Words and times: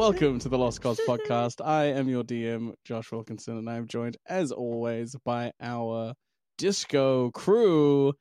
Welcome 0.00 0.38
to 0.38 0.48
the 0.48 0.56
Lost 0.56 0.80
Koz 0.82 0.98
podcast. 1.06 1.62
I 1.62 1.84
am 1.84 2.08
your 2.08 2.24
DM, 2.24 2.72
Josh 2.86 3.12
Wilkinson, 3.12 3.58
and 3.58 3.68
I 3.68 3.76
am 3.76 3.86
joined, 3.86 4.16
as 4.26 4.50
always, 4.50 5.14
by 5.26 5.52
our 5.60 6.14
disco 6.56 7.30
crew. 7.32 8.14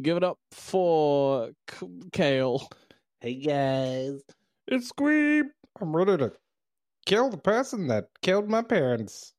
Give 0.00 0.16
it 0.16 0.22
up 0.22 0.38
for 0.52 1.50
K- 1.66 1.88
Kael. 2.12 2.64
Hey 3.20 3.34
guys, 3.34 4.22
it's 4.68 4.92
Squeeb. 4.92 5.46
I'm 5.80 5.96
ready 5.96 6.16
to 6.18 6.30
kill 7.04 7.30
the 7.30 7.36
person 7.36 7.88
that 7.88 8.04
killed 8.22 8.48
my 8.48 8.62
parents. 8.62 9.34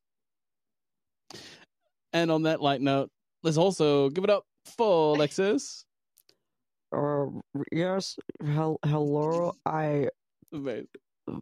And 2.12 2.30
on 2.30 2.42
that 2.42 2.60
light 2.60 2.82
note, 2.82 3.08
let's 3.42 3.56
also 3.56 4.10
give 4.10 4.24
it 4.24 4.28
up 4.28 4.44
for 4.76 5.14
Alexis. 5.16 5.86
Uh, 6.94 7.24
yes, 7.72 8.16
hel- 8.44 8.80
hello. 8.84 9.54
I 9.64 10.10
Amazing. 10.52 10.88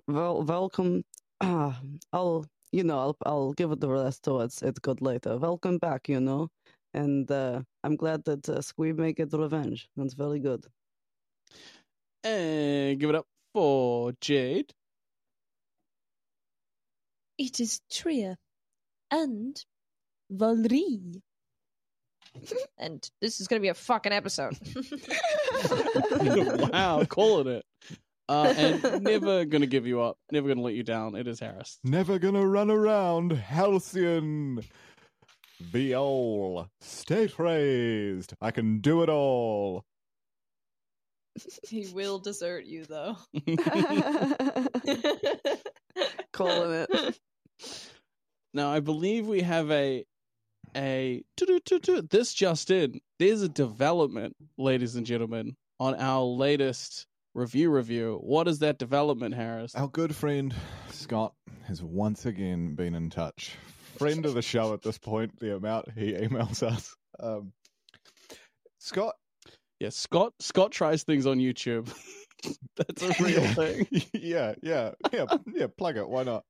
Well, 0.06 0.42
welcome. 0.42 1.04
Uh, 1.40 1.72
I'll, 2.12 2.46
you 2.72 2.84
know, 2.84 2.98
I'll, 2.98 3.16
I'll 3.26 3.52
give 3.52 3.72
it 3.72 3.80
the 3.80 3.88
rest 3.88 4.24
to 4.24 4.40
it's 4.40 4.62
it's 4.62 4.78
good 4.78 5.00
later. 5.00 5.36
Welcome 5.36 5.78
back, 5.78 6.08
you 6.08 6.20
know, 6.20 6.48
and 6.92 7.30
uh, 7.30 7.62
I'm 7.82 7.96
glad 7.96 8.24
that 8.24 8.48
uh, 8.48 8.58
Squeeb 8.58 8.98
may 8.98 9.12
get 9.12 9.32
revenge. 9.32 9.88
That's 9.96 10.14
very 10.14 10.40
good. 10.40 10.66
And 12.22 12.98
give 12.98 13.10
it 13.10 13.16
up 13.16 13.26
for 13.52 14.12
Jade. 14.20 14.72
It 17.36 17.60
is 17.60 17.80
Tria 17.90 18.36
and 19.10 19.62
Valerie. 20.30 21.22
and 22.78 23.08
this 23.20 23.40
is 23.40 23.48
going 23.48 23.60
to 23.60 23.62
be 23.62 23.68
a 23.68 23.74
fucking 23.74 24.12
episode. 24.12 24.56
wow, 26.72 27.04
calling 27.08 27.48
it. 27.48 27.64
Uh, 28.28 28.54
and 28.56 29.02
never 29.02 29.44
gonna 29.44 29.66
give 29.66 29.86
you 29.86 30.00
up. 30.00 30.18
Never 30.30 30.48
gonna 30.48 30.62
let 30.62 30.74
you 30.74 30.82
down. 30.82 31.14
It 31.14 31.28
is 31.28 31.40
Harris. 31.40 31.78
Never 31.84 32.18
gonna 32.18 32.46
run 32.46 32.70
around, 32.70 33.32
Halcyon. 33.32 34.62
Viol, 35.60 36.68
state 36.80 37.38
raised. 37.38 38.34
I 38.40 38.50
can 38.50 38.80
do 38.80 39.02
it 39.02 39.08
all. 39.08 39.84
He 41.62 41.86
will 41.92 42.18
desert 42.18 42.64
you, 42.64 42.84
though. 42.84 43.16
Calling 46.32 46.86
it. 46.88 47.18
Now 48.52 48.70
I 48.70 48.80
believe 48.80 49.26
we 49.26 49.42
have 49.42 49.70
a 49.70 50.04
a 50.76 51.22
this 52.10 52.34
just 52.34 52.70
in. 52.70 53.00
There's 53.18 53.42
a 53.42 53.48
development, 53.48 54.36
ladies 54.58 54.96
and 54.96 55.06
gentlemen, 55.06 55.56
on 55.78 55.94
our 55.96 56.22
latest 56.22 57.06
review 57.34 57.70
review. 57.70 58.18
What 58.22 58.48
is 58.48 58.60
that 58.60 58.78
development, 58.78 59.34
Harris? 59.34 59.74
Our 59.74 59.88
good 59.88 60.14
friend 60.14 60.54
Scott 60.90 61.34
has 61.66 61.82
once 61.82 62.26
again 62.26 62.74
been 62.74 62.94
in 62.94 63.10
touch. 63.10 63.56
Friend 63.98 64.24
of 64.26 64.34
the 64.34 64.42
show 64.42 64.72
at 64.72 64.82
this 64.82 64.98
point, 64.98 65.38
the 65.38 65.56
amount 65.56 65.90
he 65.96 66.12
emails 66.12 66.62
us. 66.62 66.94
Um, 67.20 67.52
Scott, 68.78 69.14
Yeah, 69.80 69.90
Scott 69.90 70.32
Scott 70.40 70.72
tries 70.72 71.04
things 71.04 71.26
on 71.26 71.38
YouTube. 71.38 71.92
That's 72.76 73.02
a 73.02 73.22
real 73.22 73.42
yeah, 73.42 73.54
thing. 73.54 73.86
yeah, 74.12 74.54
yeah, 74.62 74.90
yeah, 75.12 75.24
yeah. 75.54 75.66
Plug 75.78 75.96
it. 75.96 76.08
Why 76.08 76.24
not? 76.24 76.44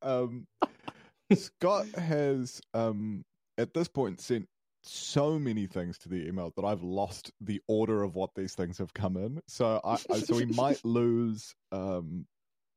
Um, 0.00 0.46
Scott 1.34 1.86
has, 1.96 2.60
um, 2.74 3.24
at 3.58 3.74
this 3.74 3.88
point, 3.88 4.20
sent 4.20 4.48
so 4.82 5.38
many 5.38 5.66
things 5.66 5.98
to 5.98 6.08
the 6.08 6.26
email 6.26 6.52
that 6.56 6.64
I've 6.64 6.82
lost 6.82 7.30
the 7.40 7.60
order 7.68 8.02
of 8.02 8.14
what 8.14 8.30
these 8.34 8.54
things 8.54 8.78
have 8.78 8.92
come 8.94 9.16
in. 9.16 9.40
So, 9.46 9.80
I, 9.84 9.98
I 10.10 10.20
so 10.20 10.34
we 10.36 10.46
might 10.46 10.80
lose 10.84 11.54
um, 11.70 12.26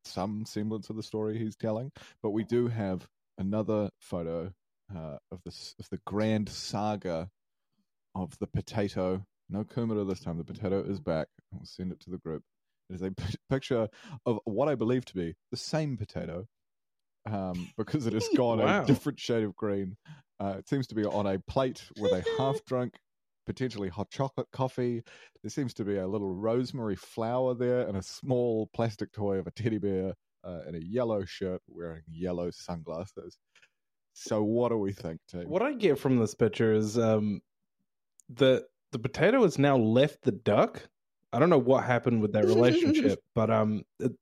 some 0.04 0.46
semblance 0.46 0.90
of 0.90 0.96
the 0.96 1.04
story 1.04 1.38
he's 1.38 1.56
telling, 1.56 1.92
but 2.22 2.32
we 2.32 2.44
do 2.44 2.68
have 2.68 3.08
another 3.38 3.90
photo 4.00 4.52
uh, 4.96 5.18
of 5.32 5.42
this 5.44 5.74
of 5.80 5.90
the 5.90 6.00
grand 6.06 6.48
saga 6.50 7.30
of 8.14 8.38
the 8.40 8.48
potato. 8.48 9.26
No 9.50 9.64
Kumara 9.64 10.08
this 10.08 10.20
time. 10.20 10.38
The 10.38 10.44
potato 10.44 10.84
is 10.84 11.00
back. 11.00 11.28
I'll 11.54 11.66
send 11.66 11.92
it 11.92 12.00
to 12.02 12.10
the 12.12 12.18
group. 12.18 12.44
It 12.90 12.96
is 12.96 13.02
a 13.02 13.12
p- 13.12 13.36
picture 13.50 13.90
of 14.26 14.40
what 14.46 14.70
I 14.70 14.76
believe 14.76 15.06
to 15.06 15.16
be 15.16 15.34
the 15.52 15.58
same 15.58 15.98
potato, 15.98 16.46
um, 17.30 17.70
because 17.78 18.06
it 18.06 18.14
has 18.14 18.28
gone 18.36 18.60
Wow. 18.60 18.84
a 18.84 18.86
different 18.86 19.20
shade 19.20 19.44
of 19.44 19.56
green. 19.56 19.98
Uh, 20.40 20.56
it 20.58 20.68
seems 20.68 20.88
to 20.88 20.96
be 20.96 21.06
on 21.06 21.28
a 21.28 21.40
plate 21.40 21.84
with 22.00 22.12
a 22.12 22.24
half 22.38 22.64
drunk, 22.66 22.96
potentially 23.46 23.90
hot 23.90 24.10
chocolate 24.10 24.48
coffee. 24.52 25.04
There 25.44 25.50
seems 25.50 25.74
to 25.76 25.86
be 25.86 25.98
a 25.98 26.08
little 26.08 26.34
rosemary 26.34 26.96
flower 26.96 27.54
there 27.54 27.88
and 27.88 27.98
a 27.98 28.04
small 28.04 28.70
plastic 28.74 29.12
toy 29.12 29.38
of 29.38 29.48
a 29.48 29.52
teddy 29.52 29.78
bear 29.78 30.14
uh, 30.44 30.62
in 30.68 30.76
a 30.76 30.80
yellow 30.80 31.26
shirt 31.26 31.62
wearing 31.68 32.04
yellow 32.12 32.52
sunglasses. 32.52 33.38
So, 34.14 34.44
what 34.44 34.70
do 34.70 34.78
we 34.78 34.94
think, 34.94 35.20
team? 35.30 35.50
What 35.50 35.62
I 35.62 35.74
get 35.74 36.00
from 36.00 36.18
this 36.18 36.36
picture 36.36 36.74
is 36.74 36.98
um, 36.98 37.42
the 38.30 38.66
the 38.92 39.00
potato 39.00 39.44
has 39.44 39.60
now 39.60 39.78
left 39.78 40.22
the 40.22 40.32
duck. 40.32 40.88
I 41.34 41.40
don't 41.40 41.50
know 41.50 41.58
what 41.58 41.84
happened 41.84 42.22
with 42.22 42.32
that 42.34 42.46
relationship, 42.46 43.20
but 43.34 43.50
um, 43.50 43.84
it, 44.00 44.14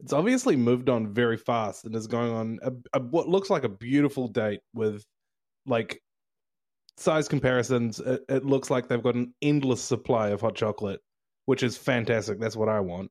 it's 0.00 0.14
obviously 0.14 0.56
moved 0.56 0.88
on 0.88 1.12
very 1.12 1.36
fast 1.36 1.84
and 1.84 1.94
is 1.94 2.06
going 2.06 2.32
on 2.32 2.58
a, 2.62 2.72
a, 2.94 3.00
what 3.02 3.28
looks 3.28 3.50
like 3.50 3.64
a 3.64 3.68
beautiful 3.68 4.28
date 4.28 4.60
with 4.72 5.04
like 5.68 6.00
size 6.96 7.28
comparisons. 7.28 8.00
It, 8.00 8.22
it 8.28 8.44
looks 8.44 8.70
like 8.70 8.88
they've 8.88 9.02
got 9.02 9.14
an 9.14 9.34
endless 9.42 9.82
supply 9.82 10.30
of 10.30 10.40
hot 10.40 10.54
chocolate, 10.54 11.00
which 11.46 11.62
is 11.62 11.76
fantastic. 11.76 12.40
That's 12.40 12.56
what 12.56 12.68
I 12.68 12.80
want. 12.80 13.10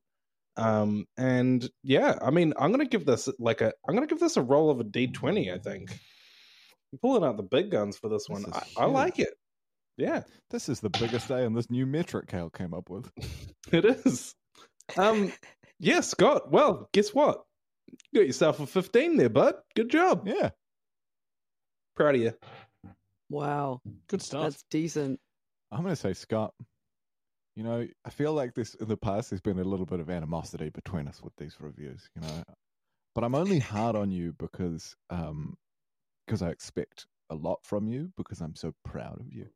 Um, 0.56 1.06
and 1.16 1.68
yeah, 1.84 2.18
I 2.20 2.30
mean, 2.30 2.52
I'm 2.58 2.70
gonna 2.70 2.84
give 2.84 3.06
this 3.06 3.28
like 3.38 3.60
a, 3.60 3.72
I'm 3.88 3.94
gonna 3.94 4.06
give 4.06 4.20
this 4.20 4.36
a 4.36 4.42
roll 4.42 4.70
of 4.70 4.80
a 4.80 4.84
D20. 4.84 5.54
I 5.54 5.58
think. 5.58 5.90
I'm 6.92 6.98
pulling 7.00 7.24
out 7.24 7.36
the 7.36 7.42
big 7.42 7.70
guns 7.70 7.98
for 7.98 8.08
this 8.08 8.28
one. 8.28 8.44
I, 8.52 8.62
I 8.78 8.84
like 8.86 9.18
it. 9.18 9.34
Yeah, 9.98 10.22
This 10.50 10.68
is 10.68 10.78
the 10.78 10.90
biggest 10.90 11.26
day 11.26 11.44
in 11.44 11.54
this 11.54 11.70
new 11.70 11.84
metric 11.84 12.28
Kael 12.28 12.52
came 12.52 12.72
up 12.72 12.88
with. 12.88 13.10
it 13.72 13.84
is. 13.84 14.32
Um, 14.96 15.32
yeah, 15.80 16.00
Scott. 16.00 16.52
Well, 16.52 16.88
guess 16.92 17.12
what? 17.12 17.42
You 18.12 18.20
got 18.20 18.26
yourself 18.28 18.60
a 18.60 18.66
15 18.66 19.16
there, 19.16 19.28
bud. 19.28 19.56
Good 19.74 19.90
job. 19.90 20.28
Yeah. 20.28 20.50
Proud 21.98 22.14
of 22.14 22.20
you. 22.20 22.32
Wow, 23.28 23.80
Good 24.08 24.22
stuff. 24.22 24.42
that's 24.44 24.62
decent. 24.70 25.18
I'm 25.72 25.82
going 25.82 25.92
to 25.92 26.00
say 26.00 26.14
Scott. 26.14 26.54
You 27.56 27.64
know, 27.64 27.88
I 28.04 28.10
feel 28.10 28.32
like 28.32 28.54
this 28.54 28.74
in 28.76 28.86
the 28.86 28.96
past. 28.96 29.30
There's 29.30 29.40
been 29.40 29.58
a 29.58 29.64
little 29.64 29.84
bit 29.84 29.98
of 29.98 30.08
animosity 30.08 30.70
between 30.70 31.08
us 31.08 31.20
with 31.20 31.32
these 31.36 31.56
reviews. 31.58 32.08
You 32.14 32.22
know, 32.22 32.42
but 33.16 33.24
I'm 33.24 33.34
only 33.34 33.58
hard 33.58 33.96
on 33.96 34.12
you 34.12 34.32
because 34.38 34.94
um 35.10 35.56
because 36.24 36.40
I 36.40 36.50
expect 36.50 37.06
a 37.30 37.34
lot 37.34 37.58
from 37.64 37.88
you 37.88 38.12
because 38.16 38.40
I'm 38.40 38.54
so 38.54 38.72
proud 38.84 39.18
of 39.20 39.32
you, 39.32 39.46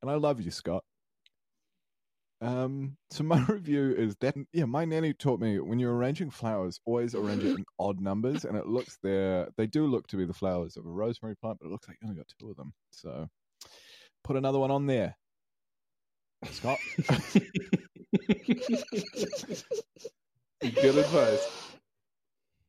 and 0.00 0.08
I 0.08 0.14
love 0.14 0.40
you, 0.40 0.52
Scott. 0.52 0.84
Um, 2.40 2.96
so 3.10 3.24
my 3.24 3.44
review 3.48 3.94
is 3.96 4.16
that 4.16 4.34
yeah, 4.52 4.64
my 4.64 4.84
nanny 4.84 5.12
taught 5.12 5.40
me 5.40 5.58
when 5.60 5.78
you're 5.78 5.94
arranging 5.94 6.30
flowers, 6.30 6.80
always 6.84 7.14
arrange 7.14 7.44
it 7.44 7.56
in 7.56 7.64
odd 7.78 8.00
numbers, 8.00 8.44
and 8.44 8.56
it 8.56 8.66
looks 8.66 8.98
there. 9.02 9.48
They 9.56 9.66
do 9.66 9.86
look 9.86 10.06
to 10.08 10.16
be 10.16 10.24
the 10.24 10.34
flowers 10.34 10.76
of 10.76 10.86
a 10.86 10.90
rosemary 10.90 11.36
plant, 11.36 11.58
but 11.60 11.66
it 11.66 11.72
looks 11.72 11.88
like 11.88 11.98
you 12.02 12.08
only 12.08 12.18
got 12.18 12.32
two 12.38 12.50
of 12.50 12.56
them. 12.56 12.72
So 12.90 13.28
put 14.22 14.36
another 14.36 14.58
one 14.58 14.70
on 14.70 14.86
there, 14.86 15.16
Scott. 16.50 16.78
Good 20.60 20.96
advice. 20.96 21.46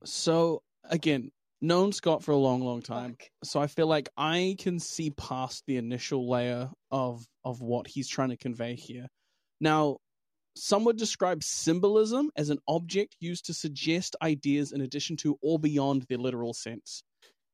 So 0.03 0.61
again, 0.89 1.31
known 1.61 1.91
Scott 1.91 2.23
for 2.23 2.31
a 2.31 2.37
long, 2.37 2.61
long 2.61 2.81
time. 2.81 3.17
So 3.43 3.59
I 3.59 3.67
feel 3.67 3.87
like 3.87 4.09
I 4.17 4.55
can 4.59 4.79
see 4.79 5.11
past 5.11 5.63
the 5.67 5.77
initial 5.77 6.29
layer 6.29 6.69
of 6.91 7.25
of 7.43 7.61
what 7.61 7.87
he's 7.87 8.07
trying 8.07 8.29
to 8.29 8.37
convey 8.37 8.75
here. 8.75 9.07
Now, 9.59 9.97
some 10.57 10.85
would 10.85 10.97
describe 10.97 11.43
symbolism 11.43 12.31
as 12.35 12.49
an 12.49 12.59
object 12.67 13.15
used 13.19 13.45
to 13.45 13.53
suggest 13.53 14.15
ideas 14.21 14.71
in 14.71 14.81
addition 14.81 15.17
to 15.17 15.37
or 15.41 15.59
beyond 15.59 16.03
their 16.03 16.17
literal 16.17 16.53
sense. 16.53 17.03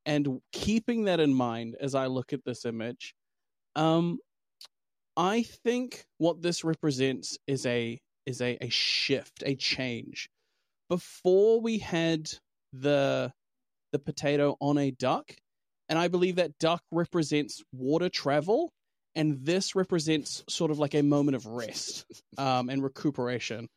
And 0.05 0.39
keeping 0.51 1.05
that 1.05 1.19
in 1.19 1.33
mind 1.33 1.75
as 1.79 1.95
I 1.95 2.07
look 2.07 2.33
at 2.33 2.43
this 2.45 2.65
image, 2.65 3.13
um, 3.75 4.19
I 5.17 5.43
think 5.43 6.05
what 6.17 6.41
this 6.41 6.63
represents 6.63 7.37
is 7.47 7.65
a 7.65 7.99
is 8.25 8.41
a, 8.41 8.57
a 8.61 8.69
shift, 8.69 9.43
a 9.45 9.55
change. 9.55 10.29
Before 10.89 11.59
we 11.59 11.79
had 11.79 12.29
the 12.73 13.31
the 13.91 13.99
potato 13.99 14.55
on 14.59 14.77
a 14.77 14.91
duck, 14.91 15.33
and 15.89 15.99
I 15.99 16.07
believe 16.07 16.37
that 16.37 16.57
duck 16.59 16.81
represents 16.91 17.61
water 17.73 18.09
travel, 18.09 18.71
and 19.15 19.45
this 19.45 19.75
represents 19.75 20.43
sort 20.47 20.71
of 20.71 20.79
like 20.79 20.93
a 20.95 21.01
moment 21.01 21.35
of 21.35 21.45
rest 21.45 22.05
um, 22.37 22.69
and 22.69 22.83
recuperation. 22.83 23.67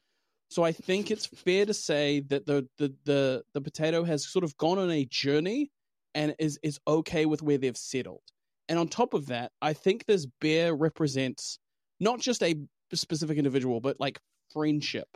So 0.51 0.63
I 0.63 0.73
think 0.73 1.11
it's 1.11 1.27
fair 1.27 1.67
to 1.67 1.75
say 1.75 2.21
that 2.29 2.47
the, 2.47 2.69
the 2.79 2.95
the 3.05 3.43
the 3.55 3.61
potato 3.61 4.05
has 4.05 4.27
sort 4.27 4.45
of 4.45 4.57
gone 4.57 4.79
on 4.79 4.91
a 4.91 5.05
journey 5.07 5.71
and 6.15 6.35
is 6.39 6.59
is 6.63 6.79
okay 6.87 7.27
with 7.27 7.43
where 7.43 7.59
they've 7.59 7.77
settled. 7.77 8.23
And 8.69 8.79
on 8.79 8.89
top 8.89 9.15
of 9.15 9.27
that, 9.27 9.51
I 9.61 9.73
think 9.73 10.07
this 10.07 10.27
bear 10.41 10.75
represents 10.75 11.59
not 12.01 12.21
just 12.21 12.43
a 12.43 12.57
specific 12.93 13.37
individual, 13.37 13.81
but 13.81 13.99
like 13.99 14.19
friendship. 14.53 15.09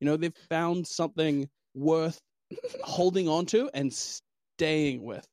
You 0.00 0.06
know, 0.06 0.16
they've 0.16 0.34
found 0.48 0.86
something 0.86 1.48
worth 1.74 2.20
holding 2.82 3.28
on 3.28 3.46
to 3.46 3.70
and 3.74 3.92
staying 3.92 5.02
with. 5.02 5.26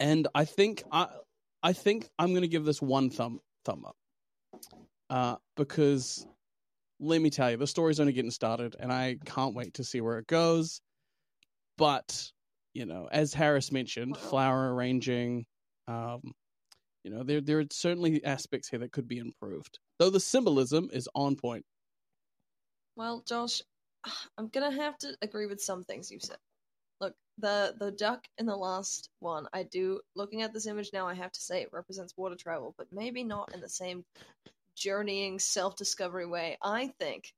And 0.00 0.28
I 0.34 0.44
think 0.44 0.84
I 0.92 1.08
I 1.62 1.72
think 1.72 2.08
I'm 2.18 2.34
gonna 2.34 2.46
give 2.46 2.64
this 2.64 2.80
one 2.80 3.10
thumb 3.10 3.40
thumb 3.64 3.84
up. 3.84 3.96
Uh, 5.10 5.36
because 5.56 6.26
let 7.00 7.20
me 7.20 7.30
tell 7.30 7.50
you, 7.50 7.56
the 7.56 7.66
story's 7.66 8.00
only 8.00 8.12
getting 8.12 8.30
started, 8.30 8.76
and 8.78 8.92
I 8.92 9.16
can't 9.24 9.54
wait 9.54 9.74
to 9.74 9.84
see 9.84 10.00
where 10.00 10.18
it 10.18 10.26
goes. 10.26 10.80
But 11.76 12.30
you 12.74 12.86
know, 12.86 13.08
as 13.10 13.34
Harris 13.34 13.72
mentioned, 13.72 14.16
flower 14.16 14.74
arranging, 14.74 15.46
um, 15.86 16.20
you 17.04 17.10
know, 17.10 17.22
there 17.22 17.40
there 17.40 17.60
are 17.60 17.64
certainly 17.72 18.24
aspects 18.24 18.68
here 18.68 18.80
that 18.80 18.92
could 18.92 19.08
be 19.08 19.18
improved. 19.18 19.78
Though 19.98 20.10
the 20.10 20.20
symbolism 20.20 20.90
is 20.92 21.08
on 21.14 21.36
point. 21.36 21.64
Well, 22.96 23.22
Josh, 23.26 23.62
I'm 24.38 24.48
gonna 24.48 24.72
have 24.72 24.98
to 24.98 25.16
agree 25.22 25.46
with 25.46 25.60
some 25.60 25.84
things 25.84 26.10
you've 26.10 26.22
said. 26.22 26.38
The 27.40 27.74
the 27.78 27.92
duck 27.92 28.26
in 28.38 28.46
the 28.46 28.56
last 28.56 29.10
one, 29.20 29.46
I 29.52 29.62
do. 29.62 30.00
Looking 30.16 30.42
at 30.42 30.52
this 30.52 30.66
image 30.66 30.90
now, 30.92 31.06
I 31.06 31.14
have 31.14 31.32
to 31.32 31.40
say 31.40 31.62
it 31.62 31.72
represents 31.72 32.16
water 32.16 32.34
travel, 32.36 32.74
but 32.76 32.88
maybe 32.92 33.22
not 33.24 33.54
in 33.54 33.60
the 33.60 33.68
same 33.68 34.04
journeying, 34.74 35.38
self 35.38 35.76
discovery 35.76 36.26
way. 36.26 36.58
I 36.62 36.88
think 36.98 37.32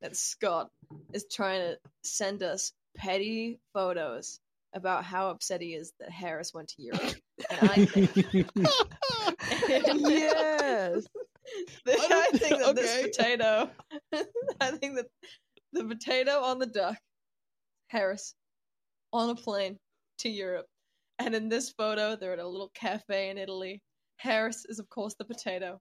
that 0.00 0.16
Scott 0.16 0.70
is 1.12 1.24
trying 1.30 1.60
to 1.60 1.78
send 2.02 2.42
us 2.42 2.72
petty 2.96 3.58
photos 3.72 4.40
about 4.74 5.04
how 5.04 5.30
upset 5.30 5.60
he 5.60 5.74
is 5.74 5.92
that 6.00 6.10
Harris 6.10 6.54
went 6.54 6.68
to 6.68 6.82
Europe. 6.82 7.14
And 7.50 7.68
I 7.68 7.84
think 7.84 8.10
yes. 10.00 11.04
I 11.86 12.28
think 12.32 12.58
that 12.58 12.68
Okay. 12.68 12.72
this 12.72 13.02
potato, 13.02 13.70
I 14.60 14.70
think 14.72 14.96
that 14.96 15.06
the 15.72 15.84
potato 15.84 16.40
on 16.42 16.58
the 16.58 16.66
duck, 16.66 16.96
Harris, 17.88 18.34
on 19.12 19.30
a 19.30 19.34
plane 19.34 19.78
to 20.18 20.28
Europe. 20.28 20.66
And 21.18 21.34
in 21.34 21.48
this 21.48 21.70
photo, 21.70 22.16
they're 22.16 22.32
at 22.32 22.38
a 22.38 22.46
little 22.46 22.70
cafe 22.74 23.30
in 23.30 23.38
Italy. 23.38 23.82
Harris 24.16 24.64
is, 24.68 24.78
of 24.78 24.88
course, 24.88 25.14
the 25.18 25.24
potato. 25.24 25.78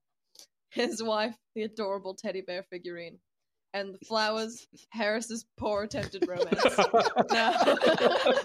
His 0.69 1.01
wife, 1.01 1.35
the 1.55 1.63
adorable 1.63 2.15
teddy 2.15 2.41
bear 2.41 2.63
figurine. 2.63 3.17
And 3.73 3.93
the 3.93 4.05
flowers, 4.05 4.67
Harris's 4.89 5.45
poor 5.57 5.83
attempted 5.83 6.27
romance. 6.27 6.77
Now, 7.31 7.53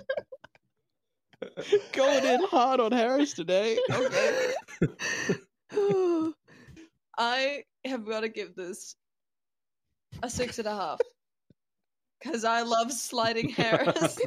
Going 1.92 2.24
in 2.24 2.42
hard 2.44 2.80
on 2.80 2.92
Harris 2.92 3.34
today. 3.34 3.78
Okay. 3.90 4.52
I 7.18 7.62
have 7.84 8.06
got 8.06 8.20
to 8.20 8.28
give 8.28 8.54
this 8.54 8.96
a 10.22 10.30
six 10.30 10.58
and 10.58 10.68
a 10.68 10.74
half. 10.74 11.00
Because 12.22 12.44
I 12.44 12.62
love 12.62 12.92
sliding 12.92 13.48
Harris. 13.56 14.18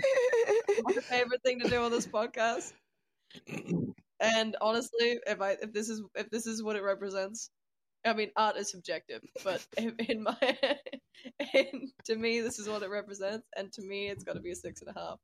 My 0.95 1.01
favorite 1.01 1.41
thing 1.43 1.59
to 1.59 1.69
do 1.69 1.81
on 1.81 1.91
this 1.91 2.07
podcast. 2.07 2.73
And 4.19 4.57
honestly, 4.61 5.19
if 5.25 5.41
I 5.41 5.51
if 5.61 5.71
this 5.73 5.89
is 5.89 6.01
if 6.15 6.29
this 6.29 6.45
is 6.45 6.61
what 6.61 6.75
it 6.75 6.83
represents, 6.83 7.49
I 8.05 8.13
mean, 8.13 8.31
art 8.35 8.57
is 8.57 8.71
subjective, 8.71 9.21
but 9.43 9.65
in, 9.77 9.95
in 10.07 10.23
my 10.23 10.57
in, 11.53 11.91
to 12.05 12.15
me, 12.15 12.41
this 12.41 12.59
is 12.59 12.67
what 12.67 12.83
it 12.83 12.89
represents, 12.89 13.47
and 13.55 13.71
to 13.73 13.81
me, 13.81 14.07
it's 14.07 14.23
got 14.23 14.33
to 14.33 14.41
be 14.41 14.51
a 14.51 14.55
six 14.55 14.81
and 14.81 14.95
a 14.95 14.99
half. 14.99 15.19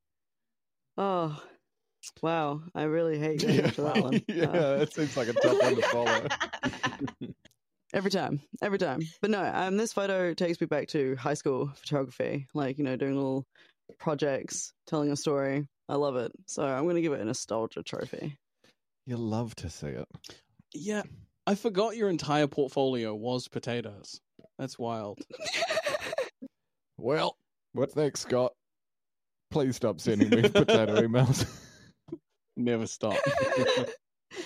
Oh, 0.97 1.41
wow. 2.21 2.62
I 2.73 2.83
really 2.83 3.19
hate 3.19 3.41
going 3.41 3.56
yeah, 3.56 3.65
after 3.67 3.81
that 3.81 4.01
one. 4.01 4.21
yeah, 4.27 4.45
Uh, 4.45 4.77
it 4.81 4.94
seems 4.94 5.17
like 5.17 5.27
a 5.27 5.33
tough 5.33 5.62
one 5.62 5.75
to 5.75 5.81
follow. 5.81 6.27
every 7.94 8.12
time, 8.12 8.41
every 8.62 8.77
time. 8.77 9.01
But 9.21 9.31
no, 9.31 9.44
um, 9.53 9.75
this 9.77 9.91
photo 9.94 10.33
takes 10.33 10.62
me 10.62 10.67
back 10.67 10.88
to 10.89 11.15
high 11.17 11.33
school 11.33 11.71
photography, 11.75 12.47
like, 12.53 12.77
you 12.77 12.83
know, 12.85 12.95
doing 12.95 13.15
little 13.15 13.45
projects, 13.97 14.74
telling 14.88 15.12
a 15.12 15.15
story. 15.15 15.68
I 15.88 15.95
love 15.95 16.15
it. 16.15 16.31
So 16.47 16.65
I'm 16.65 16.83
going 16.83 16.95
to 16.95 17.01
give 17.01 17.13
it 17.13 17.21
a 17.21 17.25
nostalgia 17.25 17.83
trophy. 17.83 18.38
You 19.06 19.18
love 19.18 19.56
to 19.57 19.69
see 19.69 19.88
it. 19.88 20.07
Yeah, 20.74 21.03
I 21.45 21.56
forgot 21.56 21.95
your 21.95 22.09
entire 22.09 22.47
portfolio 22.47 23.13
was 23.13 23.47
potatoes. 23.47 24.19
That's 24.57 24.77
wild. 24.80 25.19
Well, 26.97 27.38
what's 27.74 27.95
next, 27.95 28.21
Scott? 28.21 28.53
Please 29.51 29.75
stop 29.75 30.00
sending 30.00 30.30
me 30.30 30.44
potato 30.50 30.95
emails. 31.01 31.45
Never 32.57 32.88
stop. 32.88 33.18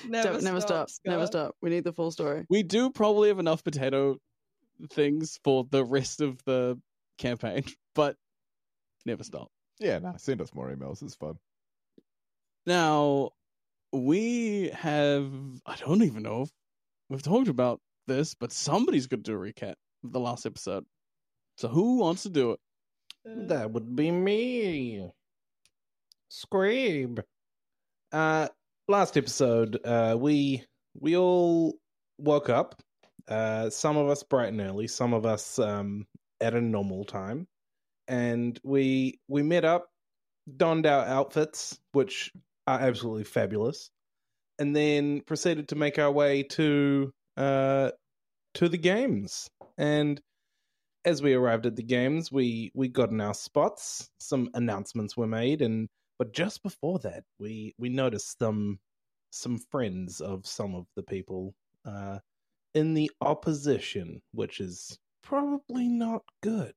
Never, 0.07 0.29
Don't- 0.33 0.43
never 0.43 0.61
stop. 0.61 0.89
Never 1.05 1.27
stop. 1.27 1.55
We 1.61 1.69
need 1.69 1.83
the 1.83 1.93
full 1.93 2.11
story. 2.11 2.45
we 2.49 2.63
do 2.63 2.89
probably 2.89 3.29
have 3.29 3.39
enough 3.39 3.63
potato 3.63 4.17
things 4.91 5.39
for 5.43 5.65
the 5.69 5.85
rest 5.85 6.21
of 6.21 6.43
the 6.45 6.79
campaign, 7.17 7.63
but 7.95 8.15
never 9.05 9.23
stop. 9.23 9.49
yeah, 9.79 9.99
no, 9.99 10.13
send 10.17 10.41
us 10.41 10.53
more 10.53 10.69
emails. 10.73 11.01
It's 11.03 11.15
fun. 11.15 11.37
Now, 12.65 13.31
we 13.91 14.69
have, 14.73 15.31
I 15.65 15.75
don't 15.77 16.03
even 16.03 16.23
know 16.23 16.43
if 16.43 16.49
we've 17.09 17.23
talked 17.23 17.47
about 17.47 17.79
this, 18.07 18.35
but 18.35 18.51
somebody's 18.51 19.07
going 19.07 19.23
to 19.23 19.31
do 19.31 19.37
a 19.37 19.39
recap 19.39 19.75
of 20.03 20.11
the 20.11 20.19
last 20.19 20.45
episode. 20.45 20.85
So 21.57 21.67
who 21.67 21.97
wants 21.97 22.23
to 22.23 22.29
do 22.29 22.51
it? 22.51 22.59
That 23.25 23.71
would 23.71 23.95
be 23.95 24.11
me. 24.11 25.09
Scream. 26.29 27.17
Uh 28.11 28.47
last 28.87 29.17
episode, 29.17 29.79
uh 29.85 30.15
we 30.17 30.63
we 30.99 31.17
all 31.17 31.75
woke 32.17 32.49
up. 32.49 32.81
Uh 33.27 33.69
some 33.69 33.97
of 33.97 34.09
us 34.09 34.23
bright 34.23 34.49
and 34.49 34.61
early, 34.61 34.87
some 34.87 35.13
of 35.13 35.25
us 35.25 35.59
um 35.59 36.05
at 36.39 36.53
a 36.53 36.61
normal 36.61 37.03
time. 37.03 37.47
And 38.09 38.59
we 38.63 39.19
we 39.27 39.43
met 39.43 39.63
up, 39.63 39.87
donned 40.57 40.85
our 40.85 41.05
outfits, 41.05 41.79
which 41.93 42.31
are 42.67 42.79
absolutely 42.79 43.23
fabulous, 43.23 43.89
and 44.57 44.75
then 44.75 45.21
proceeded 45.21 45.69
to 45.69 45.75
make 45.75 45.99
our 45.99 46.11
way 46.11 46.43
to 46.43 47.13
uh 47.37 47.91
to 48.55 48.67
the 48.67 48.77
games. 48.77 49.47
And 49.77 50.19
as 51.05 51.21
we 51.21 51.33
arrived 51.33 51.65
at 51.65 51.75
the 51.75 51.83
games, 51.83 52.31
we 52.31 52.71
we 52.73 52.87
got 52.89 53.11
in 53.11 53.21
our 53.21 53.33
spots. 53.33 54.09
Some 54.19 54.49
announcements 54.53 55.15
were 55.15 55.27
made, 55.27 55.61
and 55.61 55.87
but 56.17 56.33
just 56.33 56.63
before 56.63 56.99
that, 56.99 57.23
we 57.39 57.73
we 57.77 57.89
noticed 57.89 58.39
some 58.39 58.79
some 59.31 59.59
friends 59.71 60.19
of 60.19 60.45
some 60.45 60.75
of 60.75 60.85
the 60.95 61.03
people 61.03 61.53
uh, 61.85 62.19
in 62.73 62.95
the 62.95 63.11
opposition, 63.21 64.21
which 64.31 64.59
is 64.59 64.97
probably 65.23 65.87
not 65.87 66.23
good. 66.41 66.73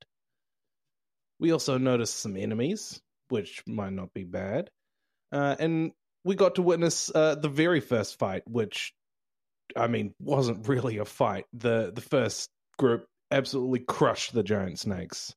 We 1.42 1.50
also 1.50 1.76
noticed 1.76 2.20
some 2.20 2.36
enemies, 2.36 3.00
which 3.28 3.64
might 3.66 3.92
not 3.94 4.14
be 4.14 4.22
bad, 4.22 4.70
uh, 5.32 5.56
and 5.58 5.90
we 6.24 6.36
got 6.36 6.54
to 6.54 6.62
witness 6.62 7.10
uh, 7.12 7.34
the 7.34 7.48
very 7.48 7.80
first 7.80 8.16
fight, 8.16 8.44
which 8.46 8.94
I 9.74 9.88
mean 9.88 10.14
wasn't 10.20 10.68
really 10.68 10.98
a 10.98 11.04
fight. 11.04 11.46
the 11.52 11.90
The 11.92 12.00
first 12.00 12.48
group 12.78 13.06
absolutely 13.32 13.80
crushed 13.80 14.32
the 14.32 14.44
giant 14.44 14.78
snakes. 14.78 15.34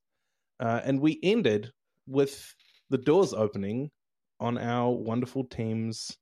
Uh, 0.60 0.80
and 0.84 1.00
we 1.00 1.18
ended 1.24 1.72
with 2.06 2.54
the 2.88 2.98
doors 2.98 3.34
opening 3.34 3.90
on 4.38 4.58
our 4.58 4.92
wonderful 4.92 5.42
team's 5.42 6.16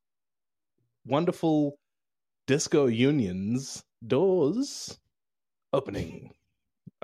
wonderful 1.05 1.76
disco 2.47 2.87
unions 2.87 3.85
doors 4.07 4.99
opening. 5.75 6.33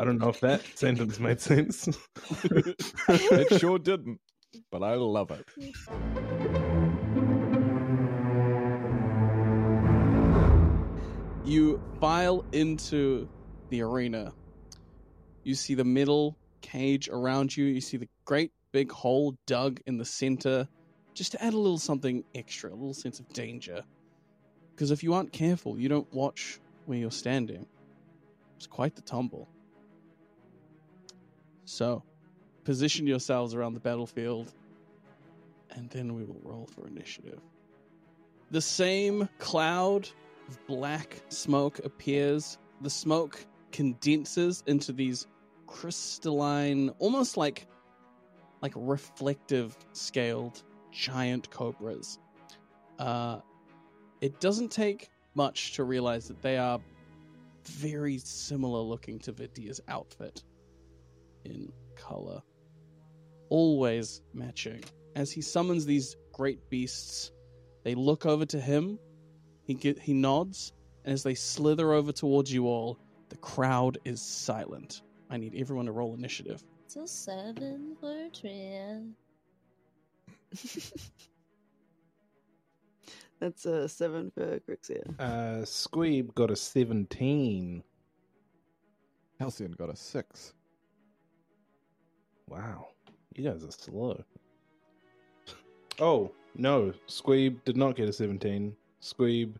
I 0.00 0.04
don't 0.04 0.16
know 0.16 0.30
if 0.30 0.40
that 0.40 0.62
sentence 0.76 1.21
made 1.21 1.42
sense. 1.42 1.87
It 3.09 3.61
sure 3.61 3.78
didn't, 3.78 4.19
but 4.71 4.83
I 4.83 4.95
love 4.95 5.30
it. 5.30 5.47
You 11.45 11.83
file 12.00 12.47
into 12.52 13.28
the 13.69 13.83
arena. 13.83 14.33
You 15.45 15.54
see 15.54 15.75
the 15.75 15.85
middle 15.85 16.38
cage 16.62 17.11
around 17.11 17.54
you. 17.54 17.66
You 17.66 17.83
see 17.83 17.99
the 17.99 18.09
great 18.25 18.52
big 18.73 18.90
hole 18.90 19.35
dug 19.47 19.80
in 19.87 19.99
the 19.99 20.07
center, 20.07 20.66
just 21.12 21.33
to 21.33 21.45
add 21.45 21.52
a 21.52 21.59
little 21.59 21.78
something 21.78 22.25
extra, 22.35 22.71
a 22.71 22.73
little 22.73 22.95
sense 22.95 23.21
of 23.21 23.28
danger. 23.35 23.85
Because 24.75 24.92
if 24.92 25.02
you 25.02 25.12
aren't 25.12 25.33
careful, 25.33 25.78
you 25.78 25.90
don't 25.90 26.11
watch 26.14 26.59
where 26.87 26.97
you're 26.97 27.11
standing. 27.11 27.66
It's 28.57 28.66
quite 28.66 28.97
the 28.97 29.02
tumble. 29.02 29.47
So, 31.70 32.02
position 32.64 33.06
yourselves 33.06 33.54
around 33.54 33.74
the 33.74 33.80
battlefield, 33.80 34.52
and 35.70 35.88
then 35.90 36.16
we 36.16 36.24
will 36.24 36.40
roll 36.42 36.66
for 36.66 36.88
initiative. 36.88 37.38
The 38.50 38.60
same 38.60 39.28
cloud 39.38 40.08
of 40.48 40.66
black 40.66 41.22
smoke 41.28 41.78
appears. 41.84 42.58
The 42.80 42.90
smoke 42.90 43.46
condenses 43.70 44.64
into 44.66 44.92
these 44.92 45.28
crystalline, 45.68 46.90
almost 46.98 47.36
like 47.36 47.68
like 48.62 48.72
reflective 48.74 49.78
scaled 49.92 50.64
giant 50.90 51.50
cobras. 51.50 52.18
Uh, 52.98 53.38
it 54.20 54.40
doesn't 54.40 54.72
take 54.72 55.08
much 55.34 55.74
to 55.74 55.84
realize 55.84 56.26
that 56.26 56.42
they 56.42 56.58
are 56.58 56.80
very 57.64 58.18
similar 58.18 58.80
looking 58.80 59.20
to 59.20 59.32
Vidia's 59.32 59.80
outfit 59.86 60.42
in 61.44 61.73
color. 61.97 62.42
always 63.49 64.23
matching. 64.32 64.82
As 65.16 65.32
he 65.32 65.40
summons 65.42 65.85
these 65.85 66.16
great 66.32 66.70
beasts, 66.70 67.32
they 67.82 67.94
look 67.94 68.25
over 68.26 68.47
to 68.47 68.61
him. 68.61 68.99
He 69.64 69.75
get, 69.75 69.99
he 69.99 70.14
nods, 70.14 70.73
and 71.04 71.12
as 71.12 71.23
they 71.23 71.35
slither 71.35 71.92
over 71.92 72.12
towards 72.12 72.52
you 72.52 72.66
all, 72.66 72.99
the 73.28 73.37
crowd 73.37 73.99
is 74.04 74.23
silent. 74.23 75.02
I 75.30 75.37
need 75.37 75.54
everyone 75.56 75.87
to 75.87 75.92
roll 75.92 76.14
initiative. 76.14 76.62
It's 76.85 76.97
a 76.97 77.06
seven 77.06 77.97
for 78.00 78.28
Tria. 78.32 79.02
That's 83.40 83.64
a 83.64 83.88
seven 83.88 84.30
for 84.32 84.61
Crixia. 84.61 85.02
Uh, 85.18 85.62
Squeeb 85.64 86.35
got 86.35 86.50
a 86.50 86.56
17. 86.56 87.82
Halcyon 89.38 89.73
got 89.73 89.88
a 89.88 89.97
six. 89.97 90.52
Wow. 92.50 92.88
You 93.35 93.49
guys 93.50 93.64
are 93.64 93.71
slow. 93.71 94.23
Oh, 96.02 96.33
no. 96.57 96.95
Squeeb 97.07 97.62
did 97.66 97.76
not 97.76 97.95
get 97.95 98.09
a 98.09 98.12
17. 98.12 98.75
Squeeb, 99.02 99.52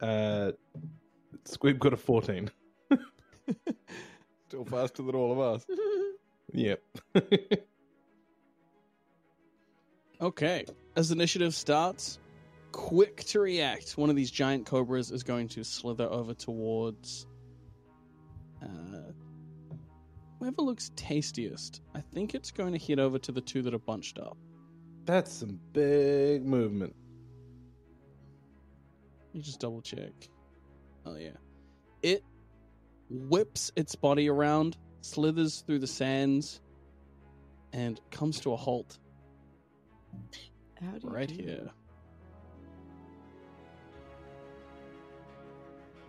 uh, 0.00 0.50
Squeeb 1.44 1.78
got 1.78 1.92
a 1.92 1.96
14. 1.96 2.50
Still 4.48 4.64
faster 4.64 5.04
than 5.04 5.14
all 5.14 5.30
of 5.32 5.38
us. 5.38 5.66
Yep. 6.54 6.82
Okay. 10.20 10.66
As 10.96 11.12
initiative 11.12 11.54
starts, 11.54 12.18
quick 12.72 13.24
to 13.24 13.40
react, 13.40 13.92
one 13.96 14.10
of 14.10 14.16
these 14.16 14.30
giant 14.30 14.66
cobras 14.66 15.10
is 15.10 15.22
going 15.22 15.48
to 15.48 15.64
slither 15.64 16.04
over 16.04 16.34
towards 16.34 17.26
uh, 18.62 19.12
whoever 20.42 20.62
looks 20.62 20.90
tastiest. 20.96 21.82
I 21.94 22.00
think 22.00 22.34
it's 22.34 22.50
going 22.50 22.72
to 22.72 22.78
head 22.78 22.98
over 22.98 23.16
to 23.16 23.30
the 23.30 23.40
two 23.40 23.62
that 23.62 23.74
are 23.74 23.78
bunched 23.78 24.18
up. 24.18 24.36
That's 25.04 25.32
some 25.32 25.60
big 25.72 26.44
movement. 26.44 26.96
You 29.32 29.40
just 29.40 29.60
double 29.60 29.80
check. 29.80 30.10
Oh 31.06 31.14
yeah. 31.14 31.36
It 32.02 32.24
whips 33.08 33.70
its 33.76 33.94
body 33.94 34.28
around, 34.28 34.76
slithers 35.00 35.60
through 35.60 35.78
the 35.78 35.86
sands, 35.86 36.60
and 37.72 38.00
comes 38.10 38.40
to 38.40 38.52
a 38.52 38.56
halt 38.56 38.98
How 40.80 40.90
do 40.90 41.06
you 41.06 41.08
right 41.08 41.28
do 41.28 41.34
here. 41.34 41.70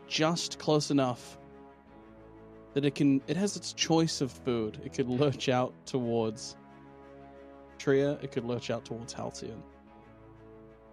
Just 0.07 0.57
close 0.57 0.89
enough 0.89 1.37
that 2.73 2.85
it 2.85 2.95
can 2.95 3.21
it 3.27 3.37
has 3.37 3.55
its 3.55 3.73
choice 3.73 4.21
of 4.21 4.31
food. 4.31 4.79
It 4.83 4.93
could 4.93 5.07
lurch 5.07 5.49
out 5.49 5.73
towards 5.85 6.55
Tria, 7.77 8.17
it 8.21 8.31
could 8.31 8.45
lurch 8.45 8.69
out 8.69 8.85
towards 8.85 9.11
Halcyon. 9.13 9.61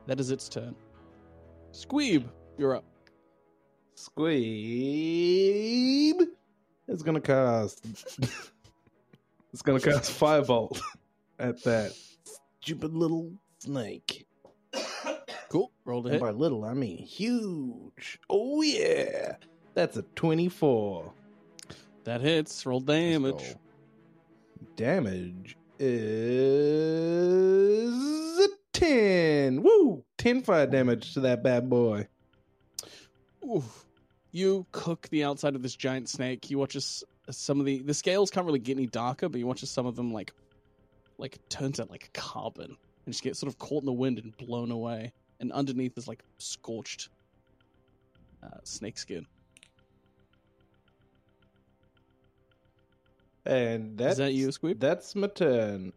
That 0.06 0.18
is 0.20 0.30
its 0.30 0.48
turn. 0.48 0.74
Squeeb, 1.72 2.24
you're 2.58 2.74
up. 2.74 2.84
Squeeb 3.96 4.30
is 6.88 7.02
gonna 7.02 7.20
cast. 7.20 7.84
it's 9.52 9.62
gonna 9.62 9.80
cast 9.80 10.10
Firebolt 10.18 10.80
at 11.38 11.62
that 11.64 11.92
stupid 12.60 12.94
little 12.94 13.32
snake. 13.58 14.26
Cool. 15.48 15.70
Roll 15.84 16.02
to 16.04 16.10
hit. 16.10 16.20
by 16.20 16.30
little, 16.30 16.64
I 16.64 16.74
mean 16.74 16.98
huge. 16.98 18.18
Oh 18.28 18.62
yeah, 18.62 19.36
that's 19.74 19.96
a 19.96 20.02
twenty-four. 20.14 21.12
That 22.04 22.20
hits. 22.20 22.64
Roll 22.66 22.80
damage. 22.80 23.56
Damage 24.76 25.56
is 25.78 25.98
a 28.38 28.48
ten. 28.72 29.62
Woo! 29.62 30.04
Ten 30.18 30.42
fire 30.42 30.66
damage 30.66 31.14
to 31.14 31.20
that 31.20 31.42
bad 31.42 31.68
boy. 31.68 32.06
Oof. 33.48 33.86
You 34.32 34.66
cook 34.72 35.08
the 35.10 35.24
outside 35.24 35.56
of 35.56 35.62
this 35.62 35.74
giant 35.74 36.08
snake. 36.08 36.50
You 36.50 36.58
watch 36.58 36.76
as 36.76 37.02
as 37.28 37.36
some 37.36 37.60
of 37.60 37.66
the 37.66 37.82
the 37.82 37.94
scales 37.94 38.30
can't 38.30 38.46
really 38.46 38.58
get 38.58 38.76
any 38.76 38.86
darker, 38.86 39.28
but 39.28 39.38
you 39.38 39.46
watch 39.46 39.62
as 39.62 39.70
some 39.70 39.86
of 39.86 39.96
them 39.96 40.12
like 40.12 40.32
like 41.18 41.38
turns 41.48 41.80
out 41.80 41.90
like 41.90 42.10
carbon 42.14 42.76
and 43.04 43.12
just 43.12 43.22
get 43.22 43.36
sort 43.36 43.52
of 43.52 43.58
caught 43.58 43.82
in 43.82 43.86
the 43.86 43.92
wind 43.92 44.18
and 44.18 44.36
blown 44.36 44.70
away. 44.70 45.12
And 45.40 45.52
underneath 45.52 45.96
is 45.98 46.06
like 46.06 46.22
scorched 46.38 47.08
uh, 48.42 48.58
snake 48.62 48.98
skin. 48.98 49.26
And 53.50 53.98
that's, 53.98 54.12
Is 54.12 54.18
that 54.18 54.32
you, 54.32 54.48
Squeeb? 54.48 54.78
That's 54.78 55.16
my 55.16 55.26
turn. 55.26 55.92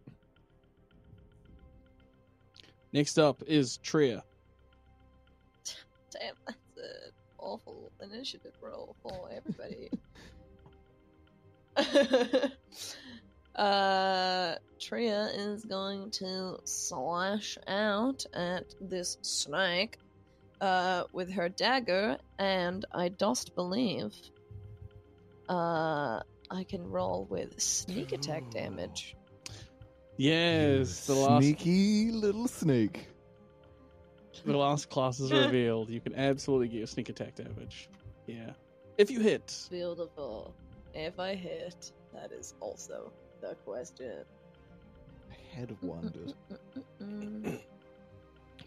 Next 2.91 3.19
up 3.19 3.43
is 3.45 3.77
Tria. 3.77 4.23
Damn, 6.09 6.33
that's 6.47 6.57
an 6.77 7.11
awful 7.37 7.91
initiative 8.01 8.53
roll 8.59 8.95
for 9.03 9.29
everybody. 9.31 9.91
uh, 13.55 14.55
Tria 14.79 15.29
is 15.35 15.63
going 15.63 16.09
to 16.09 16.57
slash 16.63 17.59
out 17.67 18.25
at 18.33 18.73
this 18.81 19.19
snake 19.21 19.99
uh, 20.59 21.03
with 21.13 21.31
her 21.31 21.49
dagger, 21.49 22.17
and 22.39 22.83
I 22.91 23.09
dost 23.09 23.53
believe 23.53 24.15
uh, 25.49 26.21
I 26.51 26.63
can 26.63 26.89
roll 26.89 27.25
with 27.29 27.59
sneak 27.59 28.11
attack 28.11 28.49
damage. 28.51 29.15
Yes, 30.17 31.07
the 31.07 31.15
last 31.15 31.43
Sneaky 31.43 32.11
little 32.11 32.47
snake. 32.47 33.07
the 34.45 34.55
last 34.55 34.89
class 34.89 35.19
is 35.19 35.31
revealed. 35.31 35.89
You 35.89 35.99
can 35.99 36.13
absolutely 36.15 36.67
get 36.67 36.77
your 36.77 36.87
sneak 36.87 37.09
attack 37.09 37.35
damage. 37.35 37.89
Yeah, 38.27 38.51
if 38.97 39.09
you 39.09 39.19
hit. 39.19 39.67
Beautiful. 39.71 40.53
If 40.93 41.19
I 41.19 41.33
hit, 41.33 41.91
that 42.13 42.31
is 42.31 42.53
also 42.59 43.11
the 43.41 43.55
question. 43.65 44.23
I 45.31 45.57
had 45.57 45.75
wondered. 45.81 46.33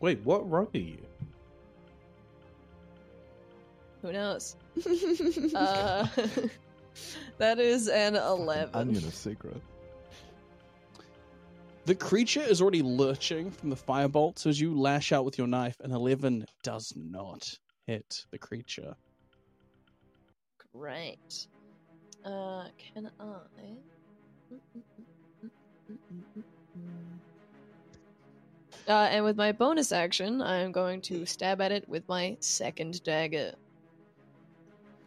Wait, 0.01 0.21
what 0.25 0.51
rank 0.51 0.71
are 0.75 0.79
you? 0.79 0.99
Who 4.03 4.13
knows? 4.13 4.57
Uh, 5.55 6.07
that 7.39 7.59
is 7.59 7.89
an 7.89 8.17
11. 8.17 8.75
Onion 8.75 9.05
of 9.05 9.15
secret. 9.15 9.61
The 11.85 11.95
creature 11.95 12.43
is 12.43 12.61
already 12.61 12.83
lurching 12.83 13.51
from 13.51 13.71
the 13.71 13.77
firebolt, 13.77 14.41
so 14.41 14.51
as 14.51 14.61
you 14.61 14.77
lash 14.79 15.13
out 15.13 15.25
with 15.25 15.39
your 15.39 15.47
knife, 15.47 15.77
an 15.81 15.93
11 15.93 16.45
does 16.65 16.93
not 16.97 17.57
hit 17.87 18.25
the 18.33 18.39
creature. 18.39 18.97
Great. 20.75 21.47
Uh, 22.25 22.65
can 22.77 23.09
I? 23.21 23.37
Uh, 28.89 29.09
and 29.11 29.25
with 29.25 29.37
my 29.37 29.53
bonus 29.53 29.93
action, 29.93 30.43
I'm 30.43 30.73
going 30.73 31.01
to 31.03 31.25
stab 31.25 31.61
at 31.61 31.73
it 31.73 31.89
with 31.89 32.09
my 32.09 32.37
second 32.41 33.03
dagger. 33.05 33.53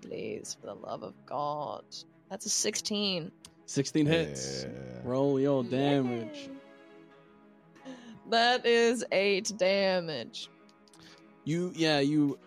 Please, 0.01 0.57
for 0.59 0.67
the 0.67 0.75
love 0.75 1.03
of 1.03 1.13
God. 1.25 1.83
That's 2.29 2.45
a 2.45 2.49
16. 2.49 3.31
16 3.65 4.05
hits. 4.05 4.63
Yeah. 4.63 4.69
Roll 5.03 5.39
your 5.39 5.63
damage. 5.63 6.49
That 8.29 8.65
is 8.65 9.03
8 9.11 9.53
damage. 9.57 10.49
You, 11.43 11.71
yeah, 11.75 11.99
you 11.99 12.39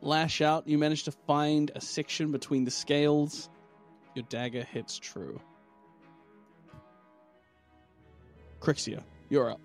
lash 0.00 0.40
out. 0.40 0.68
You 0.68 0.78
manage 0.78 1.04
to 1.04 1.12
find 1.12 1.70
a 1.74 1.80
section 1.80 2.32
between 2.32 2.64
the 2.64 2.70
scales. 2.70 3.48
Your 4.14 4.24
dagger 4.28 4.64
hits 4.64 4.98
true. 4.98 5.40
Crixia, 8.60 9.02
you're 9.28 9.50
up. 9.50 9.60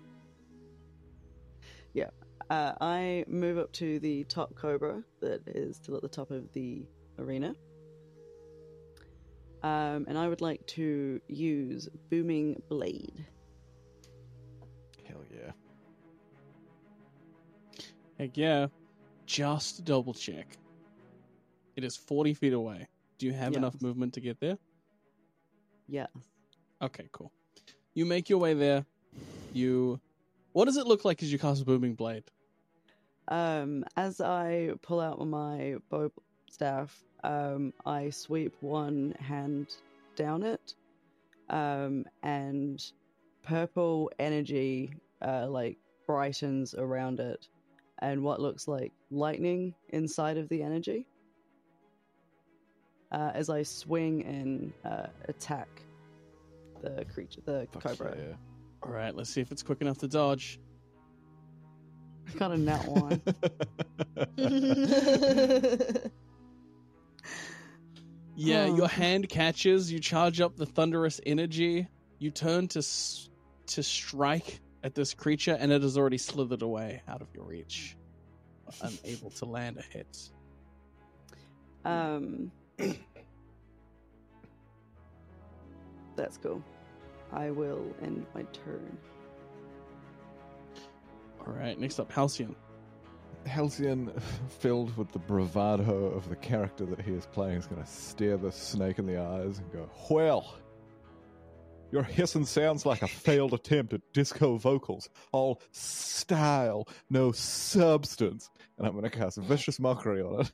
Uh, 2.50 2.74
I 2.80 3.24
move 3.28 3.58
up 3.58 3.70
to 3.74 4.00
the 4.00 4.24
top 4.24 4.56
cobra 4.56 5.04
that 5.20 5.46
is 5.46 5.76
still 5.76 5.94
at 5.94 6.02
the 6.02 6.08
top 6.08 6.32
of 6.32 6.52
the 6.52 6.82
arena. 7.18 7.54
Um, 9.62 10.06
and 10.08 10.16
I 10.16 10.28
would 10.28 10.40
like 10.40 10.66
to 10.68 11.20
use 11.28 11.88
Booming 12.10 12.62
Blade. 12.68 13.26
Hell 15.06 15.22
yeah. 15.30 15.52
Heck 18.18 18.36
yeah. 18.36 18.68
Just 19.26 19.84
double 19.84 20.14
check. 20.14 20.56
It 21.76 21.84
is 21.84 21.96
40 21.96 22.34
feet 22.34 22.52
away. 22.52 22.88
Do 23.18 23.26
you 23.26 23.32
have 23.32 23.52
Yes. 23.52 23.58
enough 23.58 23.82
movement 23.82 24.14
to 24.14 24.20
get 24.20 24.40
there? 24.40 24.58
Yeah. 25.88 26.06
Okay, 26.80 27.08
cool. 27.12 27.30
You 27.94 28.06
make 28.06 28.30
your 28.30 28.38
way 28.38 28.54
there. 28.54 28.86
You. 29.52 30.00
What 30.52 30.64
does 30.64 30.76
it 30.78 30.86
look 30.86 31.04
like 31.04 31.22
as 31.22 31.30
you 31.30 31.38
cast 31.38 31.60
a 31.62 31.64
Booming 31.64 31.94
Blade? 31.94 32.24
Um, 33.28 33.84
as 33.96 34.20
I 34.20 34.70
pull 34.82 35.00
out 35.00 35.24
my 35.26 35.76
bow 35.90 36.10
staff, 36.50 37.04
um, 37.24 37.72
I 37.86 38.10
sweep 38.10 38.54
one 38.60 39.14
hand 39.18 39.76
down 40.16 40.42
it, 40.42 40.74
um, 41.48 42.04
and 42.22 42.82
purple 43.42 44.10
energy 44.18 44.92
uh, 45.22 45.48
like 45.48 45.78
brightens 46.06 46.74
around 46.74 47.20
it, 47.20 47.48
and 48.00 48.22
what 48.22 48.40
looks 48.40 48.66
like 48.68 48.92
lightning 49.10 49.74
inside 49.90 50.36
of 50.36 50.48
the 50.48 50.62
energy. 50.62 51.06
Uh, 53.12 53.32
as 53.34 53.50
I 53.50 53.62
swing 53.64 54.24
and 54.24 54.72
uh, 54.84 55.08
attack 55.28 55.68
the 56.80 57.04
creature, 57.12 57.40
the 57.44 57.66
Fuck 57.72 57.82
cobra. 57.82 58.16
yeah. 58.16 58.34
All 58.82 58.92
right, 58.92 59.14
let's 59.14 59.30
see 59.30 59.40
if 59.40 59.50
it's 59.50 59.62
quick 59.62 59.80
enough 59.82 59.98
to 59.98 60.08
dodge. 60.08 60.60
Got 62.38 62.52
a 62.52 62.56
net 62.56 62.86
one. 62.86 63.20
Yeah, 68.42 68.68
Oh. 68.70 68.76
your 68.76 68.88
hand 68.88 69.28
catches. 69.28 69.92
You 69.92 69.98
charge 70.00 70.40
up 70.40 70.56
the 70.56 70.64
thunderous 70.64 71.20
energy. 71.26 71.86
You 72.18 72.30
turn 72.30 72.68
to 72.68 72.78
s- 72.78 73.28
to 73.66 73.82
strike 73.82 74.60
at 74.82 74.94
this 74.94 75.12
creature, 75.12 75.58
and 75.60 75.70
it 75.70 75.82
has 75.82 75.98
already 75.98 76.16
slithered 76.16 76.62
away 76.62 77.02
out 77.06 77.20
of 77.20 77.28
your 77.34 77.44
reach, 77.44 77.98
unable 78.80 79.28
to 79.30 79.44
land 79.44 79.76
a 79.76 79.82
hit. 79.82 80.30
Um, 81.84 82.50
that's 86.16 86.38
cool. 86.38 86.62
I 87.32 87.50
will 87.50 87.94
end 88.02 88.24
my 88.34 88.42
turn. 88.54 88.96
All 91.46 91.52
right, 91.52 91.78
next 91.78 92.00
up, 92.00 92.10
Halcyon. 92.10 92.56
Halcyon, 93.46 94.12
filled 94.60 94.96
with 94.96 95.12
the 95.12 95.18
bravado 95.18 96.06
of 96.06 96.28
the 96.28 96.36
character 96.36 96.84
that 96.86 97.00
he 97.00 97.12
is 97.12 97.26
playing, 97.26 97.58
is 97.58 97.66
going 97.66 97.82
to 97.82 97.88
stare 97.88 98.36
the 98.36 98.52
snake 98.52 98.98
in 98.98 99.06
the 99.06 99.20
eyes 99.20 99.58
and 99.58 99.72
go, 99.72 99.88
Well, 100.10 100.54
your 101.90 102.02
hissing 102.02 102.46
sounds 102.46 102.86
like 102.86 103.02
a 103.02 103.08
failed 103.08 103.52
attempt 103.52 103.92
at 103.92 104.00
disco 104.12 104.56
vocals. 104.56 105.08
All 105.32 105.60
style, 105.72 106.86
no 107.08 107.32
substance. 107.32 108.50
And 108.78 108.86
I'm 108.86 108.92
going 108.92 109.04
to 109.04 109.10
cast 109.10 109.38
a 109.38 109.40
vicious 109.40 109.80
mockery 109.80 110.22
on 110.22 110.42
it. 110.42 110.52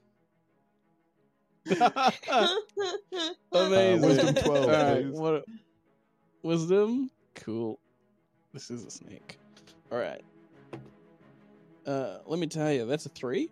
Amazing. 3.53 4.05
Uh, 4.05 4.07
wisdom 4.07 4.35
12, 4.35 4.65
All 4.65 4.69
right, 4.69 5.11
what? 5.11 5.45
Wisdom. 6.43 7.11
Cool. 7.35 7.79
This 8.53 8.71
is 8.71 8.85
a 8.85 8.91
snake. 8.91 9.39
All 9.91 9.99
right. 9.99 10.23
Uh, 11.87 12.19
let 12.27 12.39
me 12.41 12.47
tell 12.47 12.73
you, 12.73 12.85
that's 12.87 13.07
a 13.07 13.11
three. 13.11 13.51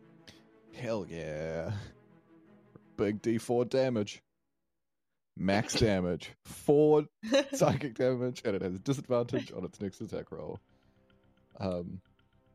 Hell 0.75 1.07
yeah. 1.09 1.71
Big 2.97 3.23
D4 3.23 3.69
damage. 3.69 4.23
Max 5.37 5.75
damage. 5.75 6.31
Four 6.45 7.07
psychic 7.53 7.95
damage, 7.95 8.43
and 8.45 8.57
it 8.57 8.63
has 8.63 8.79
disadvantage 8.81 9.53
on 9.53 9.65
its 9.65 9.81
next 9.81 10.01
attack 10.01 10.31
roll. 10.33 10.59
Um, 11.61 12.01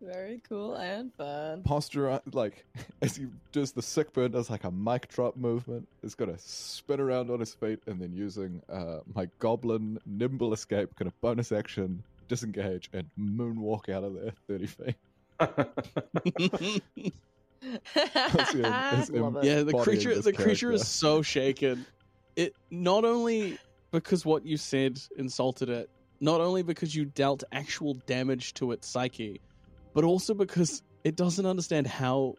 Very 0.01 0.41
cool 0.47 0.75
and 0.75 1.13
fun. 1.13 1.63
posture, 1.63 2.21
like, 2.33 2.65
as 3.01 3.15
he 3.17 3.27
does 3.51 3.71
the 3.71 3.81
sick 3.81 4.11
burn, 4.13 4.31
does 4.31 4.49
like 4.49 4.63
a 4.65 4.71
mic 4.71 5.07
drop 5.09 5.35
movement. 5.37 5.87
Is 6.03 6.15
going 6.15 6.31
to 6.33 6.39
spin 6.39 6.99
around 6.99 7.29
on 7.29 7.39
his 7.39 7.53
feet, 7.53 7.79
and 7.87 8.01
then 8.01 8.13
using 8.13 8.61
uh, 8.69 8.99
my 9.13 9.29
goblin 9.39 9.99
nimble 10.05 10.53
escape, 10.53 10.95
kind 10.95 11.07
of 11.07 11.19
bonus 11.21 11.51
action, 11.51 12.03
disengage, 12.27 12.89
and 12.93 13.09
moonwalk 13.19 13.89
out 13.89 14.03
of 14.03 14.13
there 14.13 14.31
30 14.47 14.65
feet. 14.67 14.95
Halcyon 17.93 18.65
is 18.99 19.09
Love 19.11 19.43
yeah, 19.43 19.63
the 19.63 19.73
creature. 19.73 20.15
this 20.15 20.25
The 20.25 20.33
creature 20.33 20.71
is 20.71 20.87
so 20.87 21.21
shaken. 21.21 21.85
It 22.35 22.55
not 22.71 23.05
only 23.05 23.57
because 23.91 24.25
what 24.25 24.45
you 24.45 24.57
said 24.57 24.99
insulted 25.17 25.69
it, 25.69 25.89
not 26.21 26.41
only 26.41 26.63
because 26.63 26.95
you 26.95 27.05
dealt 27.05 27.43
actual 27.51 27.95
damage 28.05 28.53
to 28.55 28.71
its 28.71 28.87
psyche, 28.87 29.41
but 29.93 30.03
also 30.03 30.33
because 30.33 30.83
it 31.03 31.15
doesn't 31.15 31.45
understand 31.45 31.87
how 31.87 32.35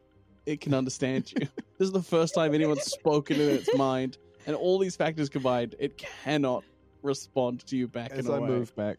it 0.47 0.61
can 0.61 0.75
understand 0.75 1.33
you. 1.33 1.39
this 1.79 1.87
is 1.87 1.93
the 1.93 2.03
first 2.03 2.35
time 2.35 2.55
anyone's 2.55 2.83
spoken 2.85 3.41
in 3.41 3.49
its 3.51 3.75
mind, 3.75 4.19
and 4.47 4.55
all 4.57 4.79
these 4.79 4.97
factors 4.97 5.29
combined, 5.29 5.75
it 5.79 5.97
cannot 5.99 6.65
respond 7.03 7.67
to 7.67 7.77
you 7.77 7.89
back 7.89 8.13
As 8.13 8.27
in 8.27 8.33
a 8.33 8.37
I 8.37 8.39
way. 8.39 8.49
move 8.49 8.75
back. 8.77 8.99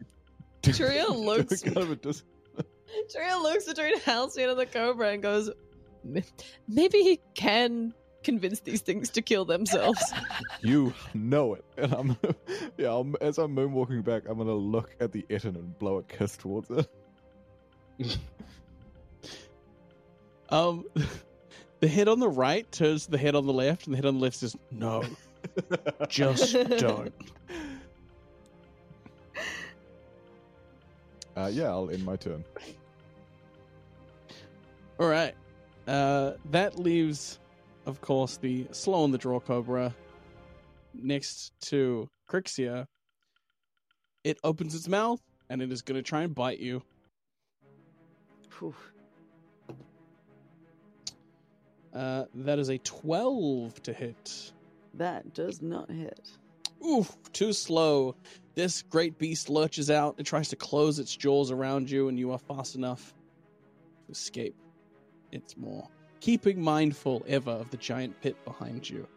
Tria 0.62 1.08
looks- 1.12 1.62
kind 1.62 1.76
of 1.78 1.90
a 1.90 1.96
dis- 1.96 2.22
Tria 3.10 3.38
looks 3.38 3.64
between 3.64 3.98
Halcyon 4.04 4.50
and 4.50 4.58
the 4.58 4.66
Cobra 4.66 5.10
and 5.10 5.22
goes, 5.22 5.50
Maybe 6.68 6.98
he 6.98 7.20
can 7.34 7.94
convince 8.24 8.60
these 8.60 8.80
things 8.80 9.10
to 9.10 9.22
kill 9.22 9.44
themselves. 9.44 10.02
You 10.64 10.94
know 11.12 11.54
it. 11.54 11.64
And 11.76 11.92
I'm, 11.92 12.16
yeah, 12.76 12.94
I'm, 12.94 13.16
as 13.20 13.38
I'm 13.38 13.54
moonwalking 13.56 14.04
back, 14.04 14.22
I'm 14.28 14.36
going 14.36 14.46
to 14.46 14.54
look 14.54 14.94
at 15.00 15.10
the 15.10 15.26
Ettin 15.28 15.56
and 15.56 15.76
blow 15.76 15.96
a 15.96 16.04
kiss 16.04 16.36
towards 16.36 16.70
it. 16.70 18.18
Um, 20.50 20.84
the 21.80 21.88
head 21.88 22.06
on 22.06 22.20
the 22.20 22.28
right 22.28 22.70
turns 22.70 23.06
to 23.06 23.10
the 23.10 23.18
head 23.18 23.34
on 23.34 23.44
the 23.44 23.52
left, 23.52 23.86
and 23.86 23.94
the 23.94 23.96
head 23.96 24.06
on 24.06 24.14
the 24.14 24.20
left 24.20 24.36
says, 24.36 24.54
"No, 24.70 25.02
just 26.08 26.52
don't." 26.78 27.12
Uh, 31.36 31.50
yeah, 31.52 31.70
I'll 31.70 31.90
end 31.90 32.04
my 32.04 32.16
turn. 32.16 32.44
All 34.98 35.08
right. 35.08 35.34
Uh, 35.86 36.32
that 36.50 36.78
leaves, 36.78 37.40
of 37.86 38.00
course, 38.00 38.36
the 38.36 38.66
slow 38.72 39.02
on 39.02 39.10
the 39.10 39.18
draw 39.18 39.40
cobra 39.40 39.94
next 40.94 41.52
to 41.62 42.08
Crixia. 42.28 42.86
It 44.24 44.38
opens 44.44 44.74
its 44.74 44.88
mouth 44.88 45.20
and 45.50 45.60
it 45.60 45.72
is 45.72 45.82
going 45.82 45.96
to 45.96 46.02
try 46.02 46.22
and 46.22 46.34
bite 46.34 46.60
you. 46.60 46.82
Phew. 48.48 48.74
Uh, 51.92 52.24
that 52.34 52.58
is 52.58 52.70
a 52.70 52.78
12 52.78 53.82
to 53.82 53.92
hit. 53.92 54.52
That 54.94 55.34
does 55.34 55.60
not 55.60 55.90
hit. 55.90 56.30
Oof, 56.86 57.16
too 57.32 57.52
slow. 57.52 58.14
This 58.54 58.82
great 58.82 59.18
beast 59.18 59.48
lurches 59.48 59.90
out. 59.90 60.14
It 60.18 60.24
tries 60.24 60.48
to 60.50 60.56
close 60.56 60.98
its 60.98 61.14
jaws 61.14 61.50
around 61.50 61.90
you, 61.90 62.08
and 62.08 62.18
you 62.18 62.32
are 62.32 62.38
fast 62.38 62.74
enough 62.74 63.14
to 64.06 64.12
escape 64.12 64.56
its 65.32 65.56
maw. 65.56 65.86
Keeping 66.20 66.62
mindful 66.62 67.24
ever 67.26 67.50
of 67.50 67.70
the 67.70 67.76
giant 67.76 68.20
pit 68.20 68.36
behind 68.44 68.88
you. 68.88 69.08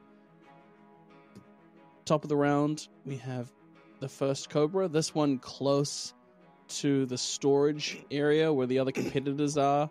Top 2.06 2.24
of 2.24 2.30
the 2.30 2.36
round, 2.36 2.88
we 3.06 3.18
have 3.18 3.52
the 4.00 4.08
first 4.08 4.50
Cobra. 4.50 4.88
This 4.88 5.14
one 5.14 5.40
close 5.40 6.14
to 6.68 7.06
the 7.06 7.18
storage 7.18 8.04
area 8.10 8.52
where 8.52 8.68
the 8.68 8.80
other 8.80 8.92
competitors 8.92 9.58
are. 9.58 9.90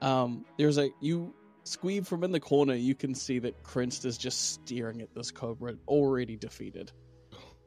Um, 0.00 0.44
there's 0.58 0.78
a 0.78 0.90
you 1.00 1.34
squeeb 1.64 2.06
from 2.06 2.24
in 2.24 2.32
the 2.32 2.40
corner. 2.40 2.74
You 2.74 2.94
can 2.94 3.14
see 3.14 3.38
that 3.40 3.62
Krinst 3.62 4.04
is 4.04 4.18
just 4.18 4.52
staring 4.52 5.00
at 5.00 5.14
this 5.14 5.30
Cobra, 5.30 5.74
already 5.86 6.36
defeated. 6.36 6.92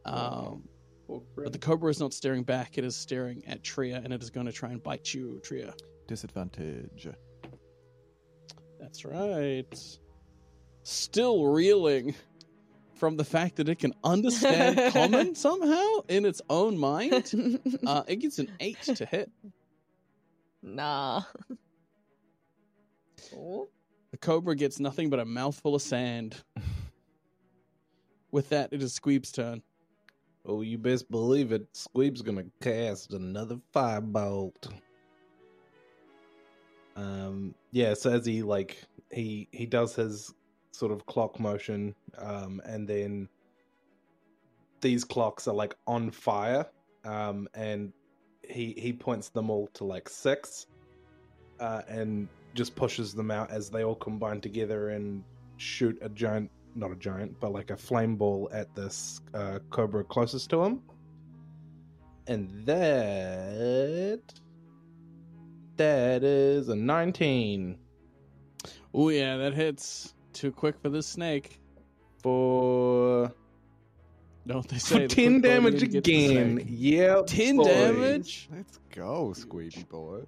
Um, 0.06 0.68
but 1.08 1.54
the 1.54 1.60
Cobra 1.60 1.90
is 1.90 2.00
not 2.00 2.14
staring 2.14 2.44
back. 2.44 2.78
It 2.78 2.84
is 2.84 2.96
staring 2.96 3.44
at 3.48 3.64
Tria, 3.64 4.02
and 4.04 4.12
it 4.14 4.22
is 4.22 4.30
going 4.30 4.46
to 4.48 4.52
try 4.52 4.70
and 4.70 4.82
bite 4.82 5.14
you, 5.14 5.40
Tria. 5.44 5.74
Disadvantage. 6.08 7.08
That's 8.86 9.04
right. 9.04 9.98
Still 10.84 11.48
reeling 11.48 12.14
from 12.94 13.18
the 13.18 13.24
fact 13.24 13.56
that 13.56 13.68
it 13.68 13.80
can 13.80 13.96
understand 14.04 14.80
common 14.94 15.34
somehow 15.34 16.02
in 16.08 16.24
its 16.24 16.40
own 16.52 16.78
mind. 16.78 17.32
Uh, 17.88 18.04
it 18.08 18.18
gets 18.18 18.38
an 18.38 18.52
eight 18.60 18.80
to 18.84 19.06
hit. 19.06 19.32
nah. 20.62 21.24
Oh. 23.36 23.70
The 24.12 24.18
Cobra 24.18 24.56
gets 24.56 24.80
nothing 24.80 25.10
but 25.10 25.20
a 25.20 25.26
mouthful 25.26 25.74
of 25.74 25.82
sand. 25.82 26.36
With 28.32 28.50
that, 28.50 28.72
it 28.72 28.84
is 28.84 28.94
Squeeb's 28.94 29.32
turn. 29.32 29.64
Oh, 30.46 30.62
you 30.62 30.78
best 30.78 31.10
believe 31.10 31.52
it. 31.52 31.68
Squeeb's 31.74 32.22
gonna 32.22 32.46
cast 32.62 33.14
another 33.14 33.58
firebolt. 33.74 34.72
Um, 36.96 37.56
yeah. 37.72 37.94
So 37.94 38.12
as 38.12 38.26
he 38.26 38.42
like 38.42 38.84
he 39.12 39.48
he 39.52 39.66
does 39.66 39.96
his 39.96 40.34
sort 40.72 40.92
of 40.92 41.06
clock 41.06 41.40
motion, 41.40 41.96
um, 42.18 42.62
and 42.66 42.88
then 42.88 43.30
these 44.82 45.04
clocks 45.04 45.48
are 45.48 45.56
like 45.56 45.76
on 45.88 46.12
fire, 46.12 46.66
um, 47.04 47.48
and 47.54 47.94
he 48.44 48.76
he 48.78 48.94
points 48.94 49.30
them 49.30 49.50
all 49.50 49.68
to 49.74 49.84
like 49.84 50.10
six, 50.10 50.68
uh, 51.60 51.82
and 51.88 52.28
just 52.54 52.76
pushes 52.76 53.14
them 53.14 53.32
out 53.32 53.52
as 53.52 53.70
they 53.70 53.84
all 53.84 53.96
combine 53.96 54.40
together 54.40 54.90
and 54.90 55.24
shoot 55.58 55.98
a 56.02 56.10
giant 56.10 56.50
not 56.76 56.92
a 56.92 56.96
giant, 56.96 57.40
but 57.40 57.52
like 57.52 57.72
a 57.72 57.78
flame 57.78 58.16
ball 58.16 58.50
at 58.52 58.74
this 58.76 59.22
uh, 59.34 59.60
cobra 59.70 60.04
closest 60.04 60.50
to 60.50 60.64
him. 60.64 60.82
And 62.28 62.66
that 62.66 64.22
that 65.78 66.24
is 66.24 66.70
a 66.70 66.76
19 66.76 67.78
Oh, 68.98 69.10
yeah, 69.10 69.36
that 69.38 69.54
hits. 69.54 70.14
Too 70.32 70.52
quick 70.52 70.80
for 70.82 70.88
this 70.90 71.06
snake. 71.06 71.60
for 72.24 73.32
Know 74.46 74.58
what 74.58 74.68
they 74.70 74.78
say? 74.78 74.96
For 74.96 75.02
the 75.02 75.08
10 75.08 75.42
damage 75.42 75.80
didn't 75.80 75.92
get 75.92 76.04
the 76.06 76.26
again. 76.28 76.56
snake. 76.56 76.68
Yep. 76.70 77.28
10 77.28 77.58
boy. 77.58 77.64
damage? 77.66 78.48
Let's 78.56 78.80
go, 78.94 79.34
Squeeby 79.36 79.90
boy. 79.90 80.22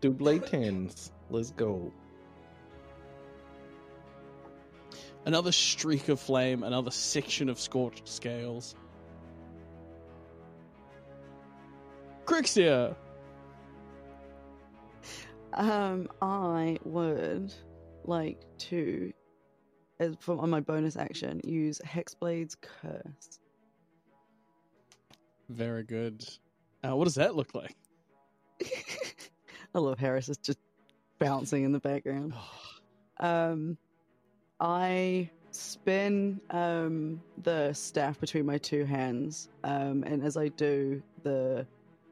Double 0.00 0.38
tens. 0.40 1.12
Let's 1.28 1.50
go. 1.50 1.92
Another 5.26 5.52
streak 5.52 6.08
of 6.08 6.18
flame, 6.18 6.62
another 6.62 6.90
section 6.90 7.50
of 7.50 7.60
scorched 7.60 8.08
scales. 8.08 8.74
Crixia! 12.24 12.96
Um, 15.54 16.08
I 16.22 16.78
would 16.84 17.52
like 18.04 18.40
to, 18.58 19.12
as 19.98 20.16
for 20.20 20.38
on 20.38 20.50
my 20.50 20.60
bonus 20.60 20.96
action, 20.96 21.40
use 21.44 21.80
Hexblade's 21.84 22.56
Curse. 22.60 23.40
Very 25.48 25.82
good. 25.82 26.24
Uh, 26.84 26.96
what 26.96 27.04
does 27.04 27.16
that 27.16 27.34
look 27.34 27.54
like? 27.54 27.76
I 29.74 29.78
love 29.78 29.98
Harris 29.98 30.28
is 30.28 30.38
just 30.38 30.58
bouncing 31.18 31.64
in 31.64 31.72
the 31.72 31.80
background. 31.80 32.34
Um, 33.22 33.76
I 34.60 35.28
spin 35.50 36.40
um 36.48 37.20
the 37.42 37.70
staff 37.74 38.18
between 38.18 38.46
my 38.46 38.56
two 38.56 38.86
hands, 38.86 39.50
um, 39.62 40.04
and 40.06 40.22
as 40.24 40.38
I 40.38 40.48
do, 40.48 41.02
the 41.22 41.66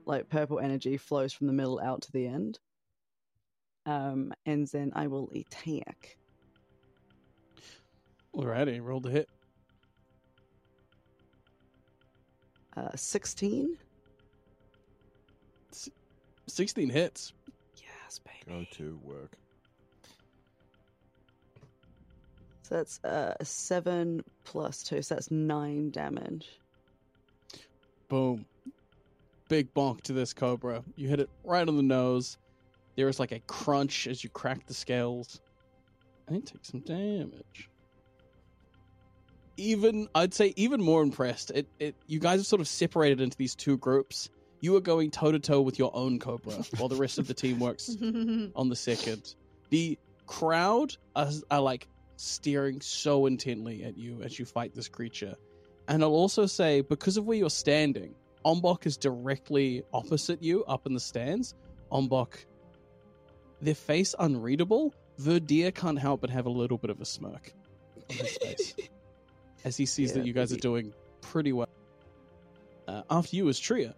like 0.04 0.28
purple 0.28 0.58
energy 0.58 0.98
flows 0.98 1.32
from 1.32 1.46
the 1.46 1.54
middle 1.54 1.80
out 1.80 2.02
to 2.02 2.12
the 2.12 2.26
end. 2.26 2.58
Um, 3.86 4.32
and 4.46 4.66
then 4.68 4.92
I 4.94 5.06
will 5.06 5.30
attack. 5.34 6.16
Alrighty, 8.34 8.80
roll 8.82 9.00
the 9.00 9.10
hit. 9.10 9.28
Uh, 12.76 12.90
sixteen. 12.94 13.76
16 16.48 16.88
hits. 16.88 17.32
Yes, 17.76 18.20
baby. 18.20 18.38
Go 18.48 18.64
to 18.76 18.98
work. 19.04 19.32
So 22.62 22.74
that's 22.74 23.02
uh 23.04 23.34
seven 23.42 24.22
plus 24.44 24.82
two, 24.82 25.00
so 25.00 25.14
that's 25.14 25.30
nine 25.30 25.90
damage. 25.90 26.58
Boom. 28.08 28.44
Big 29.48 29.72
bonk 29.72 30.02
to 30.02 30.12
this 30.12 30.34
cobra. 30.34 30.82
You 30.96 31.08
hit 31.08 31.20
it 31.20 31.30
right 31.44 31.66
on 31.66 31.76
the 31.76 31.82
nose. 31.82 32.36
There 32.98 33.06
is 33.06 33.20
like 33.20 33.30
a 33.30 33.38
crunch 33.38 34.08
as 34.08 34.24
you 34.24 34.28
crack 34.28 34.66
the 34.66 34.74
scales. 34.74 35.40
And 36.26 36.38
it 36.38 36.46
takes 36.46 36.66
some 36.66 36.80
damage. 36.80 37.70
Even 39.56 40.08
I'd 40.16 40.34
say 40.34 40.52
even 40.56 40.82
more 40.82 41.00
impressed. 41.02 41.52
It 41.52 41.68
it 41.78 41.94
you 42.08 42.18
guys 42.18 42.40
have 42.40 42.46
sort 42.46 42.58
of 42.60 42.66
separated 42.66 43.20
into 43.20 43.36
these 43.36 43.54
two 43.54 43.76
groups. 43.78 44.30
You 44.60 44.74
are 44.74 44.80
going 44.80 45.12
toe 45.12 45.30
to 45.30 45.38
toe 45.38 45.60
with 45.60 45.78
your 45.78 45.94
own 45.94 46.18
cobra, 46.18 46.54
while 46.76 46.88
the 46.88 46.96
rest 46.96 47.20
of 47.20 47.28
the 47.28 47.34
team 47.34 47.60
works 47.60 47.96
on 48.02 48.68
the 48.68 48.74
second. 48.74 49.32
The 49.70 49.96
crowd 50.26 50.96
are, 51.14 51.30
are 51.52 51.60
like 51.60 51.86
staring 52.16 52.80
so 52.80 53.26
intently 53.26 53.84
at 53.84 53.96
you 53.96 54.22
as 54.24 54.40
you 54.40 54.44
fight 54.44 54.74
this 54.74 54.88
creature. 54.88 55.36
And 55.86 56.02
I'll 56.02 56.10
also 56.10 56.46
say, 56.46 56.80
because 56.80 57.16
of 57.16 57.26
where 57.26 57.38
you're 57.38 57.48
standing, 57.48 58.16
Ombok 58.44 58.86
is 58.86 58.96
directly 58.96 59.84
opposite 59.92 60.42
you 60.42 60.64
up 60.64 60.84
in 60.84 60.94
the 60.94 61.00
stands. 61.00 61.54
Ombok, 61.92 62.44
their 63.60 63.74
face 63.74 64.14
unreadable. 64.18 64.94
Verdier 65.18 65.70
can't 65.72 65.98
help 65.98 66.20
but 66.20 66.30
have 66.30 66.46
a 66.46 66.50
little 66.50 66.78
bit 66.78 66.90
of 66.90 67.00
a 67.00 67.04
smirk 67.04 67.52
on 68.10 68.16
his 68.16 68.36
face 68.42 68.74
as 69.64 69.76
he 69.76 69.86
sees 69.86 70.10
Yeah, 70.10 70.18
that 70.18 70.26
you 70.26 70.32
guys 70.32 70.52
are 70.52 70.56
doing 70.56 70.92
pretty 71.20 71.52
well. 71.52 71.68
Uh, 72.86 73.02
after 73.10 73.36
you 73.36 73.48
is 73.48 73.58
Tria. 73.58 73.94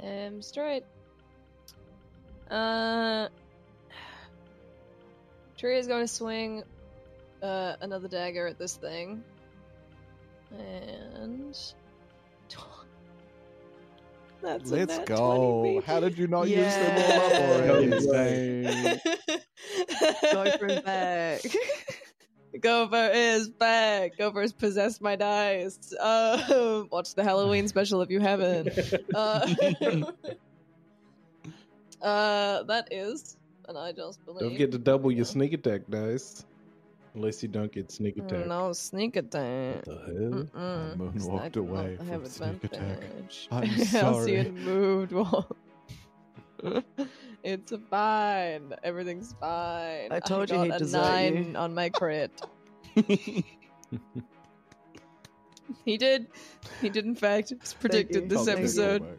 Damn 0.00 0.42
straight. 0.42 0.84
Uh, 2.50 3.28
Tria's 5.56 5.86
going 5.86 6.04
to 6.04 6.08
swing 6.08 6.62
uh, 7.42 7.76
another 7.80 8.08
dagger 8.08 8.46
at 8.46 8.58
this 8.58 8.76
thing. 8.76 9.24
And. 10.56 11.58
That's 14.42 14.70
Let's 14.70 14.98
nat 14.98 15.06
go. 15.06 15.62
20, 15.62 15.80
How 15.86 16.00
did 16.00 16.18
you 16.18 16.26
not 16.26 16.48
Yeah. 16.48 16.64
use 16.64 16.74
them 16.74 17.20
all 17.20 17.26
up 17.26 17.32
already? 17.70 17.92
Insane. 17.92 19.00
Gopher 20.32 20.82
back. 20.82 21.40
Gopher 22.60 23.10
is 23.12 23.48
back. 23.48 24.16
Gopher 24.16 24.40
has 24.42 24.52
possessed 24.52 25.02
my 25.02 25.16
dice. 25.16 25.92
Uh, 25.98 26.84
watch 26.90 27.14
the 27.14 27.22
Halloween 27.24 27.68
special 27.68 28.02
if 28.02 28.10
you 28.10 28.20
haven't. 28.20 28.68
Uh, 29.14 29.46
uh, 32.02 32.62
that 32.64 32.88
is, 32.90 33.36
and 33.68 33.76
I 33.78 33.92
just 33.92 34.24
believe. 34.24 34.40
Don't 34.42 34.56
get 34.56 34.72
to 34.72 34.78
double 34.78 35.10
your 35.10 35.24
sneak 35.24 35.52
attack 35.52 35.82
dice. 35.88 36.44
Unless 37.16 37.42
you 37.42 37.48
don't 37.48 37.72
get 37.72 37.90
sneak 37.90 38.18
attack. 38.18 38.44
Mm, 38.44 38.48
No 38.48 38.72
sneak 38.74 39.16
attack. 39.16 39.76
What 39.76 39.84
the 39.86 39.94
hell? 39.94 40.44
Mm-mm. 40.44 40.92
I 40.92 40.96
moonwalked 40.96 41.40
I 41.40 41.48
do 41.48 41.64
not 41.64 41.70
away 41.70 41.98
have 42.08 42.20
from 42.22 42.30
sneak 42.30 42.64
attack. 42.64 42.98
I'm 43.50 43.78
sorry. 43.84 44.34
Halcyon 44.36 44.64
moved. 44.64 45.14
It's 47.42 47.72
fine. 47.90 48.74
Everything's 48.82 49.32
fine. 49.40 50.10
I 50.10 50.18
told 50.18 50.50
you 50.50 50.62
he'd 50.62 50.72
a 50.72 50.84
nine 50.84 51.50
you. 51.52 51.56
on 51.56 51.74
my 51.74 51.88
crit. 51.90 52.32
He 55.84 55.96
did. 55.96 56.26
He 56.80 56.88
did, 56.88 57.04
in 57.04 57.14
fact, 57.14 57.50
you. 57.50 57.58
predicted 57.80 58.28
this 58.28 58.38
I'll 58.38 58.44
give 58.46 58.58
you 58.58 58.62
episode. 58.62 59.18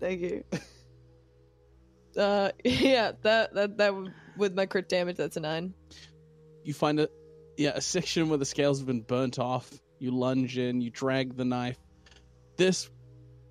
Thank 0.00 0.20
you. 0.20 0.44
Uh, 2.16 2.50
yeah, 2.64 3.12
that 3.22 3.54
that 3.54 3.78
that 3.78 3.94
with 4.36 4.54
my 4.54 4.66
crit 4.66 4.88
damage, 4.88 5.16
that's 5.16 5.36
a 5.36 5.40
nine. 5.40 5.74
You 6.68 6.74
find 6.74 7.00
a 7.00 7.08
yeah 7.56 7.72
a 7.74 7.80
section 7.80 8.28
where 8.28 8.36
the 8.36 8.44
scales 8.44 8.78
have 8.78 8.86
been 8.86 9.00
burnt 9.00 9.38
off. 9.38 9.72
You 9.98 10.10
lunge 10.10 10.58
in, 10.58 10.82
you 10.82 10.90
drag 10.90 11.34
the 11.34 11.44
knife. 11.44 11.78
This 12.58 12.90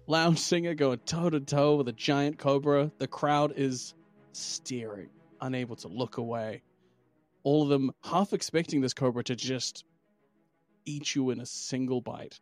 lounge 0.05 0.37
singer 0.37 0.75
going 0.75 0.99
toe 0.99 1.31
to 1.31 1.39
toe 1.39 1.77
with 1.77 1.87
a 1.87 1.93
giant 1.93 2.37
cobra. 2.37 2.91
The 2.99 3.07
crowd 3.07 3.53
is 3.57 3.95
staring, 4.33 5.09
unable 5.41 5.75
to 5.77 5.87
look 5.87 6.17
away. 6.17 6.61
All 7.41 7.63
of 7.63 7.69
them 7.69 7.91
half 8.03 8.33
expecting 8.33 8.81
this 8.81 8.93
cobra 8.93 9.23
to 9.23 9.35
just 9.35 9.83
eat 10.85 11.15
you 11.15 11.31
in 11.31 11.39
a 11.39 11.45
single 11.45 11.99
bite, 11.99 12.39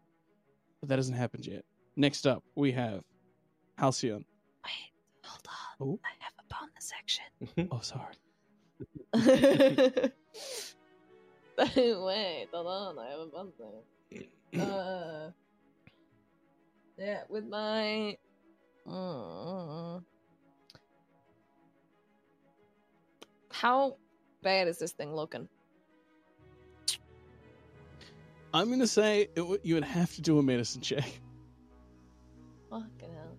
but 0.81 0.89
that 0.89 0.99
hasn't 0.99 1.17
happened 1.17 1.47
yet. 1.47 1.63
Next 1.95 2.27
up, 2.27 2.43
we 2.53 2.73
have 2.73 3.01
Halcyon. 3.77 4.25
Wait, 4.65 4.91
hold 5.23 5.47
on. 5.47 5.87
Oh. 5.87 5.99
I 6.03 6.09
have 6.19 6.33
a 6.37 6.53
bonus 6.53 6.91
action. 6.99 7.25
Mm-hmm. 7.41 7.73
Oh, 7.73 7.79
sorry. 7.79 8.15
Wait, 11.57 12.47
hold 12.53 12.67
on. 12.67 12.99
I 12.99 13.09
have 13.11 13.19
a 13.19 13.25
bonus 13.27 13.53
action. 14.53 14.61
Uh, 14.61 15.31
yeah, 16.97 17.21
with 17.29 17.45
my. 17.45 18.17
Mm, 18.87 20.03
how 23.51 23.97
bad 24.43 24.67
is 24.67 24.77
this 24.77 24.91
thing 24.91 25.15
looking? 25.15 25.47
I'm 28.53 28.69
gonna 28.69 28.87
say 28.87 29.21
it 29.23 29.35
w- 29.35 29.59
you 29.63 29.73
would 29.75 29.83
have 29.83 30.13
to 30.15 30.21
do 30.21 30.39
a 30.39 30.43
medicine 30.43 30.81
check. 30.81 31.19
Fucking 32.69 33.09
hell. 33.13 33.37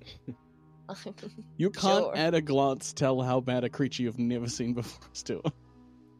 You 1.56 1.70
can't 1.70 2.04
Sure. 2.04 2.16
at 2.16 2.34
a 2.34 2.40
glance 2.42 2.92
tell 2.92 3.20
how 3.22 3.40
bad 3.40 3.64
a 3.64 3.68
creature 3.70 4.02
you've 4.02 4.18
never 4.18 4.48
seen 4.48 4.74
before 4.74 5.08
is 5.14 5.22
doing. 5.22 5.42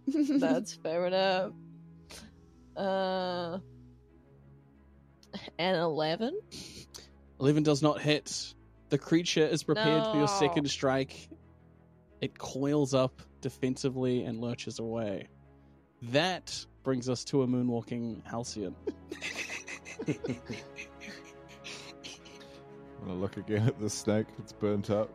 That's 0.06 0.74
fair 0.74 1.06
enough. 1.06 1.52
Uh, 2.76 3.58
an 5.58 5.74
eleven. 5.74 6.38
Eleven 7.40 7.62
does 7.62 7.82
not 7.82 8.00
hit. 8.00 8.54
The 8.88 8.98
creature 8.98 9.46
is 9.46 9.62
prepared 9.62 10.04
for 10.04 10.16
your 10.16 10.28
second 10.28 10.70
strike. 10.70 11.28
It 12.20 12.38
coils 12.38 12.94
up 12.94 13.20
defensively 13.40 14.24
and 14.24 14.40
lurches 14.40 14.78
away. 14.78 15.28
That 16.02 16.64
brings 16.82 17.08
us 17.08 17.24
to 17.24 17.42
a 17.42 17.46
moonwalking 17.46 18.24
Halcyon. 18.24 18.76
I'm 20.08 20.16
gonna 23.00 23.14
look 23.14 23.36
again 23.36 23.66
at 23.66 23.80
the 23.80 23.90
snake. 23.90 24.26
It's 24.38 24.52
burnt 24.52 24.90
up. 24.90 25.10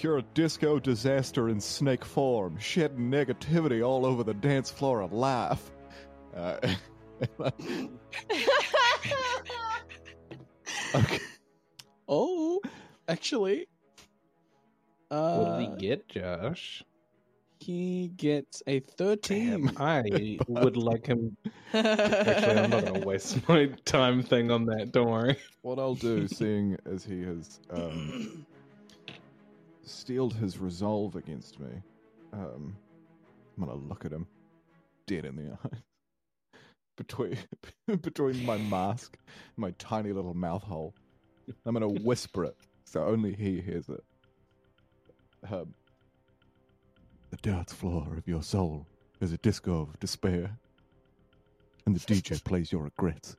You're 0.00 0.18
a 0.18 0.22
disco 0.22 0.78
disaster 0.78 1.48
in 1.48 1.60
snake 1.60 2.04
form, 2.04 2.58
shedding 2.58 3.10
negativity 3.10 3.86
all 3.86 4.04
over 4.04 4.24
the 4.24 4.34
dance 4.34 4.70
floor 4.70 5.00
of 5.00 5.12
life. 5.12 5.70
Uh, 6.36 6.58
okay. 10.94 11.18
Oh, 12.08 12.60
actually, 13.08 13.66
uh, 15.10 15.36
what 15.36 15.48
uh, 15.48 15.58
did 15.58 15.70
he 15.70 15.76
get, 15.76 16.08
Josh? 16.08 16.82
He 17.60 18.12
gets 18.16 18.62
a 18.66 18.80
13. 18.80 19.50
Damn, 19.50 19.76
I 19.78 20.38
would 20.48 20.76
like 20.76 21.06
him. 21.06 21.36
Actually, 21.72 22.58
I'm 22.58 22.70
not 22.70 22.84
going 22.84 23.00
to 23.00 23.06
waste 23.06 23.48
my 23.48 23.66
time 23.86 24.22
thing 24.22 24.50
on 24.50 24.66
that. 24.66 24.92
Don't 24.92 25.08
worry. 25.08 25.38
What 25.62 25.78
I'll 25.78 25.94
do, 25.94 26.28
seeing 26.28 26.76
as 26.84 27.04
he 27.04 27.22
has 27.22 27.60
um, 27.70 28.44
steeled 29.86 30.34
his 30.34 30.58
resolve 30.58 31.16
against 31.16 31.60
me, 31.60 31.68
um, 32.32 32.76
I'm 33.56 33.64
gonna 33.64 33.76
look 33.76 34.04
at 34.04 34.12
him 34.12 34.26
dead 35.06 35.24
in 35.24 35.36
the 35.36 35.52
eyes. 35.64 35.80
Between 36.96 37.38
between 38.02 38.44
my 38.46 38.56
mask 38.58 39.18
and 39.26 39.58
my 39.58 39.72
tiny 39.78 40.12
little 40.12 40.34
mouth 40.34 40.62
hole. 40.62 40.94
I'm 41.66 41.74
gonna 41.74 41.88
whisper 42.04 42.44
it 42.44 42.56
so 42.94 43.04
only 43.04 43.34
he 43.34 43.60
hears 43.60 43.88
it. 43.88 44.04
Um, 45.50 45.74
the 47.30 47.36
dance 47.38 47.72
floor 47.72 48.14
of 48.16 48.28
your 48.28 48.42
soul 48.42 48.86
is 49.20 49.32
a 49.32 49.38
disco 49.38 49.82
of 49.82 49.98
despair. 49.98 50.56
And 51.86 51.96
the 51.96 52.00
DJ 52.00 52.42
plays 52.44 52.70
your 52.70 52.84
regrets. 52.84 53.36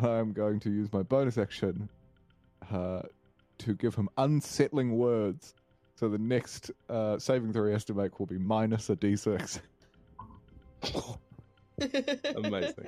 I'm 0.00 0.32
going 0.32 0.60
to 0.60 0.70
use 0.70 0.92
my 0.92 1.02
bonus 1.02 1.38
action 1.38 1.88
uh, 2.70 3.02
to 3.58 3.74
give 3.74 3.94
him 3.94 4.08
unsettling 4.18 4.96
words. 4.96 5.54
So 5.94 6.08
the 6.08 6.18
next 6.18 6.70
uh, 6.88 7.18
saving 7.18 7.52
throw 7.52 7.66
he 7.66 7.72
has 7.72 7.84
to 7.86 7.94
make 7.94 8.18
will 8.18 8.26
be 8.26 8.38
minus 8.38 8.90
a 8.90 8.96
d6. 8.96 9.60
Amazing. 12.36 12.86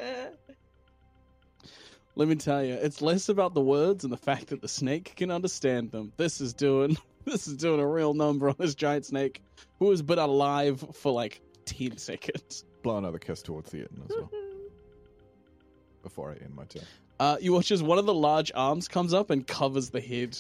Let 2.17 2.27
me 2.27 2.35
tell 2.35 2.65
you, 2.65 2.75
it's 2.75 3.01
less 3.01 3.29
about 3.29 3.55
the 3.55 3.61
words 3.61 4.03
and 4.03 4.13
the 4.13 4.17
fact 4.17 4.49
that 4.49 4.61
the 4.61 4.69
snake 4.69 5.15
can 5.17 5.31
understand 5.31 5.93
them. 5.93 6.13
This 6.17 6.41
is 6.41 6.53
doing 6.53 6.97
this 7.25 7.47
is 7.47 7.57
doing 7.57 7.81
a 7.81 7.87
real 7.87 8.13
number 8.13 8.49
on 8.49 8.57
this 8.59 8.75
giant 8.75 9.07
snake 9.07 9.43
who 9.79 9.91
has 9.91 10.03
been 10.03 10.19
alive 10.19 10.85
for 10.95 11.13
like 11.13 11.41
10 11.67 11.97
seconds. 11.97 12.65
Blow 12.83 12.99
another 12.99 13.19
kiss 13.19 13.43
towards 13.43 13.71
the 13.71 13.79
end 13.79 14.03
as 14.05 14.17
well. 14.17 14.31
Before 16.03 16.31
I 16.31 16.43
end 16.43 16.55
my 16.55 16.65
turn. 16.65 16.83
Uh, 17.21 17.37
you 17.41 17.53
watch 17.53 17.71
as 17.71 17.83
one 17.83 17.99
of 17.99 18.07
the 18.07 18.15
large 18.15 18.51
arms 18.55 18.89
comes 18.89 19.13
up 19.13 19.31
and 19.31 19.47
covers 19.47 19.91
the 19.91 20.01
head 20.01 20.37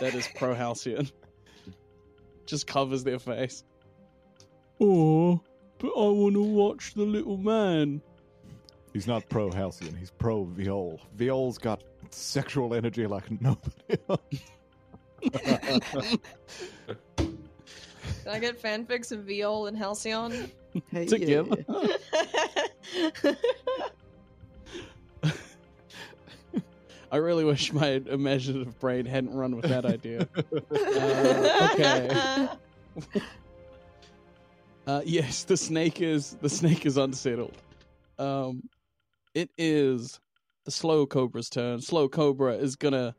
that 0.00 0.14
is 0.14 0.28
pro 0.34 0.54
Halcyon. 0.54 1.08
Just 2.46 2.66
covers 2.66 3.04
their 3.04 3.18
face. 3.18 3.64
Oh, 4.80 5.40
but 5.78 5.88
I 5.88 6.08
want 6.08 6.34
to 6.34 6.42
watch 6.42 6.94
the 6.94 7.02
little 7.02 7.36
man. 7.36 8.02
He's 8.92 9.06
not 9.06 9.28
pro 9.28 9.50
Halcyon, 9.50 9.94
he's 9.96 10.10
pro 10.10 10.44
Viol. 10.44 11.00
Viol's 11.14 11.58
got 11.58 11.82
sexual 12.10 12.74
energy 12.74 13.06
like 13.06 13.30
nobody 13.40 13.96
else. 14.08 14.20
Can 17.16 18.30
I 18.30 18.38
get 18.38 18.60
fanfics 18.60 19.12
of 19.12 19.24
Viol 19.24 19.66
and 19.66 19.76
Halcyon? 19.76 20.50
Hey, 20.90 21.06
Together. 21.06 21.64
I 27.12 27.16
really 27.18 27.44
wish 27.44 27.74
my 27.74 28.00
imaginative 28.10 28.80
brain 28.80 29.04
hadn't 29.04 29.34
run 29.34 29.54
with 29.54 29.66
that 29.66 29.84
idea. 29.84 30.28
Uh, 30.72 31.68
okay. 31.72 32.48
Uh, 34.84 35.00
yes, 35.04 35.44
the 35.44 35.56
snake 35.56 36.00
is 36.00 36.36
the 36.40 36.48
snake 36.48 36.86
is 36.86 36.96
unsettled. 36.96 37.56
Um, 38.18 38.68
it 39.32 39.48
is 39.56 40.18
the 40.64 40.72
slow 40.72 41.06
cobra's 41.06 41.48
turn. 41.48 41.80
Slow 41.80 42.08
cobra 42.08 42.54
is 42.54 42.74
gonna, 42.74 43.14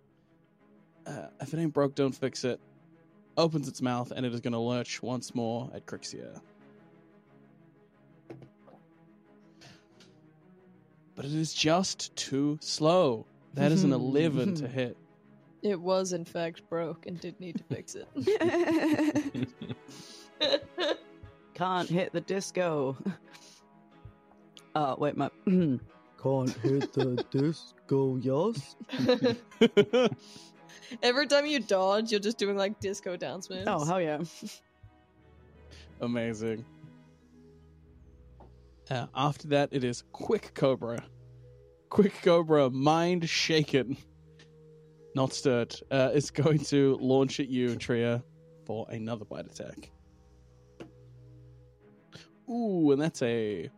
uh, 1.07 1.27
if 1.39 1.53
it 1.53 1.59
ain't 1.59 1.71
broke, 1.73 1.95
don't 1.95 2.11
fix 2.11 2.43
it. 2.43 2.59
Opens 3.37 3.69
its 3.69 3.81
mouth 3.81 4.11
and 4.11 4.25
it 4.25 4.33
is 4.33 4.41
gonna 4.41 4.61
lurch 4.61 5.01
once 5.01 5.33
more 5.33 5.71
at 5.73 5.85
Crixia. 5.85 6.41
But 11.15 11.23
it 11.23 11.33
is 11.33 11.53
just 11.53 12.13
too 12.17 12.57
slow. 12.61 13.25
That 13.53 13.71
is 13.71 13.83
an 13.83 13.93
eleven 13.93 14.55
to 14.55 14.67
hit. 14.67 14.97
It 15.61 15.79
was, 15.79 16.11
in 16.11 16.25
fact, 16.25 16.67
broke 16.69 17.05
and 17.05 17.19
did 17.19 17.39
need 17.39 17.57
to 17.57 17.63
fix 17.63 17.95
it. 17.95 19.47
Can't 21.53 21.89
hit 21.89 22.13
the 22.13 22.21
disco. 22.21 22.97
Oh, 24.75 24.95
wait, 24.97 25.15
my. 25.15 25.29
Can't 25.45 26.49
hit 26.63 26.93
the 26.93 27.23
disco, 27.29 28.15
yes? 28.15 28.75
Every 31.03 31.27
time 31.27 31.45
you 31.45 31.59
dodge, 31.59 32.09
you're 32.09 32.19
just 32.19 32.39
doing 32.39 32.57
like 32.57 32.79
disco 32.79 33.15
dance 33.15 33.51
moves. 33.51 33.65
Oh, 33.67 33.85
hell 33.85 34.01
yeah. 34.01 34.17
Amazing. 36.01 36.65
Uh, 38.89 39.05
after 39.13 39.47
that, 39.49 39.69
it 39.71 39.83
is 39.83 40.05
Quick 40.11 40.55
Cobra. 40.55 41.03
Quick 41.93 42.23
Cobra, 42.23 42.71
mind 42.71 43.29
shaken, 43.29 43.95
not 45.13 45.31
stirred, 45.31 45.75
uh, 45.91 46.09
is 46.11 46.31
going 46.31 46.57
to 46.57 46.97
launch 46.99 47.39
at 47.39 47.49
you, 47.49 47.75
Tria, 47.75 48.23
for 48.65 48.87
another 48.89 49.25
bite 49.25 49.45
attack. 49.45 49.91
Ooh, 52.49 52.91
and 52.91 52.99
that's 52.99 53.21
a 53.21 53.69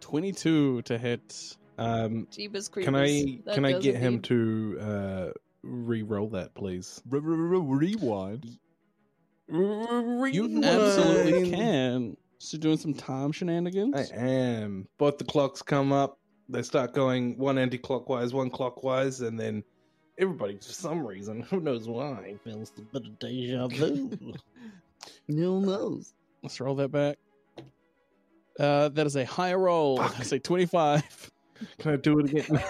22 0.00 0.82
to 0.82 0.98
hit. 0.98 1.56
Um, 1.78 2.28
Jeebus 2.30 2.70
creepers. 2.70 2.84
can 2.84 2.94
I 2.94 3.38
That 3.46 3.54
can 3.54 3.64
I 3.64 3.72
does 3.72 3.82
get 3.82 3.96
him 3.96 4.16
indeed. 4.16 4.24
to 4.24 4.78
uh, 4.78 5.30
re-roll 5.62 6.28
that, 6.28 6.54
please? 6.54 7.00
Rewind. 7.08 8.58
You 9.48 10.60
absolutely 10.62 11.50
can. 11.52 12.18
So 12.36 12.58
doing 12.58 12.76
some 12.76 12.92
time 12.92 13.32
shenanigans? 13.32 14.12
I 14.12 14.14
am. 14.14 14.88
Both 14.98 15.16
the 15.16 15.24
clocks 15.24 15.62
come 15.62 15.90
up. 15.90 16.18
They 16.52 16.62
start 16.62 16.92
going 16.92 17.38
one 17.38 17.56
anti-clockwise, 17.56 18.34
one 18.34 18.50
clockwise, 18.50 19.22
and 19.22 19.40
then 19.40 19.64
everybody, 20.18 20.56
for 20.56 20.64
some 20.64 21.06
reason, 21.06 21.40
who 21.50 21.60
knows 21.60 21.88
why, 21.88 22.36
feels 22.44 22.72
a 22.76 22.82
bit 22.82 23.06
of 23.06 23.18
deja 23.18 23.68
vu. 23.68 24.34
No 25.26 25.58
knows. 25.58 26.14
Let's 26.44 26.60
roll 26.60 26.76
that 26.76 26.92
back. 26.92 27.16
Uh, 28.60 28.88
that 28.90 29.04
is 29.04 29.16
a 29.16 29.24
high 29.24 29.54
roll. 29.54 29.96
Fuck. 29.96 30.16
That's 30.16 30.30
a 30.30 30.38
25. 30.38 31.30
Can 31.78 31.92
I 31.92 31.96
do 31.96 32.20
it 32.20 32.30
again? 32.30 32.64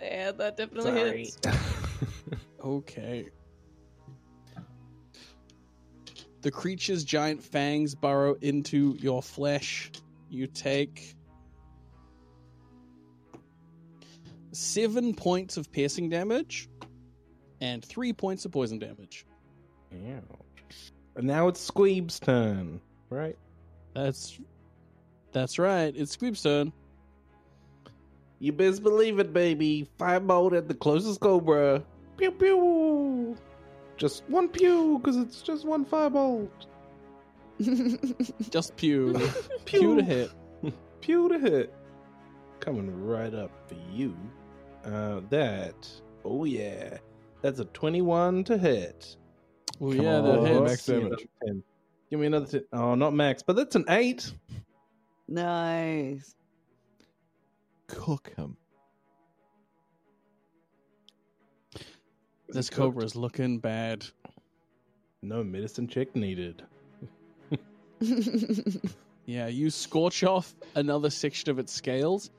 yeah, 0.00 0.32
that 0.32 0.56
definitely 0.56 0.82
Sorry. 0.82 1.18
hits. 1.18 1.38
Okay. 2.64 3.28
The 6.40 6.50
creature's 6.50 7.04
giant 7.04 7.42
fangs 7.42 7.94
burrow 7.94 8.36
into 8.40 8.96
your 9.00 9.22
flesh. 9.22 9.90
You 10.32 10.46
take 10.46 11.14
seven 14.52 15.12
points 15.12 15.58
of 15.58 15.70
piercing 15.70 16.08
damage 16.08 16.70
and 17.60 17.84
three 17.84 18.14
points 18.14 18.46
of 18.46 18.52
poison 18.52 18.78
damage. 18.78 19.26
Ouch. 19.92 20.92
And 21.16 21.26
now 21.26 21.48
it's 21.48 21.70
Squeeb's 21.70 22.18
turn, 22.18 22.80
right? 23.10 23.36
That's 23.94 24.40
that's 25.32 25.58
right. 25.58 25.92
It's 25.94 26.16
Squeeb's 26.16 26.42
turn. 26.42 26.72
You 28.38 28.52
best 28.52 28.82
believe 28.82 29.18
it, 29.18 29.34
baby. 29.34 29.86
Firebolt 30.00 30.56
at 30.56 30.66
the 30.66 30.74
closest 30.74 31.20
cobra. 31.20 31.84
Pew 32.16 32.30
pew. 32.30 33.36
Just 33.98 34.24
one 34.28 34.48
pew, 34.48 34.98
because 34.98 35.18
it's 35.18 35.42
just 35.42 35.66
one 35.66 35.84
firebolt. 35.84 36.48
Just 38.50 38.76
pew. 38.76 39.12
Pew. 39.14 39.28
pew 39.64 39.96
to 39.96 40.02
hit. 40.02 40.30
Pew 41.00 41.28
to 41.28 41.38
hit. 41.38 41.74
Coming 42.60 43.04
right 43.04 43.34
up 43.34 43.50
for 43.68 43.74
you. 43.92 44.16
Uh, 44.84 45.20
that. 45.30 45.88
Oh 46.24 46.44
yeah, 46.44 46.98
that's 47.40 47.58
a 47.58 47.64
twenty-one 47.66 48.44
to 48.44 48.56
hit. 48.58 49.16
Well, 49.80 49.96
Come 49.96 50.04
yeah, 50.04 50.16
on, 50.18 50.24
that 50.24 50.38
Oh, 50.38 50.44
hits. 50.44 50.60
max 50.70 50.86
Give 50.86 50.96
me 50.96 51.02
damage. 51.02 51.18
another 51.40 51.46
10. 51.46 51.62
Give 52.10 52.20
me 52.20 52.26
another. 52.26 52.46
T- 52.46 52.64
oh, 52.72 52.94
not 52.94 53.14
max, 53.14 53.42
but 53.42 53.56
that's 53.56 53.74
an 53.74 53.84
eight. 53.88 54.32
nice. 55.26 56.34
Cook 57.88 58.32
him. 58.36 58.56
This 62.48 62.70
cobra 62.70 63.04
is 63.04 63.16
looking 63.16 63.58
bad. 63.58 64.04
No 65.22 65.42
medicine 65.42 65.88
check 65.88 66.14
needed. 66.14 66.62
Yeah, 69.24 69.46
you 69.46 69.70
scorch 69.70 70.24
off 70.24 70.54
another 70.74 71.10
section 71.10 71.50
of 71.50 71.58
its 71.58 71.72
scales 71.72 72.30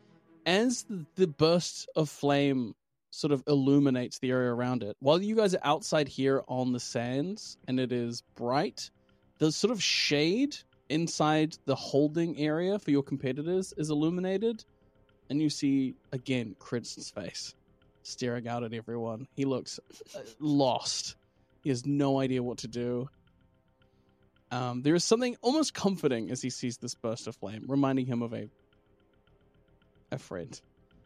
as 0.45 0.85
the, 1.15 1.27
burst 1.27 1.89
of 1.95 2.09
flame 2.09 2.75
sort 3.11 3.31
of 3.31 3.43
illuminates 3.47 4.19
the 4.19 4.31
area 4.31 4.53
around 4.53 4.83
it. 4.83 4.97
While 4.99 5.21
you 5.21 5.35
guys 5.35 5.55
are 5.55 5.61
outside 5.63 6.07
here 6.07 6.43
on 6.47 6.73
the 6.73 6.79
sands 6.79 7.57
and 7.67 7.79
it 7.79 7.91
is 7.91 8.23
bright, 8.35 8.89
the 9.37 9.51
sort 9.51 9.71
of 9.71 9.81
shade 9.81 10.57
inside 10.89 11.57
the 11.65 11.75
holding 11.75 12.37
area 12.37 12.77
for 12.79 12.91
your 12.91 13.03
competitors 13.03 13.73
is 13.77 13.89
illuminated, 13.89 14.65
and 15.29 15.41
you 15.41 15.49
see 15.49 15.95
again 16.11 16.55
Critzen's 16.59 17.09
face 17.09 17.55
staring 18.03 18.47
out 18.47 18.63
at 18.63 18.73
everyone. 18.73 19.27
He 19.35 19.45
looks 19.45 19.79
uh, 20.15 20.19
lost. 20.39 21.15
He 21.63 21.69
has 21.69 21.85
no 21.85 22.19
idea 22.19 22.43
what 22.43 22.57
to 22.59 22.67
do. 22.67 23.09
Um, 24.53 24.83
there 24.83 24.93
is 24.93 25.03
something 25.03 25.35
almost 25.41 25.73
comforting 25.73 26.29
as 26.29 26.41
he 26.41 26.49
sees 26.51 26.77
this 26.77 26.93
burst 26.93 27.25
of 27.27 27.35
flame, 27.35 27.63
reminding 27.67 28.05
him 28.05 28.21
of 28.21 28.33
a 28.33 28.49
a 30.11 30.19
friend. 30.19 30.61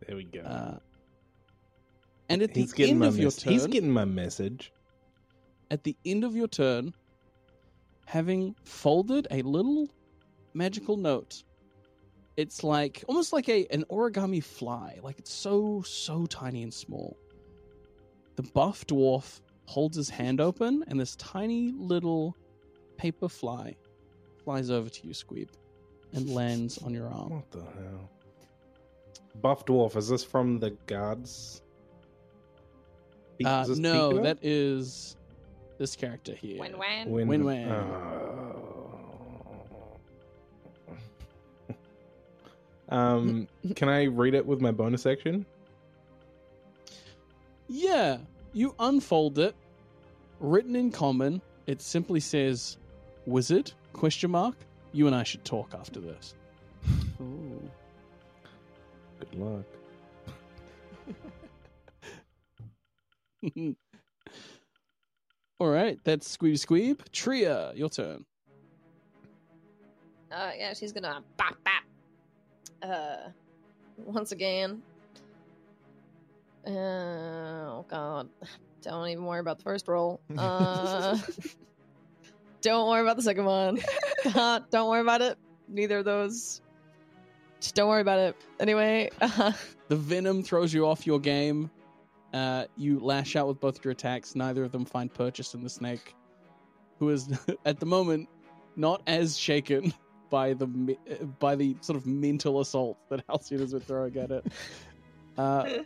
There 0.05 0.17
we 0.17 0.25
go. 0.25 0.41
Uh, 0.41 0.79
and 2.29 2.41
at 2.41 2.53
he's 2.53 2.73
the 2.73 2.89
end 2.89 3.03
of 3.05 3.17
your 3.17 3.27
mes- 3.27 3.37
turn, 3.37 3.53
he's 3.53 3.67
getting 3.67 3.91
my 3.91 4.03
message. 4.05 4.71
at 5.71 5.83
the 5.85 5.95
end 6.05 6.25
of 6.25 6.35
your 6.35 6.47
turn, 6.47 6.93
having 8.05 8.53
folded 8.65 9.27
a 9.31 9.41
little 9.43 9.87
magical 10.53 10.97
note, 10.97 11.43
it's 12.35 12.63
like 12.65 13.03
almost 13.07 13.31
like 13.31 13.47
a 13.47 13.65
an 13.67 13.85
origami 13.89 14.43
fly. 14.43 14.99
Like 15.01 15.19
it's 15.19 15.31
so 15.33 15.81
so 15.83 16.25
tiny 16.25 16.63
and 16.63 16.73
small. 16.73 17.17
The 18.35 18.43
buff 18.43 18.85
dwarf 18.87 19.39
holds 19.67 19.95
his 19.95 20.09
hand 20.09 20.41
open, 20.41 20.83
and 20.87 20.99
this 20.99 21.15
tiny 21.15 21.71
little 21.71 22.35
paper 22.97 23.29
fly 23.29 23.75
flies 24.47 24.69
over 24.69 24.89
to 24.89 25.07
you, 25.07 25.13
Squeeb, 25.13 25.49
and 26.13 26.29
lands 26.29 26.77
on 26.77 26.93
your 26.93 27.07
arm. 27.07 27.31
What 27.31 27.51
the 27.51 27.59
hell? 27.59 28.09
Buff 29.41 29.65
dwarf. 29.65 29.97
Is 29.97 30.07
this 30.07 30.23
from 30.23 30.59
the 30.59 30.71
guards? 30.87 31.61
Uh, 33.43 33.65
Is 33.67 33.77
no, 33.77 34.11
Pico? 34.11 34.23
that 34.23 34.37
is 34.41 35.17
this 35.77 35.97
character 35.97 36.33
here. 36.33 36.59
Win 36.59 36.77
win. 36.77 37.09
Win 37.09 37.27
Win-win. 37.27 37.69
Oh. 37.69 38.95
um, 42.95 43.47
can 43.75 43.89
I 43.89 44.05
read 44.05 44.33
it 44.33 44.45
with 44.45 44.61
my 44.61 44.71
bonus 44.71 45.05
action? 45.05 45.45
Yeah, 47.67 48.17
you 48.53 48.73
unfold 48.79 49.39
it. 49.39 49.55
Written 50.39 50.75
in 50.75 50.89
common, 50.91 51.41
it 51.65 51.81
simply 51.81 52.21
says 52.21 52.77
"wizard?" 53.27 53.71
question 53.93 54.31
mark. 54.31 54.55
You 54.93 55.05
and 55.07 55.15
I 55.15 55.23
should 55.23 55.43
talk 55.43 55.75
after 55.77 55.99
this. 55.99 56.33
Ooh. 57.21 57.69
Good 59.19 59.35
luck. 59.35 59.65
All 65.59 65.69
right, 65.69 65.99
that's 66.03 66.37
Squeeb 66.37 66.53
Squeeb. 66.53 66.99
Tria, 67.11 67.73
your 67.75 67.89
turn. 67.89 68.25
Uh, 70.31 70.51
yeah, 70.57 70.73
she's 70.73 70.91
gonna 70.91 71.23
bop 71.37 71.55
bop. 71.63 71.83
Uh, 72.81 73.29
once 73.97 74.31
again. 74.31 74.81
Uh, 76.65 76.69
oh 76.69 77.85
god, 77.87 78.29
don't 78.81 79.07
even 79.07 79.25
worry 79.25 79.39
about 79.39 79.57
the 79.57 79.63
first 79.63 79.87
roll. 79.87 80.21
Uh, 80.37 81.17
don't 82.61 82.87
worry 82.89 83.01
about 83.01 83.15
the 83.17 83.23
second 83.23 83.45
one. 83.45 83.79
Uh, 84.35 84.59
don't 84.71 84.89
worry 84.89 84.99
about 84.99 85.21
it. 85.21 85.37
Neither 85.69 85.99
of 85.99 86.05
those. 86.05 86.61
Just 87.61 87.75
don't 87.75 87.87
worry 87.87 88.01
about 88.01 88.19
it. 88.19 88.35
Anyway, 88.59 89.09
uh, 89.21 89.53
The 89.87 89.95
venom 89.95 90.43
throws 90.43 90.73
you 90.73 90.85
off 90.85 91.07
your 91.07 91.19
game. 91.19 91.71
Uh, 92.33 92.65
you 92.75 92.99
lash 92.99 93.35
out 93.37 93.47
with 93.47 93.59
both 93.61 93.83
your 93.85 93.93
attacks. 93.93 94.35
Neither 94.35 94.63
of 94.65 94.71
them 94.73 94.83
find 94.83 95.13
purchase 95.13 95.53
in 95.53 95.63
the 95.63 95.69
snake, 95.69 96.13
who 96.99 97.09
is 97.09 97.29
at 97.65 97.79
the 97.79 97.85
moment 97.85 98.27
not 98.75 99.01
as 99.07 99.37
shaken 99.37 99.93
by 100.29 100.53
the 100.53 100.97
uh, 101.09 101.23
by 101.39 101.55
the 101.55 101.77
sort 101.81 101.95
of 101.95 102.05
mental 102.05 102.59
assault 102.59 102.97
that 103.09 103.23
Halcyon 103.29 103.61
has 103.61 103.71
been 103.71 103.81
throwing 103.81 104.17
at 104.17 104.31
it. 104.31 104.45
Uh, 105.37 105.83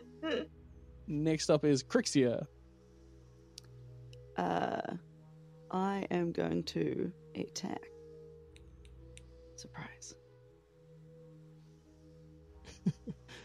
next 1.06 1.50
up 1.50 1.62
is 1.62 1.82
Crixia. 1.82 2.46
Uh, 4.38 4.80
I 5.72 6.06
am 6.10 6.32
going 6.32 6.62
to 6.64 7.10
attack. 7.34 7.82
Surprise. 9.56 10.14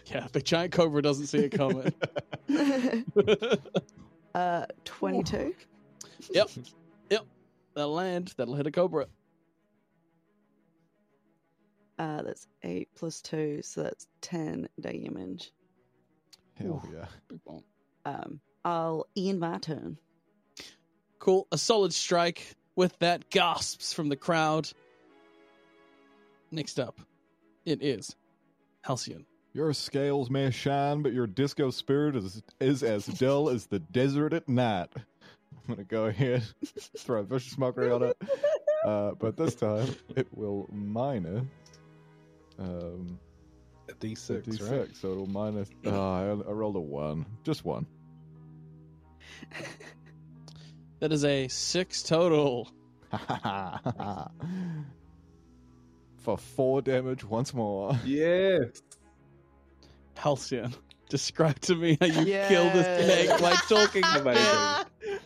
Yeah, 0.10 0.28
the 0.32 0.42
giant 0.42 0.72
cobra 0.72 1.02
doesn't 1.02 1.28
see 1.28 1.40
it 1.40 1.52
coming. 1.52 1.94
uh, 4.36 4.66
22. 4.86 5.54
yep, 6.32 6.50
yep. 7.10 7.26
That'll 7.76 7.94
land. 7.94 8.34
That'll 8.38 8.56
hit 8.56 8.68
a 8.68 8.72
cobra. 8.72 9.08
Uh, 12.00 12.22
that's 12.22 12.48
8 12.64 12.88
plus 12.96 13.22
2, 13.22 13.62
so 13.64 13.84
that's 13.84 14.08
10 14.22 14.70
damage. 14.80 15.52
Hell 16.54 16.88
yeah. 16.94 17.06
Big 17.28 17.44
bump. 17.44 17.66
Um, 18.06 18.40
I'll 18.64 19.08
end 19.18 19.40
my 19.42 19.58
turn. 19.58 19.98
Cool. 21.20 21.48
A 21.52 21.58
solid 21.58 21.94
strike. 21.94 22.56
With 22.76 22.98
that, 23.00 23.30
gasps 23.32 23.92
from 23.92 24.10
the 24.10 24.16
crowd. 24.16 24.70
Next 26.52 26.80
up, 26.80 27.02
it 27.66 27.82
is 27.82 28.16
Halcyon. 28.82 29.26
Your 29.54 29.74
scales 29.74 30.30
may 30.30 30.52
shine, 30.52 31.02
but 31.02 31.12
your 31.12 31.26
disco 31.26 31.72
spirit 31.72 32.16
is 32.16 32.44
is 32.60 32.84
as 32.84 33.08
dull 33.08 33.50
as 33.50 33.66
the 33.66 33.80
desert 33.80 34.34
at 34.34 34.48
night. 34.48 34.90
I'm 34.96 35.74
gonna 35.74 35.84
go 35.84 36.06
ahead, 36.06 36.44
throw 36.98 37.22
a 37.22 37.24
vicious 37.24 37.58
mockery 37.58 37.92
on 37.92 38.04
it, 38.04 38.18
uh, 38.86 39.12
but 39.20 39.36
this 39.36 39.56
time 39.56 39.96
it 40.16 40.28
will 40.32 40.70
minus 40.72 41.44
um, 42.60 43.20
A 43.90 43.92
a 43.92 43.96
D6, 43.96 44.44
d6, 44.44 44.72
right? 44.72 44.96
so 44.96 45.12
it'll 45.12 45.26
minus. 45.26 45.70
Uh, 45.86 45.90
I, 45.90 46.30
I 46.30 46.52
rolled 46.52 46.76
a 46.76 46.80
one, 46.80 47.26
just 47.44 47.66
one. 47.66 47.88
That 51.00 51.12
is 51.12 51.24
a 51.26 51.48
six 51.48 52.02
total. 52.04 52.72
For 56.18 56.38
four 56.38 56.82
damage 56.82 57.24
once 57.24 57.54
more. 57.54 57.98
Yeah. 58.04 58.60
Halcyon, 60.16 60.74
describe 61.10 61.60
to 61.62 61.76
me 61.76 61.98
how 62.02 62.08
you 62.08 62.26
kill 62.26 62.70
this 62.72 63.06
snake 63.06 63.40
by 63.40 63.54
talking 63.70 64.04
about 64.16 64.88
it. 65.02 65.22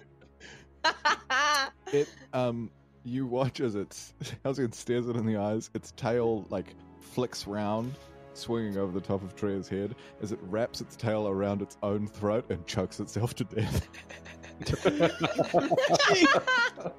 It 1.93 2.07
um 2.31 2.71
you 3.03 3.25
watch 3.25 3.59
as 3.59 3.75
it's 3.75 4.13
Halcyon 4.45 4.71
stares 4.71 5.09
it 5.09 5.17
in 5.17 5.25
the 5.25 5.35
eyes, 5.35 5.69
its 5.73 5.91
tail 5.91 6.45
like 6.49 6.73
flicks 7.01 7.45
round, 7.45 7.93
swinging 8.33 8.77
over 8.77 8.93
the 8.93 9.05
top 9.05 9.21
of 9.23 9.35
Tria's 9.35 9.67
head 9.67 9.95
as 10.21 10.31
it 10.31 10.39
wraps 10.43 10.79
its 10.79 10.95
tail 10.95 11.27
around 11.27 11.61
its 11.61 11.77
own 11.83 12.07
throat 12.07 12.45
and 12.49 12.65
chokes 12.65 13.01
itself 13.01 13.33
to 13.35 13.43
death. 13.43 13.89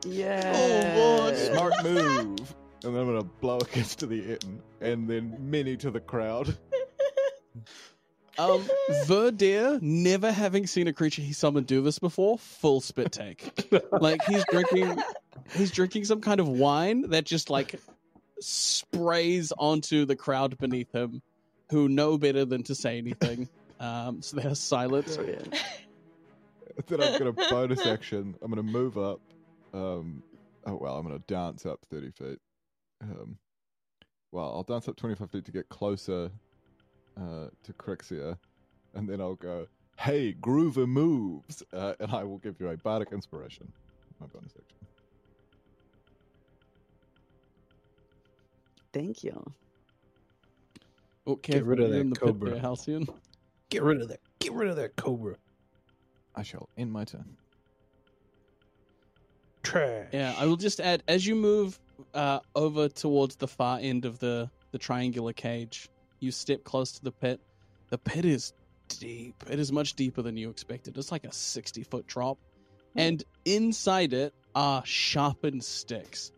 Yeah. 0.06 0.52
Oh, 0.54 1.34
Smart 1.34 1.72
move. 1.84 2.54
And 2.84 2.94
then 2.94 3.02
I'm 3.02 3.06
gonna 3.06 3.22
blow 3.22 3.58
a 3.58 3.64
kiss 3.64 3.94
to 3.96 4.06
the 4.06 4.32
end, 4.32 4.60
and 4.80 5.08
then 5.08 5.36
many 5.38 5.76
to 5.78 5.90
the 5.90 6.00
crowd. 6.00 6.56
Um, 8.38 8.64
Verdeer, 9.04 9.80
never 9.82 10.32
having 10.32 10.66
seen 10.66 10.88
a 10.88 10.92
creature 10.92 11.20
he 11.22 11.32
summoned 11.34 11.66
do 11.66 11.82
this 11.82 11.98
before, 11.98 12.38
full 12.38 12.80
spit 12.80 13.12
take. 13.12 13.70
like 13.92 14.24
he's 14.24 14.44
drinking, 14.50 15.02
he's 15.54 15.70
drinking 15.70 16.06
some 16.06 16.22
kind 16.22 16.40
of 16.40 16.48
wine 16.48 17.10
that 17.10 17.24
just 17.24 17.50
like 17.50 17.78
sprays 18.40 19.52
onto 19.56 20.06
the 20.06 20.16
crowd 20.16 20.56
beneath 20.58 20.90
him, 20.92 21.20
who 21.70 21.88
know 21.88 22.16
better 22.16 22.44
than 22.46 22.62
to 22.64 22.74
say 22.74 22.98
anything. 22.98 23.48
Um, 23.78 24.22
so 24.22 24.36
they're 24.38 24.54
silent. 24.54 25.14
Brilliant. 25.14 25.54
then 26.86 27.02
I'm 27.02 27.18
gonna 27.18 27.32
bonus 27.50 27.86
action. 27.86 28.34
I'm 28.42 28.50
gonna 28.50 28.62
move 28.62 28.98
up. 28.98 29.20
Um, 29.72 30.22
oh 30.66 30.76
well, 30.76 30.96
I'm 30.96 31.06
gonna 31.06 31.18
dance 31.20 31.66
up 31.66 31.80
30 31.90 32.10
feet. 32.10 32.38
Um, 33.02 33.38
well, 34.30 34.52
I'll 34.54 34.62
dance 34.62 34.88
up 34.88 34.96
25 34.96 35.30
feet 35.30 35.44
to 35.44 35.52
get 35.52 35.68
closer 35.68 36.30
uh, 37.20 37.48
to 37.62 37.72
Crixia, 37.74 38.38
and 38.94 39.08
then 39.08 39.20
I'll 39.20 39.34
go, 39.34 39.66
"Hey, 39.98 40.34
Groover 40.34 40.86
moves," 40.86 41.62
uh, 41.72 41.94
and 42.00 42.12
I 42.12 42.24
will 42.24 42.38
give 42.38 42.60
you 42.60 42.68
a 42.68 42.76
bardic 42.76 43.12
inspiration. 43.12 43.70
My 44.20 44.26
bonus 44.26 44.52
action. 44.52 44.86
Thank 48.92 49.24
you. 49.24 49.42
Okay, 51.26 51.54
get 51.54 51.64
rid 51.64 51.80
of 51.80 51.90
you're 51.90 52.04
that 52.04 52.10
the 52.10 52.20
cobra. 52.20 52.50
pit 52.52 52.60
Halcyon. 52.60 53.06
Get 53.70 53.82
rid 53.82 54.02
of 54.02 54.08
that. 54.08 54.20
Get 54.38 54.52
rid 54.52 54.68
of 54.68 54.76
that 54.76 54.96
cobra. 54.96 55.36
I 56.34 56.42
shall 56.42 56.68
end 56.76 56.92
my 56.92 57.04
turn. 57.04 57.36
Trash. 59.62 60.08
Yeah, 60.12 60.34
I 60.36 60.46
will 60.46 60.56
just 60.56 60.80
add 60.80 61.02
as 61.06 61.26
you 61.26 61.34
move 61.34 61.78
uh, 62.14 62.40
over 62.54 62.88
towards 62.88 63.36
the 63.36 63.48
far 63.48 63.78
end 63.80 64.04
of 64.04 64.18
the 64.18 64.50
the 64.72 64.78
triangular 64.78 65.32
cage, 65.32 65.88
you 66.18 66.30
step 66.32 66.64
close 66.64 66.92
to 66.92 67.04
the 67.04 67.12
pit. 67.12 67.40
The 67.90 67.98
pit 67.98 68.24
is 68.24 68.54
deep. 68.88 69.44
It 69.50 69.58
is 69.58 69.70
much 69.70 69.94
deeper 69.94 70.22
than 70.22 70.36
you 70.36 70.50
expected. 70.50 70.96
It's 70.96 71.12
like 71.12 71.24
a 71.24 71.32
sixty 71.32 71.82
foot 71.84 72.06
drop, 72.06 72.38
and 72.96 73.22
inside 73.44 74.12
it 74.14 74.34
are 74.54 74.84
sharpened 74.84 75.62
sticks. 75.62 76.32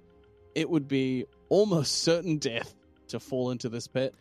It 0.55 0.69
would 0.69 0.87
be 0.87 1.27
almost 1.49 2.03
certain 2.03 2.39
death 2.39 2.75
to 3.09 3.21
fall 3.21 3.51
into 3.51 3.69
this 3.69 3.87
pit. 3.87 4.15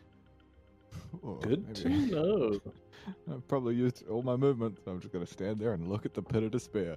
Oh, 1.22 1.34
Good 1.34 1.74
to 1.76 1.88
know. 1.88 2.60
I've 3.32 3.46
probably 3.48 3.74
used 3.74 4.06
all 4.08 4.22
my 4.22 4.36
movement. 4.36 4.78
So 4.84 4.90
I'm 4.92 5.00
just 5.00 5.12
gonna 5.12 5.26
stand 5.26 5.58
there 5.58 5.72
and 5.72 5.88
look 5.88 6.04
at 6.06 6.14
the 6.14 6.22
pit 6.22 6.42
of 6.42 6.50
despair. 6.50 6.96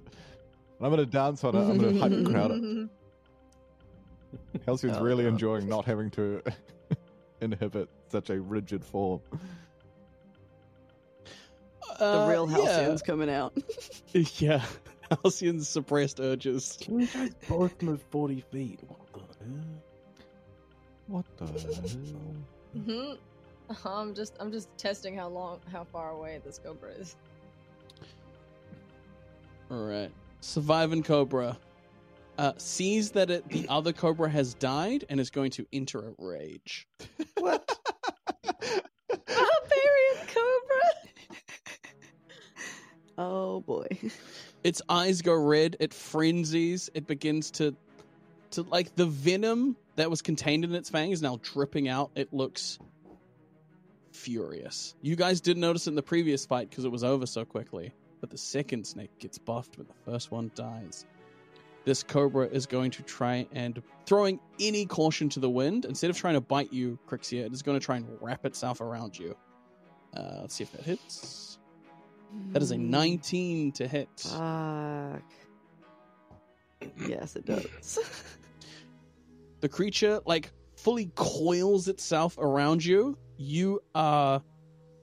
I'm 0.80 0.90
going 0.90 0.98
to 1.04 1.06
dance 1.06 1.42
on 1.42 1.56
it. 1.56 1.58
I'm 1.58 1.76
going 1.76 1.94
to 1.94 2.00
hype 2.00 2.12
the 2.12 2.30
crowd 2.30 2.52
up. 2.52 2.60
Halcyon's 4.64 4.96
Oh, 4.98 5.02
really 5.02 5.24
God. 5.24 5.30
enjoying 5.30 5.68
not 5.68 5.84
having 5.84 6.08
to 6.12 6.40
inhibit 7.40 7.88
such 8.12 8.30
a 8.30 8.40
rigid 8.40 8.84
form. 8.84 9.20
The 11.98 12.04
Uh, 12.04 12.28
real 12.28 12.48
yeah. 12.48 12.96
Coming 13.04 13.28
out. 13.28 13.54
Yeah. 14.12 14.62
Halcyon's 15.10 15.68
suppressed 15.68 16.20
urges. 16.20 16.78
Can 16.80 17.00
You 17.00 17.06
guys 17.08 17.34
both 17.48 17.82
move 17.82 18.00
40 18.10 18.44
feet. 18.52 18.78
What 18.86 18.98
the 19.12 19.44
hell? 19.44 19.64
What 21.08 21.26
the 21.38 21.46
hell? 21.46 23.14
hmm 23.14 23.14
I'm 23.84 24.14
just 24.14 24.34
I'm 24.40 24.50
just 24.50 24.68
testing 24.76 25.16
how 25.16 25.28
long 25.28 25.60
how 25.70 25.84
far 25.84 26.10
away 26.10 26.40
this 26.44 26.58
cobra 26.58 26.90
is. 26.92 27.16
All 29.70 29.84
right. 29.84 30.10
Surviving 30.40 31.02
Cobra 31.02 31.58
uh, 32.38 32.52
sees 32.56 33.10
that 33.10 33.30
it, 33.30 33.48
the 33.50 33.66
other 33.68 33.92
Cobra 33.92 34.30
has 34.30 34.54
died 34.54 35.04
and 35.08 35.20
is 35.20 35.28
going 35.28 35.50
to 35.50 35.66
enter 35.72 36.08
a 36.08 36.14
rage. 36.18 36.86
what? 37.38 37.78
Barbarian 38.44 40.26
cobra. 40.26 40.80
Oh 43.20 43.60
boy. 43.62 43.88
Its 44.62 44.80
eyes 44.88 45.22
go 45.22 45.34
red. 45.34 45.76
It 45.80 45.92
frenzies. 45.92 46.88
It 46.94 47.08
begins 47.08 47.50
to, 47.52 47.74
to 48.52 48.62
like 48.62 48.94
the 48.94 49.06
venom 49.06 49.76
that 49.96 50.08
was 50.08 50.22
contained 50.22 50.64
in 50.64 50.72
its 50.72 50.88
fang 50.88 51.10
is 51.10 51.20
now 51.20 51.40
dripping 51.42 51.88
out. 51.88 52.12
It 52.14 52.32
looks 52.32 52.78
furious. 54.18 54.94
You 55.00 55.16
guys 55.16 55.40
didn't 55.40 55.60
notice 55.60 55.86
it 55.86 55.90
in 55.90 55.96
the 55.96 56.02
previous 56.02 56.44
fight 56.44 56.68
because 56.68 56.84
it 56.84 56.90
was 56.92 57.04
over 57.04 57.26
so 57.26 57.44
quickly. 57.44 57.92
But 58.20 58.30
the 58.30 58.38
second 58.38 58.84
snake 58.86 59.16
gets 59.20 59.38
buffed 59.38 59.78
when 59.78 59.86
the 59.86 60.10
first 60.10 60.30
one 60.30 60.50
dies. 60.54 61.06
This 61.84 62.02
cobra 62.02 62.46
is 62.46 62.66
going 62.66 62.90
to 62.92 63.02
try 63.02 63.46
and 63.52 63.80
throwing 64.04 64.40
any 64.60 64.84
caution 64.84 65.28
to 65.30 65.40
the 65.40 65.48
wind. 65.48 65.84
Instead 65.84 66.10
of 66.10 66.16
trying 66.18 66.34
to 66.34 66.40
bite 66.40 66.72
you, 66.72 66.98
Crixia, 67.08 67.46
it 67.46 67.52
is 67.52 67.62
going 67.62 67.78
to 67.78 67.84
try 67.84 67.96
and 67.96 68.06
wrap 68.20 68.44
itself 68.44 68.80
around 68.80 69.18
you. 69.18 69.36
Uh, 70.16 70.38
let's 70.40 70.54
see 70.54 70.64
if 70.64 70.72
that 70.72 70.82
hits. 70.82 71.58
That 72.52 72.60
is 72.62 72.72
a 72.72 72.76
Mm, 72.76 72.88
19 72.90 73.72
to 73.72 73.88
hit. 73.88 74.08
Fuck. 74.18 75.22
Yes, 77.06 77.36
it 77.36 77.46
does. 77.46 77.98
the 79.60 79.68
creature 79.68 80.20
like 80.26 80.50
fully 80.76 81.10
coils 81.14 81.88
itself 81.88 82.36
around 82.38 82.84
you. 82.84 83.16
You 83.38 83.80
are 83.94 84.42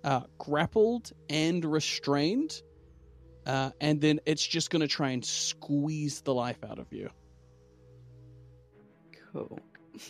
uh, 0.03 0.21
grappled 0.37 1.11
and 1.29 1.65
restrained, 1.65 2.61
uh, 3.47 3.71
and 3.81 3.99
then 3.99 4.19
it's 4.25 4.45
just 4.45 4.69
going 4.69 4.81
to 4.81 4.87
try 4.87 5.09
and 5.11 5.25
squeeze 5.25 6.21
the 6.21 6.33
life 6.33 6.63
out 6.69 6.77
of 6.77 6.91
you. 6.91 7.09
cool. 9.31 9.59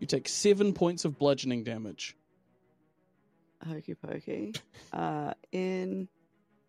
You 0.00 0.06
take 0.06 0.28
seven 0.28 0.74
points 0.74 1.06
of 1.06 1.18
bludgeoning 1.18 1.64
damage. 1.64 2.14
Hokey 3.66 3.94
pokey. 3.94 4.52
Uh, 4.92 5.32
in, 5.50 6.08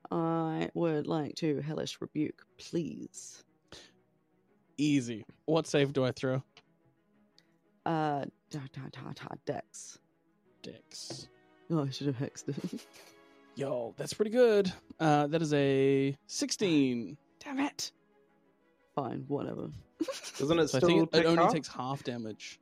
I 0.10 0.70
would 0.74 1.06
like 1.06 1.36
to 1.36 1.60
hellish 1.60 1.98
rebuke, 2.00 2.44
please. 2.58 3.44
Easy. 4.78 5.26
What 5.46 5.68
save 5.68 5.94
do 5.94 6.04
I 6.06 6.12
throw? 6.12 6.42
Uh, 7.86 8.26
da, 8.50 8.60
da, 8.74 8.82
da, 8.92 9.12
da, 9.14 9.36
Dex. 9.46 10.00
Dex. 10.64 11.28
Oh, 11.70 11.84
I 11.86 11.90
should 11.90 12.08
have 12.08 12.18
hexed 12.18 12.50
it. 12.50 12.86
Yo, 13.56 13.94
that's 13.98 14.14
pretty 14.14 14.32
good. 14.32 14.72
Uh, 15.00 15.28
that 15.28 15.42
is 15.42 15.54
a 15.54 16.18
16. 16.28 17.18
Damn 17.44 17.60
it. 17.60 17.92
Fine, 18.96 19.26
whatever. 19.28 19.70
Doesn't 20.38 20.60
it 20.60 20.70
So 20.70 20.78
I 20.78 20.80
still 20.80 20.90
think 20.90 21.10
it, 21.14 21.20
it 21.20 21.26
only 21.26 21.44
half? 21.44 21.54
takes 21.54 21.68
half 21.68 22.04
damage. 22.04 22.60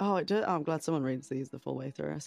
Oh, 0.00 0.16
it 0.16 0.26
did. 0.26 0.42
Oh, 0.46 0.54
I'm 0.54 0.62
glad 0.62 0.82
someone 0.82 1.02
reads 1.02 1.28
these 1.28 1.50
the 1.50 1.58
full 1.58 1.76
way 1.76 1.90
through. 1.90 2.18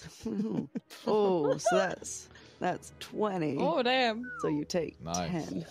oh, 1.08 1.58
so 1.58 1.76
that's 1.76 2.30
that's 2.60 2.94
twenty. 3.00 3.58
Oh 3.60 3.82
damn. 3.82 4.24
So 4.42 4.48
you 4.48 4.64
take 4.64 5.02
Nice. 5.02 5.28
ten. 5.30 5.66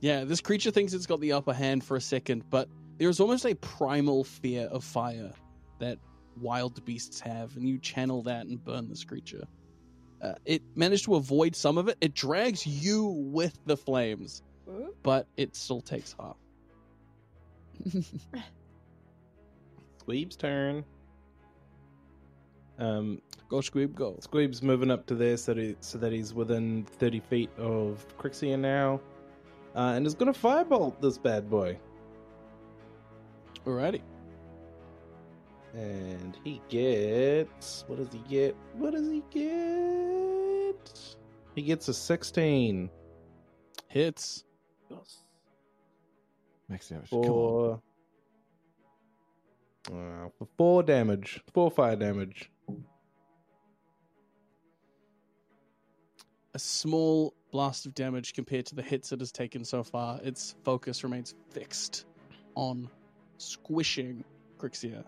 Yeah, 0.00 0.24
this 0.24 0.40
creature 0.40 0.72
thinks 0.72 0.94
it's 0.94 1.06
got 1.06 1.20
the 1.20 1.32
upper 1.32 1.52
hand 1.52 1.84
for 1.84 1.96
a 1.96 2.00
second, 2.00 2.42
but 2.50 2.68
there's 3.02 3.20
almost 3.20 3.44
a 3.44 3.54
primal 3.56 4.22
fear 4.22 4.68
of 4.68 4.84
fire 4.84 5.32
that 5.80 5.98
wild 6.40 6.84
beasts 6.84 7.18
have, 7.20 7.56
and 7.56 7.68
you 7.68 7.78
channel 7.78 8.22
that 8.22 8.46
and 8.46 8.62
burn 8.64 8.88
this 8.88 9.02
creature. 9.02 9.42
Uh, 10.20 10.34
it 10.44 10.62
managed 10.76 11.04
to 11.04 11.16
avoid 11.16 11.56
some 11.56 11.78
of 11.78 11.88
it. 11.88 11.96
It 12.00 12.14
drags 12.14 12.64
you 12.64 13.06
with 13.06 13.58
the 13.66 13.76
flames, 13.76 14.42
Ooh. 14.68 14.94
but 15.02 15.26
it 15.36 15.56
still 15.56 15.80
takes 15.80 16.14
half. 16.18 16.36
Squeeb's 20.06 20.36
turn. 20.36 20.84
Um, 22.78 23.20
Go, 23.48 23.58
Squeeb, 23.58 23.94
go. 23.94 24.16
Squeeb's 24.20 24.62
moving 24.62 24.90
up 24.90 25.06
to 25.06 25.14
there 25.14 25.36
so, 25.36 25.52
that 25.54 25.84
so 25.84 25.98
that 25.98 26.10
he's 26.10 26.32
within 26.32 26.84
30 26.84 27.20
feet 27.20 27.50
of 27.58 28.06
Crixia 28.16 28.58
now. 28.58 29.00
Uh, 29.74 29.92
and 29.94 30.06
is 30.06 30.14
going 30.14 30.32
to 30.32 30.38
firebolt 30.38 31.00
this 31.00 31.18
bad 31.18 31.50
boy. 31.50 31.78
Alrighty. 33.66 34.02
And 35.74 36.36
he 36.44 36.60
gets. 36.68 37.84
What 37.86 37.98
does 37.98 38.12
he 38.12 38.18
get? 38.28 38.56
What 38.74 38.92
does 38.92 39.08
he 39.08 39.22
get? 39.30 41.16
He 41.54 41.62
gets 41.62 41.88
a 41.88 41.94
16 41.94 42.90
Hits. 43.88 44.44
Max 46.68 46.88
damage. 46.88 47.08
For. 47.10 47.80
Uh, 49.88 50.28
for 50.38 50.48
four 50.56 50.82
damage. 50.82 51.42
Four 51.52 51.70
fire 51.70 51.96
damage. 51.96 52.50
A 56.54 56.58
small 56.58 57.34
blast 57.50 57.84
of 57.84 57.94
damage 57.94 58.32
compared 58.32 58.64
to 58.66 58.74
the 58.74 58.82
hits 58.82 59.12
it 59.12 59.20
has 59.20 59.30
taken 59.30 59.62
so 59.64 59.82
far. 59.82 60.20
Its 60.22 60.54
focus 60.64 61.04
remains 61.04 61.34
fixed 61.50 62.06
on 62.54 62.88
squishing 63.42 64.24
Crixia. 64.58 65.04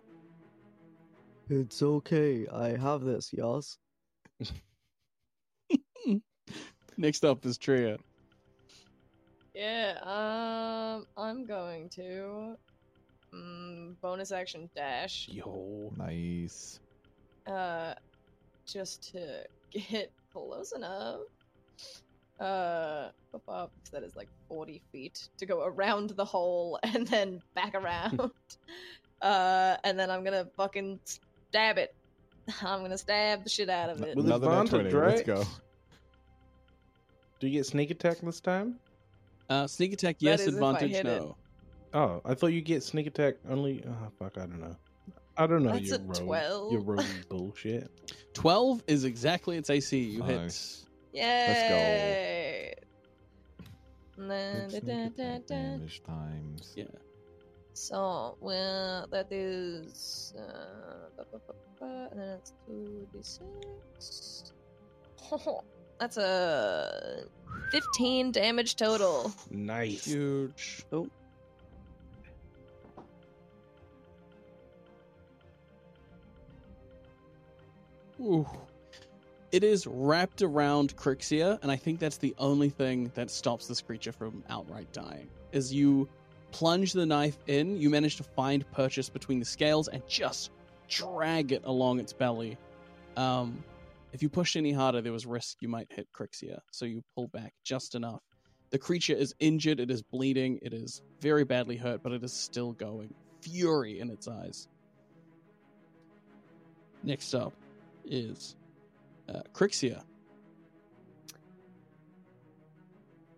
It's 1.49 1.83
okay. 1.83 2.47
I 2.49 2.77
have 2.77 3.03
this, 3.03 3.33
Yas. 3.33 3.79
Next 6.97 7.25
up 7.25 7.45
is 7.45 7.59
Tria. 7.59 7.99
Yeah, 9.55 9.99
um, 10.03 11.07
I'm 11.17 11.47
going 11.47 11.89
to 11.91 12.57
um, 13.33 13.97
bonus 14.03 14.33
action 14.33 14.69
dash, 14.75 15.29
Yo. 15.31 15.93
Nice. 15.97 16.81
uh, 17.47 17.95
just 18.67 19.13
to 19.13 19.45
get 19.73 20.13
close 20.33 20.73
enough. 20.73 21.21
Uh, 22.41 23.11
up, 23.33 23.43
up, 23.49 23.73
that 23.93 24.03
is 24.03 24.17
like 24.17 24.29
40 24.49 24.83
feet 24.91 25.29
to 25.39 25.47
go 25.47 25.65
around 25.65 26.11
the 26.11 26.25
hole 26.25 26.79
and 26.83 27.07
then 27.07 27.41
back 27.55 27.75
around. 27.75 28.21
uh, 29.23 29.77
and 29.85 29.99
then 29.99 30.11
I'm 30.11 30.25
gonna 30.25 30.47
fucking 30.57 31.01
stab 31.51 31.79
it. 31.79 31.95
I'm 32.63 32.83
gonna 32.83 32.99
stab 32.99 33.45
the 33.45 33.51
shit 33.51 33.71
out 33.71 33.91
of 33.91 34.03
it. 34.03 34.17
With 34.17 34.27
Another 34.27 34.49
nat 34.49 34.63
advantage, 34.63 34.93
20. 34.93 35.07
Let's 35.07 35.23
go. 35.23 35.45
Do 37.41 37.47
you 37.47 37.53
get 37.53 37.67
sneak 37.67 37.91
attack 37.91 38.19
this 38.21 38.41
time? 38.41 38.77
Uh, 39.49 39.67
sneak 39.67 39.93
attack, 39.93 40.17
yes. 40.21 40.41
is 40.41 40.57
if 40.57 40.63
I 40.63 40.73
Advantage, 40.73 40.93
hit 40.93 41.07
it. 41.07 41.21
no. 41.21 41.37
Oh, 41.93 42.21
I 42.25 42.35
thought 42.35 42.49
you 42.49 42.61
get 42.61 42.83
sneak 42.83 43.07
attack 43.07 43.35
only. 43.49 43.85
Oh, 43.87 44.11
fuck, 44.19 44.37
I 44.37 44.47
don't 44.47 44.61
know. 44.61 44.77
I 45.37 45.47
don't 45.47 45.63
know 45.63 45.73
That's 45.73 45.89
your 45.89 45.99
a 45.99 46.03
rogue, 46.03 46.17
12. 46.17 46.73
your 46.73 46.81
rogue 46.81 47.05
bullshit. 47.29 47.91
12 48.35 48.85
is 48.87 49.05
exactly 49.05 49.57
its 49.57 49.69
AC. 49.71 49.99
You 49.99 50.23
hit. 50.23 50.41
Nice. 50.41 50.84
Yay! 51.15 52.75
And 54.19 54.31
then- 54.31 54.71
Six 54.71 54.85
da- 54.87 55.09
da- 55.09 55.39
da- 55.39 55.39
damage 55.47 56.03
times. 56.05 56.75
Yeah. 56.77 56.85
So, 57.73 58.37
well, 58.41 59.07
that 59.11 59.31
is. 59.33 60.35
Uh, 60.37 61.09
ba- 61.17 61.27
ba- 61.33 61.41
ba- 61.47 61.55
ba, 61.81 62.09
and 62.11 62.21
then 62.21 62.39
it's 62.39 62.53
2d6. 62.69 64.53
That's 66.01 66.17
a 66.17 67.25
15 67.71 68.33
damage 68.33 68.75
total. 68.77 69.33
Nice. 69.51 70.05
Huge. 70.05 70.85
Oh. 70.93 71.09
Ooh. 78.21 78.47
It 79.55 79.63
is 79.63 79.87
wrapped 79.87 80.43
around 80.43 80.97
Crixia, 80.97 81.61
and 81.63 81.71
I 81.71 81.77
think 81.77 82.01
that's 82.01 82.17
the 82.17 82.35
only 82.39 82.71
thing 82.71 83.13
that 83.15 83.31
stops 83.31 83.69
this 83.69 83.81
creature 83.81 84.11
from 84.11 84.43
outright 84.49 84.93
dying. 84.93 85.29
As 85.53 85.73
you 85.73 86.09
plunge 86.51 86.93
the 86.93 87.07
knife 87.07 87.39
in, 87.47 87.77
you 87.77 87.89
manage 87.89 88.17
to 88.17 88.25
find 88.25 88.69
purchase 88.73 89.09
between 89.09 89.39
the 89.39 89.45
scales 89.45 89.87
and 89.87 90.03
just 90.09 90.51
drag 90.89 91.53
it 91.53 91.63
along 91.67 92.01
its 92.01 92.13
belly. 92.13 92.59
Um, 93.17 93.63
If 94.13 94.25
you 94.25 94.29
pushed 94.29 94.57
any 94.57 94.73
harder, 94.73 95.01
there 95.01 95.13
was 95.13 95.25
risk 95.25 95.59
you 95.61 95.69
might 95.69 95.87
hit 95.89 96.09
Crixia, 96.13 96.59
so 96.73 96.85
you 96.85 97.05
pull 97.15 97.29
back 97.29 97.55
just 97.63 97.95
enough. 97.95 98.23
The 98.71 98.79
creature 98.81 99.15
is 99.15 99.37
injured, 99.39 99.79
it 99.79 99.89
is 99.89 100.03
bleeding, 100.03 100.59
it 100.63 100.73
is 100.73 101.01
very 101.21 101.45
badly 101.45 101.77
hurt, 101.77 102.03
but 102.03 102.11
it 102.11 102.25
is 102.25 102.33
still 102.33 102.73
going. 102.73 103.15
Fury 103.41 104.01
in 104.01 104.11
its 104.11 104.27
eyes. 104.27 104.67
Next 107.05 107.33
up 107.35 107.53
is 108.05 108.57
uh, 109.29 109.43
Crixia. 109.53 110.03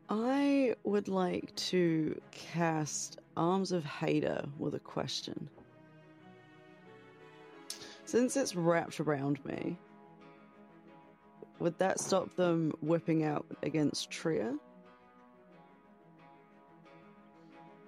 I 0.09 0.75
would 0.85 1.09
like 1.09 1.55
to 1.57 2.21
cast 2.31 3.19
Arms 3.37 3.73
of 3.73 3.85
Hadar 3.85 4.49
with 4.59 4.75
a 4.75 4.79
question. 4.79 5.49
Since 8.05 8.37
it's 8.37 8.55
wrapped 8.55 9.01
around 9.01 9.45
me, 9.45 9.77
would 11.59 11.77
that 11.79 11.99
stop 11.99 12.35
them 12.37 12.73
whipping 12.81 13.25
out 13.25 13.47
against 13.63 14.11
Tria? 14.11 14.57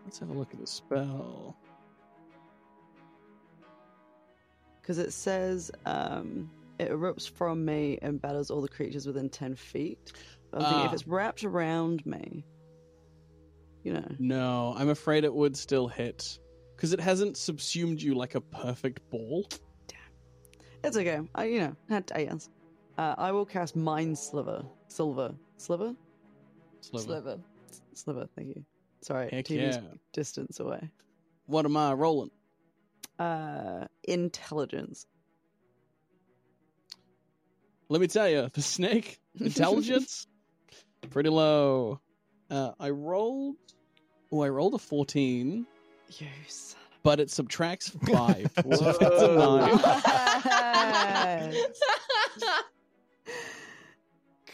Let's 0.05 0.19
have 0.19 0.31
a 0.31 0.33
look 0.33 0.53
at 0.53 0.59
the 0.59 0.67
spell. 0.67 1.57
Because 4.81 4.99
it 4.99 5.13
says 5.13 5.71
um, 5.85 6.51
it 6.79 6.91
erupts 6.91 7.29
from 7.31 7.65
me 7.65 7.99
and 8.03 8.21
batters 8.21 8.51
all 8.51 8.61
the 8.61 8.69
creatures 8.69 9.07
within 9.07 9.29
10 9.29 9.55
feet. 9.57 10.13
But 10.51 10.59
I'm 10.63 10.65
thinking 10.67 10.85
if 10.87 10.91
Ah. 10.91 10.95
it's 10.95 11.07
wrapped 11.07 11.45
around 11.45 12.05
me, 12.07 12.45
you 13.85 13.93
know. 13.93 14.07
No, 14.19 14.75
I'm 14.77 14.89
afraid 14.89 15.25
it 15.25 15.35
would 15.35 15.57
still 15.57 15.89
hit. 15.89 16.39
Because 16.77 16.93
it 16.93 17.01
hasn't 17.01 17.37
subsumed 17.37 18.01
you 18.01 18.15
like 18.15 18.35
a 18.37 18.41
perfect 18.41 19.09
ball. 19.11 19.47
Damn. 19.89 19.99
It's 20.85 20.97
okay. 20.97 21.21
I, 21.35 21.45
you 21.47 21.61
know, 21.61 21.77
had 21.89 22.11
yes. 22.17 22.49
Uh, 22.97 23.15
I 23.19 23.33
will 23.33 23.45
cast 23.45 23.75
Mind 23.77 24.17
Sliver. 24.17 24.65
Silver. 24.87 25.35
Sliver? 25.57 25.95
Sliver. 26.81 27.05
Sliver. 27.05 27.39
S- 27.69 27.81
Sliver, 27.95 28.29
thank 28.37 28.49
you. 28.57 28.65
Sorry, 29.01 29.29
Heck 29.31 29.45
TV's 29.47 29.77
yeah. 29.77 29.81
distance 30.13 30.61
away. 30.61 30.89
What 31.47 31.65
am 31.65 31.77
I 31.77 31.93
rolling? 31.95 32.31
Uh, 33.19 33.87
intelligence. 34.05 35.07
Let 37.89 38.01
me 38.01 38.07
tell 38.07 38.29
you, 38.29 38.49
the 38.53 38.63
snake 38.63 39.19
intelligence 39.41 40.27
pretty 41.11 41.31
low. 41.31 42.01
Uh, 42.51 42.73
I 42.79 42.91
rolled. 42.91 43.57
Oh, 44.31 44.43
I 44.43 44.49
rolled 44.49 44.75
a 44.75 44.79
fourteen, 44.79 45.67
You 46.19 46.27
son 46.47 46.79
but 47.03 47.21
it 47.21 47.31
subtracts 47.31 47.89
five, 48.07 48.51
so 48.57 48.93
that's 49.01 49.23
a 49.23 49.35
nine. 51.43 51.55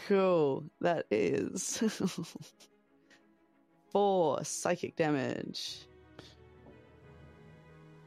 Cool. 0.07 0.65
That 0.81 1.07
is 1.11 1.83
four 3.93 4.45
psychic 4.45 4.97
damage. 4.97 5.87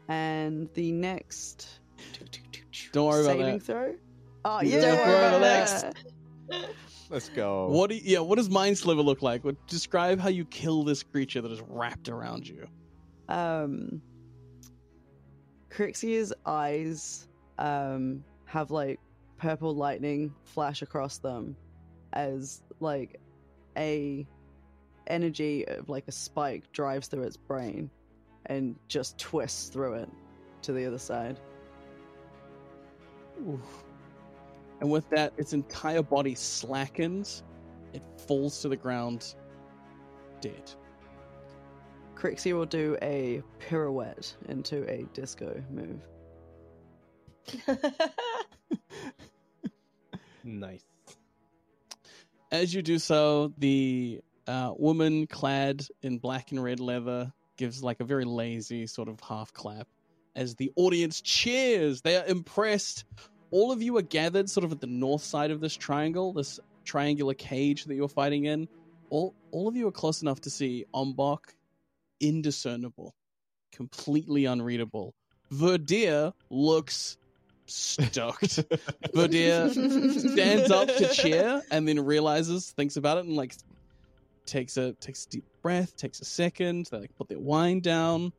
And 0.08 0.70
the 0.76 0.92
next 0.92 1.68
Don't 2.94 3.08
worry 3.08 3.26
about 3.26 3.38
saving 3.38 3.60
throw. 3.60 3.96
Oh 4.50 4.62
Yeah, 4.62 4.76
yeah. 4.78 4.82
don't 4.82 5.08
worry 5.08 5.36
about 5.36 5.42
that. 6.50 6.70
Let's 7.10 7.28
go. 7.30 7.68
What 7.68 7.90
do 7.90 7.96
you, 7.98 8.02
yeah? 8.04 8.20
What 8.20 8.38
does 8.38 8.50
mind 8.50 8.78
sliver 8.78 9.02
look 9.02 9.22
like? 9.22 9.44
What, 9.44 9.56
describe 9.68 10.20
how 10.22 10.30
you 10.30 10.46
kill 10.46 10.84
this 10.84 11.04
creature 11.04 11.42
that 11.42 11.52
is 11.52 11.62
wrapped 11.68 12.08
around 12.10 12.48
you. 12.48 12.66
um 13.30 14.02
Crixia's 15.70 16.34
eyes 16.46 17.28
um 17.60 18.24
have 18.46 18.72
like 18.72 19.00
purple 19.38 19.76
lightning 19.76 20.34
flash 20.46 20.82
across 20.82 21.18
them 21.18 21.56
as 22.14 22.62
like 22.80 23.20
a 23.78 24.26
energy 25.08 25.68
of 25.68 25.90
like 25.90 26.08
a 26.08 26.12
spike 26.12 26.72
drives 26.72 27.08
through 27.08 27.24
its 27.24 27.38
brain 27.38 27.90
and 28.46 28.76
just 28.88 29.18
twists 29.18 29.70
through 29.70 29.94
it 29.96 30.10
to 30.62 30.72
the 30.72 30.86
other 30.86 30.98
side. 30.98 31.38
Oof. 33.48 33.84
And 34.80 34.92
with 34.92 35.10
that, 35.10 35.34
its 35.38 35.54
entire 35.54 36.04
body 36.04 36.36
slackens. 36.36 37.44
It 37.94 38.04
falls 38.28 38.62
to 38.62 38.70
the 38.70 38.76
ground, 38.76 39.36
dead. 40.42 40.72
Crixia 42.16 42.54
will 42.54 42.66
do 42.66 42.98
a 43.02 43.42
pirouette 43.60 44.36
into 44.50 44.88
a 44.90 45.08
disco 45.14 45.64
move. 45.72 46.02
Nice. 50.48 50.86
As 52.52 52.74
you 52.74 52.82
do 52.82 52.98
so, 53.00 53.54
the 53.58 54.22
uh, 54.48 54.74
woman 54.78 55.28
clad 55.28 55.86
in 56.02 56.20
black 56.20 56.52
and 56.52 56.64
red 56.64 56.80
leather 56.80 57.34
gives 57.58 57.84
like 57.84 58.00
a 58.00 58.06
very 58.06 58.24
lazy 58.24 58.88
sort 58.88 59.10
of 59.10 59.20
half 59.20 59.52
clap 59.52 59.88
as 60.38 60.56
the 60.56 60.72
audience 60.78 61.20
cheers. 61.20 62.02
They 62.02 62.16
are 62.16 62.26
impressed. 62.26 63.04
All 63.52 63.72
of 63.72 63.82
you 63.82 63.98
are 63.98 64.02
gathered 64.02 64.50
sort 64.50 64.64
of 64.64 64.72
at 64.72 64.82
the 64.82 64.88
north 64.88 65.24
side 65.24 65.52
of 65.52 65.62
this 65.62 65.76
triangle, 65.76 66.34
this 66.34 66.60
triangular 66.84 67.34
cage 67.34 67.86
that 67.86 67.96
you're 67.96 68.08
fighting 68.08 68.46
in. 68.46 68.68
All, 69.10 69.34
all 69.52 69.68
of 69.68 69.76
you 69.76 69.88
are 69.88 69.92
close 69.92 70.22
enough 70.22 70.42
to 70.42 70.50
see 70.50 70.86
Ombok 70.94 71.40
indiscernible, 72.20 73.16
completely 73.72 74.46
unreadable. 74.46 75.14
Verdir 75.52 76.34
looks 76.50 77.18
stoked. 77.68 78.60
Verdir 79.16 79.70
stands 80.34 80.72
up 80.72 80.88
to 80.88 81.08
cheer 81.14 81.62
and 81.72 81.88
then 81.88 82.04
realizes, 82.04 82.72
thinks 82.72 82.98
about 82.98 83.18
it, 83.18 83.26
and 83.26 83.36
like 83.36 83.56
takes 84.46 84.78
a 84.78 84.94
takes 84.94 85.26
a 85.26 85.30
deep 85.30 85.46
breath, 85.62 85.96
takes 85.96 86.20
a 86.20 86.26
second. 86.26 86.88
They 86.92 87.00
like 87.00 87.16
put 87.16 87.30
their 87.30 87.40
wine 87.40 87.80
down. 87.80 88.34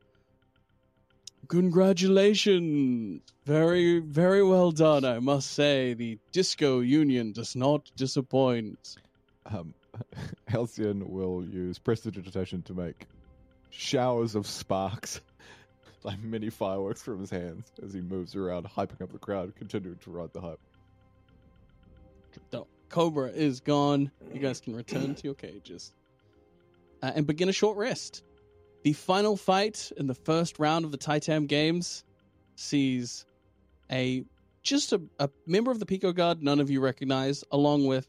Congratulations, 1.49 3.23
very 3.47 4.01
very 4.01 4.43
well 4.43 4.71
done. 4.71 5.05
I 5.07 5.19
must 5.19 5.51
say, 5.53 5.95
the 5.95 6.19
disco 6.31 6.81
union 6.81 7.33
does 7.33 7.57
not 7.57 7.91
disappoint. 7.97 8.97
um, 9.47 9.73
Halcyon 10.47 11.11
will 11.11 11.43
use 11.45 11.79
prestidigitation 11.79 12.63
to 12.63 12.75
make 12.75 13.07
showers 13.71 14.35
of 14.35 14.47
sparks, 14.47 15.23
like 16.05 16.21
mini 16.23 16.51
fireworks 16.51 17.03
from 17.03 17.21
his 17.21 17.31
hands 17.31 17.73
as 17.83 17.95
he 17.95 18.01
moves 18.03 18.37
around, 18.37 18.67
hyping 18.67 19.01
up 19.01 19.11
the 19.11 19.19
crowd, 19.19 19.55
continuing 19.57 19.97
to 19.99 20.11
ride 20.11 20.33
the 20.35 20.41
hype. 20.43 20.61
No, 22.53 22.67
Cobra 22.91 23.29
is 23.31 23.61
gone. 23.61 24.11
You 24.33 24.41
guys 24.41 24.61
can 24.61 24.77
return 24.77 25.15
to 25.15 25.25
your 25.25 25.35
cages 25.35 25.93
uh, 27.03 27.13
and 27.15 27.27
begin 27.27 27.49
a 27.49 27.53
short 27.53 27.79
rest. 27.79 28.23
The 28.83 28.93
final 28.93 29.37
fight 29.37 29.91
in 29.97 30.07
the 30.07 30.15
first 30.15 30.59
round 30.59 30.85
of 30.85 30.93
the 30.93 30.97
Titan 30.97 31.47
Games 31.47 32.05
sees 32.55 33.27
a 33.91 34.25
just 34.63 34.93
a, 34.93 35.01
a 35.19 35.29
member 35.47 35.71
of 35.71 35.79
the 35.79 35.87
Pico 35.87 36.13
Guard 36.13 36.43
none 36.43 36.61
of 36.61 36.71
you 36.71 36.81
recognize, 36.81 37.43
along 37.53 37.87
with 37.87 38.09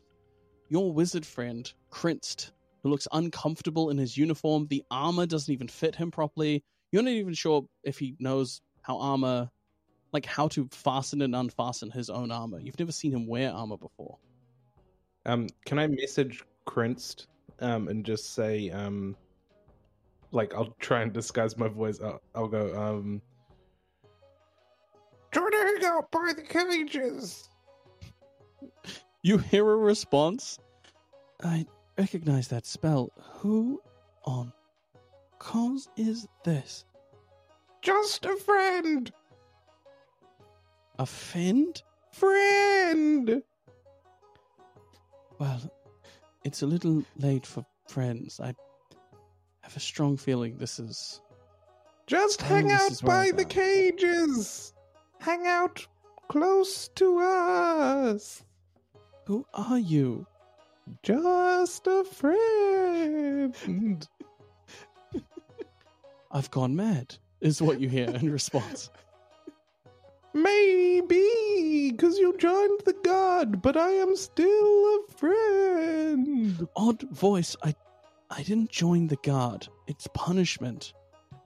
your 0.70 0.92
wizard 0.92 1.26
friend, 1.26 1.72
Krinst, 1.90 2.52
who 2.84 2.90
looks 2.90 3.08
uncomfortable 3.12 3.90
in 3.90 3.98
his 3.98 4.18
uniform. 4.18 4.68
The 4.68 4.84
armor 4.92 5.26
doesn't 5.26 5.52
even 5.52 5.68
fit 5.68 5.96
him 5.96 6.12
properly. 6.12 6.64
You're 6.92 7.04
not 7.04 7.12
even 7.12 7.34
sure 7.34 7.66
if 7.84 7.98
he 7.98 8.16
knows 8.20 8.62
how 8.82 9.00
armor, 9.00 9.50
like 10.12 10.26
how 10.26 10.48
to 10.50 10.68
fasten 10.72 11.22
and 11.22 11.36
unfasten 11.36 11.92
his 11.92 12.10
own 12.10 12.32
armor. 12.32 12.60
You've 12.60 12.80
never 12.80 12.92
seen 12.92 13.12
him 13.12 13.28
wear 13.28 13.52
armor 13.52 13.78
before. 13.78 14.18
Um, 15.26 15.48
can 15.66 15.80
I 15.80 15.88
message 15.88 16.44
Krinst 16.66 17.28
um, 17.60 17.88
and 17.88 18.06
just 18.06 18.34
say, 18.34 18.70
um, 18.70 19.16
like, 20.32 20.54
I'll 20.54 20.76
try 20.80 21.02
and 21.02 21.14
disguise 21.14 21.58
my 21.58 21.68
voice. 21.68 22.00
I'll, 22.02 22.22
I'll 22.36 22.48
go, 22.48 22.74
um, 22.76 23.22
try 25.32 25.50
to 25.50 25.58
hang 25.58 25.86
out 25.86 26.12
by 26.12 26.34
the 26.36 26.44
cages. 26.44 27.50
You 29.22 29.38
hear 29.38 29.70
a 29.70 29.76
response. 29.76 30.60
I 31.44 31.66
recognize 31.98 32.48
that 32.50 32.66
spell. 32.66 33.12
Who 33.40 33.82
on 34.26 34.54
Koz 35.40 35.88
is 35.98 36.28
this? 36.44 36.86
Just 37.82 38.26
a 38.26 38.36
friend. 38.36 39.12
A 41.00 41.06
Friend. 41.06 41.82
Friend 42.12 43.42
Well, 45.38 45.72
it's 46.44 46.64
a 46.64 46.68
little 46.68 47.04
late 47.18 47.46
for 47.46 47.66
friends. 47.88 48.40
I 48.40 48.54
have 49.70 49.78
a 49.78 49.80
strong 49.80 50.18
feeling 50.18 50.58
this 50.58 50.80
is. 50.80 51.22
Just 52.08 52.42
hang 52.42 52.72
out 52.72 52.90
is 52.90 53.04
where 53.04 53.18
I 53.18 53.32
by 53.32 53.38
the 53.38 53.46
cages. 53.46 54.74
Hang 55.20 55.46
out 55.46 55.86
close 56.28 56.88
to 56.96 57.20
us. 57.20 58.44
Who 59.28 59.46
are 59.54 59.78
you? 59.78 60.26
Just 61.04 61.86
a 61.86 62.04
friend. 62.04 64.08
I've 66.32 66.50
gone 66.50 66.76
mad, 66.76 67.16
is 67.40 67.62
what 67.62 67.80
you 67.80 67.90
hear 67.90 68.10
in 68.10 68.32
response. 68.32 68.90
Maybe 70.34 71.92
because 71.92 72.18
you 72.18 72.36
joined 72.38 72.82
the 72.86 72.96
guard, 73.04 73.62
but 73.62 73.78
I 73.78 73.92
am 73.92 74.16
still 74.16 74.48
a 74.48 75.00
friend. 75.16 76.68
Odd 76.76 77.04
voice. 77.12 77.56
I, 77.64 77.76
I 78.30 78.44
didn't 78.44 78.70
join 78.70 79.08
the 79.08 79.16
guard. 79.18 79.68
It's 79.88 80.08
punishment. 80.14 80.94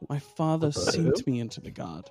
My 0.10 0.20
father 0.20 0.72
sent 0.72 1.26
me 1.26 1.40
into 1.40 1.62
the 1.62 1.72
guard. 1.72 2.10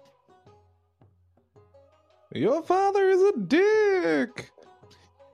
Your 2.35 2.63
father 2.63 3.11
is 3.11 3.21
a 3.21 3.39
dick. 3.41 4.51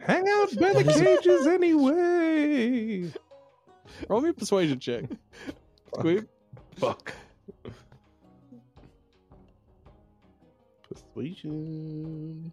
Hang 0.00 0.28
out 0.28 0.56
by 0.58 0.72
the 0.72 0.84
cages 0.92 1.46
anyway. 1.46 3.12
Roll 4.08 4.20
me 4.20 4.30
a 4.30 4.32
persuasion 4.32 4.80
check. 4.80 5.04
Squeak. 5.94 6.24
Fuck. 6.76 7.12
Persuasion. 10.88 12.52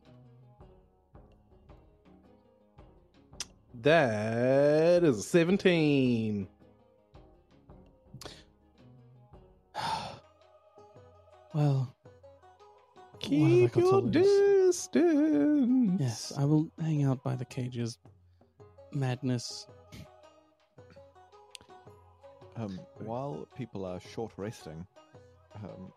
That 3.82 5.04
is 5.04 5.20
a 5.20 5.24
17. 5.24 6.48
Well, 11.56 11.96
Keep 13.20 13.78
your 13.78 14.02
lose? 14.02 14.12
distance. 14.12 16.02
yes, 16.02 16.34
I 16.38 16.44
will 16.44 16.70
hang 16.82 17.06
out 17.06 17.24
by 17.24 17.38
the 17.38 17.46
cages. 17.46 17.98
Madness. 18.92 19.66
Um, 22.58 22.78
while 23.00 23.48
people 23.56 23.86
are 23.86 24.02
short 24.02 24.34
resting, 24.36 24.86
um, 25.64 25.94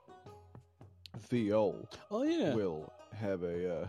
Viol 1.29 1.89
Oh 2.13 2.23
yeah. 2.23 2.55
will 2.55 2.93
have 3.17 3.43
a. 3.43 3.81
Uh, 3.81 3.89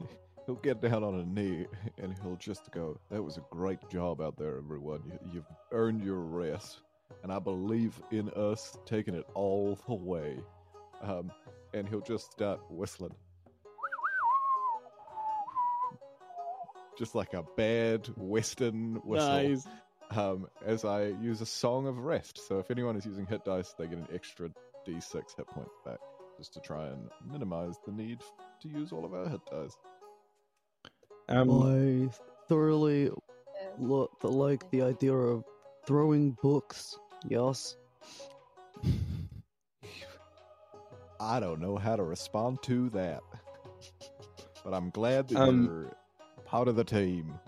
he'll 0.46 0.56
get 0.56 0.80
down 0.80 1.04
on 1.04 1.20
a 1.20 1.24
knee 1.24 1.66
and 1.98 2.12
he'll 2.20 2.36
just 2.36 2.68
go, 2.72 2.98
"That 3.10 3.22
was 3.22 3.36
a 3.36 3.44
great 3.50 3.78
job 3.90 4.20
out 4.20 4.36
there, 4.36 4.58
everyone. 4.58 5.02
You, 5.06 5.18
you've 5.34 5.46
earned 5.70 6.02
your 6.02 6.18
rest, 6.18 6.80
and 7.22 7.32
I 7.32 7.38
believe 7.38 8.00
in 8.10 8.28
us 8.30 8.76
taking 8.86 9.14
it 9.14 9.26
all 9.34 9.78
the 9.86 9.94
way." 9.94 10.38
Um, 11.02 11.32
and 11.74 11.88
he'll 11.88 12.00
just 12.00 12.30
start 12.32 12.60
whistling, 12.70 13.14
just 16.98 17.14
like 17.14 17.34
a 17.34 17.42
bad 17.56 18.08
Western 18.16 18.96
whistle 19.04 19.28
Nice. 19.28 19.66
um, 20.10 20.46
as 20.64 20.84
I 20.84 21.06
use 21.06 21.40
a 21.40 21.46
song 21.46 21.86
of 21.86 21.98
rest. 21.98 22.46
So 22.46 22.58
if 22.58 22.70
anyone 22.70 22.96
is 22.96 23.06
using 23.06 23.26
hit 23.26 23.44
dice, 23.44 23.74
they 23.78 23.86
get 23.86 23.98
an 23.98 24.08
extra 24.12 24.50
d6 24.86 25.36
hit 25.36 25.46
points 25.48 25.74
back, 25.84 25.98
just 26.36 26.52
to 26.54 26.60
try 26.60 26.86
and 26.86 27.08
minimize 27.30 27.76
the 27.86 27.92
need 27.92 28.20
to 28.60 28.68
use 28.68 28.92
all 28.92 29.04
of 29.04 29.14
our 29.14 29.28
hit 29.28 29.40
dice. 29.50 29.76
Um, 31.28 31.50
I 31.62 32.08
thoroughly 32.48 33.10
lo- 33.78 34.10
like 34.22 34.70
the 34.70 34.82
idea 34.82 35.14
of 35.14 35.44
throwing 35.86 36.32
books. 36.42 36.98
Yes. 37.28 37.76
I 41.20 41.38
don't 41.40 41.60
know 41.60 41.76
how 41.76 41.94
to 41.96 42.02
respond 42.02 42.62
to 42.62 42.88
that, 42.90 43.22
but 44.64 44.74
I'm 44.74 44.90
glad 44.90 45.28
that 45.28 45.38
Um, 45.38 45.64
you're 45.66 45.96
part 46.44 46.66
of 46.68 46.74
the 46.76 46.84
team. 46.84 47.38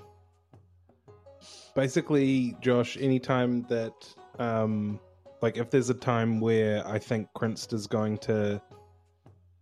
basically, 1.74 2.56
Josh, 2.60 2.96
anytime 2.98 3.62
that, 3.64 3.92
um, 4.38 5.00
like, 5.42 5.56
if 5.56 5.70
there's 5.70 5.90
a 5.90 5.94
time 5.94 6.38
where 6.40 6.86
I 6.86 7.00
think 7.00 7.28
Krinst 7.34 7.72
is 7.72 7.88
going 7.88 8.18
to, 8.18 8.62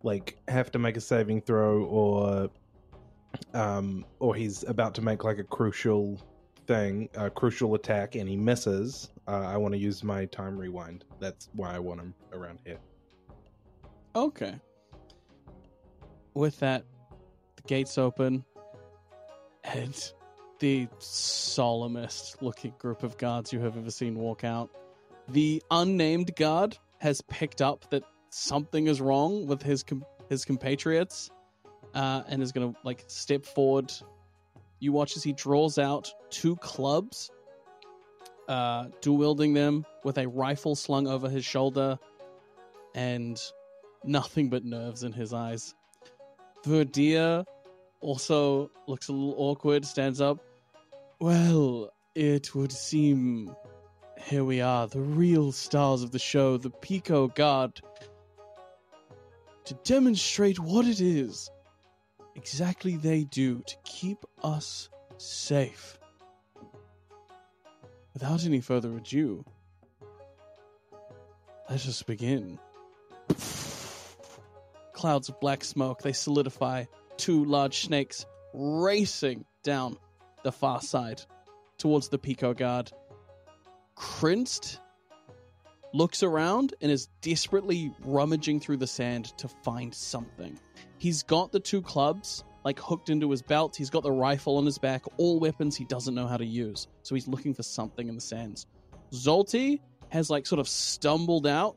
like, 0.03 0.37
have 0.47 0.71
to 0.73 0.79
make 0.79 0.95
a 0.95 1.01
saving 1.01 1.41
throw 1.41 1.83
or, 1.85 2.49
um, 3.55 4.05
or 4.19 4.35
he's 4.35 4.63
about 4.63 4.93
to 4.95 5.01
make, 5.01 5.23
like, 5.23 5.39
a 5.39 5.43
crucial 5.43 6.21
thing, 6.65 7.09
a 7.15 7.29
crucial 7.29 7.75
attack, 7.75 8.15
and 8.15 8.27
he 8.27 8.35
misses, 8.35 9.11
uh, 9.27 9.31
I 9.31 9.57
want 9.57 9.73
to 9.73 9.77
use 9.77 10.03
my 10.03 10.25
time 10.25 10.57
rewind. 10.57 11.05
That's 11.19 11.49
why 11.53 11.75
I 11.75 11.79
want 11.79 11.99
him 11.99 12.13
around 12.31 12.59
here. 12.65 12.79
Okay. 14.15 14.55
With 16.33 16.59
that, 16.59 16.85
the 17.55 17.63
gates 17.63 17.97
open, 17.97 18.43
and 19.63 20.11
the 20.59 20.87
solemnest 20.99 22.41
looking 22.41 22.73
group 22.77 23.03
of 23.03 23.17
guards 23.17 23.51
you 23.51 23.59
have 23.59 23.77
ever 23.77 23.91
seen 23.91 24.15
walk 24.15 24.43
out. 24.43 24.69
The 25.29 25.61
unnamed 25.71 26.35
guard 26.35 26.77
has 26.99 27.21
picked 27.21 27.61
up 27.61 27.89
that 27.89 28.03
something 28.29 28.87
is 28.87 29.01
wrong 29.01 29.45
with 29.45 29.61
his 29.61 29.83
com- 29.83 30.05
his 30.29 30.45
compatriots, 30.45 31.29
uh, 31.93 32.23
and 32.27 32.41
is 32.41 32.51
going 32.51 32.73
to 32.73 32.79
like 32.83 33.03
step 33.07 33.45
forward. 33.45 33.91
You 34.83 34.91
watch 34.91 35.15
as 35.15 35.23
he 35.23 35.31
draws 35.31 35.77
out 35.77 36.13
two 36.29 36.57
clubs, 36.57 37.31
uh, 38.49 38.87
dual 38.99 39.15
wielding 39.15 39.53
them 39.53 39.85
with 40.03 40.17
a 40.17 40.27
rifle 40.27 40.75
slung 40.75 41.07
over 41.07 41.29
his 41.29 41.45
shoulder, 41.45 41.97
and 42.93 43.41
nothing 44.03 44.49
but 44.49 44.65
nerves 44.65 45.03
in 45.03 45.13
his 45.13 45.31
eyes. 45.31 45.73
Verdia 46.65 47.45
also 48.01 48.69
looks 48.85 49.07
a 49.07 49.13
little 49.13 49.35
awkward, 49.37 49.85
stands 49.85 50.19
up. 50.19 50.39
Well, 51.21 51.89
it 52.13 52.53
would 52.53 52.73
seem 52.73 53.55
here 54.19 54.43
we 54.43 54.59
are, 54.59 54.85
the 54.87 54.99
real 54.99 55.53
stars 55.53 56.03
of 56.03 56.11
the 56.11 56.19
show, 56.19 56.57
the 56.57 56.71
Pico 56.71 57.29
Guard, 57.29 57.79
to 59.63 59.73
demonstrate 59.85 60.59
what 60.59 60.85
it 60.85 60.99
is 60.99 61.49
exactly 62.35 62.95
they 62.95 63.23
do 63.23 63.61
to 63.65 63.75
keep 63.83 64.25
us 64.43 64.89
safe. 65.17 65.99
Without 68.13 68.45
any 68.45 68.61
further 68.61 68.95
ado, 68.95 69.43
let 71.69 71.75
us 71.75 71.85
just 71.85 72.05
begin. 72.05 72.59
Clouds 74.93 75.29
of 75.29 75.39
black 75.39 75.63
smoke, 75.63 76.01
they 76.01 76.13
solidify. 76.13 76.85
Two 77.17 77.43
large 77.45 77.85
snakes 77.85 78.25
racing 78.53 79.45
down 79.63 79.97
the 80.43 80.51
far 80.51 80.81
side 80.81 81.21
towards 81.77 82.09
the 82.09 82.17
Pico 82.17 82.53
Guard. 82.53 82.91
Krinst 83.95 84.79
looks 85.93 86.23
around 86.23 86.73
and 86.81 86.91
is 86.91 87.07
desperately 87.21 87.93
rummaging 88.03 88.59
through 88.59 88.77
the 88.77 88.87
sand 88.87 89.25
to 89.37 89.47
find 89.47 89.93
something. 89.93 90.59
He's 91.03 91.21
got 91.21 91.51
the 91.51 91.59
two 91.59 91.81
clubs 91.81 92.45
like 92.63 92.79
hooked 92.79 93.09
into 93.09 93.29
his 93.29 93.41
belt. 93.41 93.75
He's 93.75 93.89
got 93.89 94.03
the 94.03 94.11
rifle 94.13 94.55
on 94.55 94.65
his 94.65 94.77
back, 94.77 95.03
all 95.17 95.37
weapons 95.37 95.75
he 95.75 95.83
doesn't 95.83 96.15
know 96.15 96.27
how 96.27 96.37
to 96.37 96.45
use. 96.45 96.87
So 97.01 97.13
he's 97.13 97.27
looking 97.27 97.53
for 97.53 97.61
something 97.61 98.07
in 98.07 98.15
the 98.15 98.21
sands. 98.21 98.67
Zolti 99.11 99.81
has 100.11 100.29
like 100.29 100.45
sort 100.45 100.61
of 100.61 100.67
stumbled 100.69 101.45
out 101.45 101.75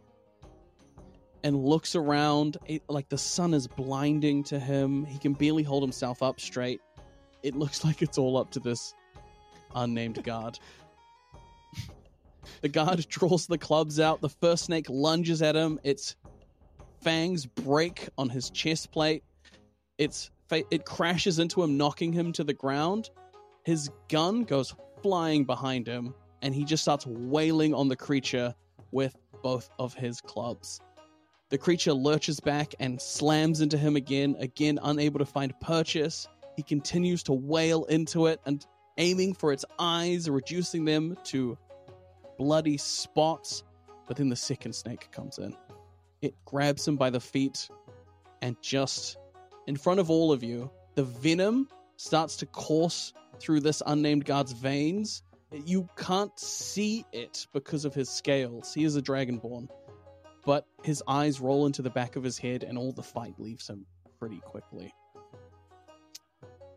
and 1.42 1.56
looks 1.56 1.96
around 1.96 2.58
it, 2.66 2.84
like 2.88 3.08
the 3.08 3.18
sun 3.18 3.52
is 3.52 3.66
blinding 3.66 4.44
to 4.44 4.60
him. 4.60 5.04
He 5.04 5.18
can 5.18 5.32
barely 5.32 5.64
hold 5.64 5.82
himself 5.82 6.22
up 6.22 6.38
straight. 6.38 6.80
It 7.42 7.56
looks 7.56 7.84
like 7.84 8.02
it's 8.02 8.18
all 8.18 8.36
up 8.36 8.52
to 8.52 8.60
this 8.60 8.94
unnamed 9.74 10.22
guard. 10.22 10.56
the 12.60 12.68
guard 12.68 13.04
draws 13.08 13.48
the 13.48 13.58
clubs 13.58 13.98
out. 13.98 14.20
The 14.20 14.28
first 14.28 14.66
snake 14.66 14.86
lunges 14.88 15.42
at 15.42 15.56
him. 15.56 15.80
Its 15.82 16.14
fangs 17.06 17.46
break 17.46 18.08
on 18.18 18.28
his 18.28 18.50
chest 18.50 18.90
plate. 18.90 19.22
Its 19.96 20.32
it 20.50 20.84
crashes 20.84 21.38
into 21.38 21.62
him, 21.62 21.76
knocking 21.76 22.12
him 22.12 22.32
to 22.32 22.42
the 22.42 22.52
ground. 22.52 23.10
His 23.64 23.90
gun 24.08 24.42
goes 24.42 24.74
flying 25.04 25.44
behind 25.44 25.86
him, 25.86 26.14
and 26.42 26.52
he 26.52 26.64
just 26.64 26.82
starts 26.82 27.06
wailing 27.06 27.72
on 27.74 27.86
the 27.86 27.94
creature 27.94 28.52
with 28.90 29.14
both 29.40 29.70
of 29.78 29.94
his 29.94 30.20
clubs. 30.20 30.80
The 31.50 31.58
creature 31.58 31.92
lurches 31.92 32.40
back 32.40 32.74
and 32.80 33.00
slams 33.00 33.60
into 33.60 33.78
him 33.78 33.94
again, 33.94 34.34
again 34.40 34.80
unable 34.82 35.20
to 35.20 35.26
find 35.26 35.54
purchase. 35.60 36.26
He 36.56 36.64
continues 36.64 37.22
to 37.24 37.32
wail 37.32 37.84
into 37.84 38.26
it 38.26 38.40
and 38.46 38.66
aiming 38.98 39.34
for 39.34 39.52
its 39.52 39.64
eyes, 39.78 40.28
reducing 40.28 40.84
them 40.84 41.16
to 41.24 41.56
bloody 42.36 42.76
spots. 42.76 43.62
But 44.08 44.16
then 44.16 44.28
the 44.28 44.34
second 44.34 44.72
snake 44.72 45.08
comes 45.12 45.38
in. 45.38 45.56
It 46.22 46.34
grabs 46.44 46.86
him 46.86 46.96
by 46.96 47.10
the 47.10 47.20
feet 47.20 47.68
and 48.42 48.56
just 48.62 49.16
in 49.66 49.76
front 49.76 50.00
of 50.00 50.10
all 50.10 50.32
of 50.32 50.42
you, 50.42 50.70
the 50.94 51.04
venom 51.04 51.68
starts 51.96 52.36
to 52.38 52.46
course 52.46 53.12
through 53.40 53.60
this 53.60 53.82
unnamed 53.86 54.24
guard's 54.24 54.52
veins. 54.52 55.22
You 55.52 55.88
can't 55.96 56.38
see 56.38 57.04
it 57.12 57.46
because 57.52 57.84
of 57.84 57.94
his 57.94 58.08
scales. 58.08 58.74
He 58.74 58.84
is 58.84 58.96
a 58.96 59.02
dragonborn 59.02 59.68
but 60.46 60.64
his 60.84 61.02
eyes 61.08 61.40
roll 61.40 61.66
into 61.66 61.82
the 61.82 61.90
back 61.90 62.16
of 62.16 62.22
his 62.22 62.38
head 62.38 62.62
and 62.62 62.78
all 62.78 62.92
the 62.92 63.02
fight 63.02 63.34
leaves 63.38 63.68
him 63.68 63.84
pretty 64.18 64.38
quickly. 64.38 64.94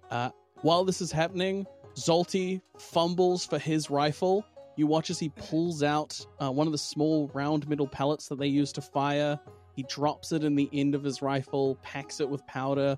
Uh, 0.10 0.32
while 0.62 0.84
this 0.84 1.02
is 1.02 1.12
happening, 1.12 1.68
Zolti 1.94 2.62
fumbles 2.80 3.46
for 3.46 3.60
his 3.60 3.92
rifle. 3.92 4.44
You 4.80 4.88
watch 4.88 5.10
as 5.10 5.20
he 5.20 5.28
pulls 5.28 5.84
out 5.84 6.26
uh, 6.40 6.50
one 6.50 6.66
of 6.66 6.72
the 6.72 6.78
small 6.78 7.30
round 7.34 7.68
metal 7.68 7.86
pellets 7.86 8.30
that 8.30 8.40
they 8.40 8.48
use 8.48 8.72
to 8.72 8.82
fire, 8.82 9.38
He 9.76 9.84
drops 9.84 10.32
it 10.32 10.46
in 10.46 10.56
the 10.56 10.70
end 10.72 10.96
of 10.96 11.04
his 11.04 11.22
rifle, 11.22 11.76
packs 11.84 12.22
it 12.22 12.30
with 12.30 12.48
powder. 12.48 12.98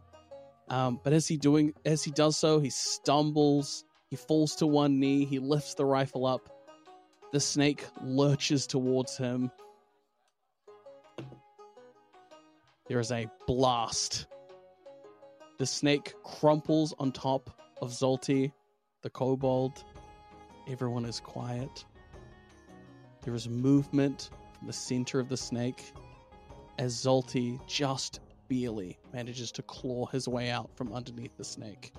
Um, 0.68 1.00
but 1.04 1.12
as 1.12 1.28
he 1.28 1.38
doing 1.38 1.74
as 1.84 2.04
he 2.04 2.12
does 2.12 2.38
so, 2.38 2.60
he 2.60 2.70
stumbles. 2.70 3.84
He 4.12 4.16
falls 4.16 4.56
to 4.58 4.68
one 4.68 5.00
knee. 5.00 5.26
He 5.26 5.40
lifts 5.40 5.74
the 5.74 5.84
rifle 5.84 6.28
up. 6.28 6.52
The 7.32 7.40
snake 7.40 7.84
lurches 8.04 8.68
towards 8.68 9.18
him. 9.18 9.50
There 12.90 13.00
is 13.00 13.12
a 13.12 13.26
blast. 13.48 14.28
The 15.58 15.66
snake 15.66 16.14
crumples 16.24 16.94
on 17.00 17.12
top 17.12 17.50
of 17.82 17.90
Zolti, 17.90 18.52
the 19.02 19.10
kobold. 19.10 19.84
Everyone 20.72 21.04
is 21.04 21.20
quiet. 21.20 21.84
There 23.24 23.36
is 23.36 23.50
movement 23.50 24.30
from 24.58 24.68
the 24.68 24.74
center 24.74 25.20
of 25.20 25.28
the 25.28 25.36
snake 25.36 25.92
as 26.80 26.96
Zolti 26.96 27.60
just 27.68 28.22
barely 28.48 28.98
manages 29.12 29.52
to 29.52 29.64
claw 29.64 30.06
his 30.06 30.30
way 30.30 30.50
out 30.50 30.70
from 30.78 30.94
underneath 30.94 31.36
the 31.36 31.44
snake. 31.44 31.92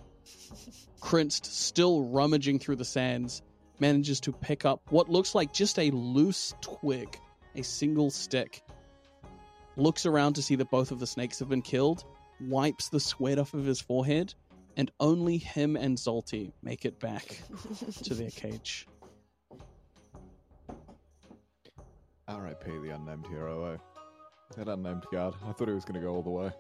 Krinst, 1.03 1.45
still 1.45 2.05
rummaging 2.05 2.59
through 2.59 2.77
the 2.77 2.85
sands, 2.85 3.43
manages 3.79 4.21
to 4.21 4.33
pick 4.33 4.65
up 4.65 4.81
what 4.89 5.11
looks 5.11 5.35
like 5.35 5.53
just 5.53 5.79
a 5.79 5.91
loose 5.91 6.55
twig, 6.63 7.19
a 7.55 7.63
single 7.63 8.11
stick. 8.11 8.63
Looks 9.77 10.07
around 10.07 10.33
to 10.35 10.43
see 10.43 10.55
that 10.55 10.71
both 10.71 10.91
of 10.91 10.99
the 10.99 11.07
snakes 11.07 11.39
have 11.41 11.51
been 11.51 11.61
killed, 11.61 12.05
wipes 12.41 12.89
the 12.89 13.01
sweat 13.01 13.39
off 13.39 13.53
of 13.53 13.67
his 13.67 13.83
forehead, 13.83 14.33
and 14.77 14.91
only 15.01 15.39
him 15.39 15.77
and 15.77 15.97
Zolti 15.97 16.53
make 16.63 16.85
it 16.85 16.99
back 17.01 17.41
to 18.05 18.15
their 18.15 18.31
cage. 18.31 18.87
R.I.P. 22.29 22.71
the 22.79 22.91
unnamed 22.91 23.27
hero. 23.27 23.73
Eh? 23.73 23.77
That 24.57 24.69
unnamed 24.69 25.05
guard. 25.13 25.35
I 25.47 25.53
thought 25.53 25.69
he 25.69 25.75
was 25.75 25.85
going 25.85 26.01
to 26.01 26.07
go 26.07 26.15
all 26.15 26.23
the 26.23 26.31
way. 26.31 26.51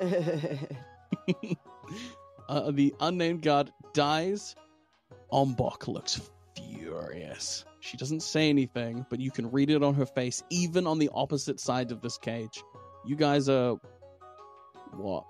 uh, 2.48 2.70
the 2.70 2.94
unnamed 3.00 3.42
guard 3.42 3.70
dies. 3.92 4.54
Ombok 5.32 5.86
looks 5.88 6.30
furious. 6.56 7.64
She 7.80 7.96
doesn't 7.96 8.22
say 8.22 8.48
anything, 8.48 9.06
but 9.08 9.20
you 9.20 9.30
can 9.30 9.50
read 9.50 9.70
it 9.70 9.82
on 9.82 9.94
her 9.94 10.06
face, 10.06 10.42
even 10.50 10.86
on 10.86 10.98
the 10.98 11.10
opposite 11.14 11.60
side 11.60 11.92
of 11.92 12.00
this 12.00 12.18
cage. 12.18 12.62
You 13.06 13.16
guys 13.16 13.48
are 13.48 13.76
what? 14.92 15.24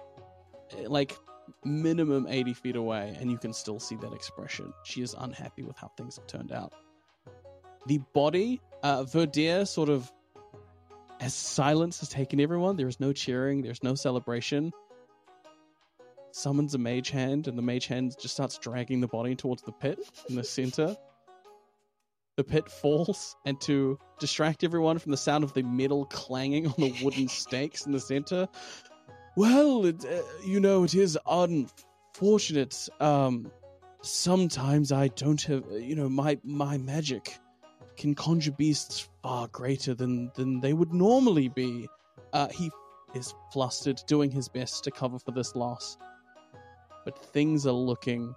Like 0.87 1.17
minimum 1.65 2.27
80 2.29 2.55
feet 2.55 2.77
away, 2.77 3.17
and 3.21 3.31
you 3.31 3.39
can 3.39 3.53
still 3.53 3.81
see 3.81 3.97
that 3.97 4.13
expression. 4.13 4.73
She 4.85 5.03
is 5.03 5.15
unhappy 5.19 5.63
with 5.63 5.77
how 5.77 5.89
things 5.97 6.17
have 6.17 6.27
turned 6.27 6.53
out. 6.53 6.73
The 7.87 7.99
body, 8.13 8.61
uh, 8.83 9.05
Verdier 9.05 9.65
sort 9.65 9.89
of, 9.89 10.11
as 11.21 11.35
silence 11.35 12.01
has 12.01 12.09
taken 12.09 12.41
everyone, 12.41 12.77
there 12.77 12.89
is 12.89 13.01
no 13.01 13.13
cheering, 13.13 13.63
there's 13.63 13.83
no 13.83 13.95
celebration. 13.95 14.73
Summons 16.33 16.75
a 16.75 16.79
mage 16.79 17.11
hand, 17.11 17.49
and 17.49 17.59
the 17.59 17.63
mage 17.63 17.87
hand 17.87 18.15
just 18.21 18.35
starts 18.35 18.59
dragging 18.59 19.01
the 19.01 19.09
body 19.09 19.35
towards 19.35 19.63
the 19.63 19.73
pit 19.73 19.99
in 20.29 20.37
the 20.37 20.45
center. 20.45 20.97
The 22.37 22.45
pit 22.45 22.71
falls, 22.71 23.37
and 23.45 23.61
to 23.63 23.99
distract 24.19 24.63
everyone 24.63 24.99
from 24.99 25.11
the 25.11 25.19
sound 25.19 25.43
of 25.45 25.53
the 25.53 25.63
metal 25.63 26.07
clanging 26.07 26.69
on 26.69 26.75
the 26.79 26.95
wooden 27.03 27.29
stakes 27.29 27.85
in 27.85 27.93
the 27.93 28.01
center, 28.01 28.49
well, 29.37 29.87
it, 29.87 30.05
uh, 30.05 30.23
you 30.45 30.61
know, 30.61 30.85
it 30.85 30.95
is 30.95 31.19
unfortunate. 31.27 32.89
Um, 33.01 33.51
sometimes 34.03 34.93
I 34.93 35.09
don't 35.09 35.41
have, 35.43 35.65
uh, 35.71 35.77
you 35.77 35.95
know, 35.95 36.09
my 36.09 36.39
my 36.45 36.79
magic 36.79 37.39
can 37.97 38.15
conjure 38.15 38.53
beasts 38.53 39.09
far 39.23 39.49
greater 39.49 39.95
than 39.95 40.31
than 40.35 40.61
they 40.61 40.73
would 40.73 40.93
normally 40.93 41.49
be. 41.49 41.89
Uh, 42.33 42.49
he 42.49 42.71
is 43.15 43.35
flustered, 43.53 44.01
doing 44.07 44.31
his 44.31 44.49
best 44.49 44.85
to 44.85 44.91
cover 44.91 45.19
for 45.19 45.33
this 45.33 45.55
loss, 45.57 45.99
but 47.05 47.19
things 47.33 47.67
are 47.67 47.73
looking 47.73 48.35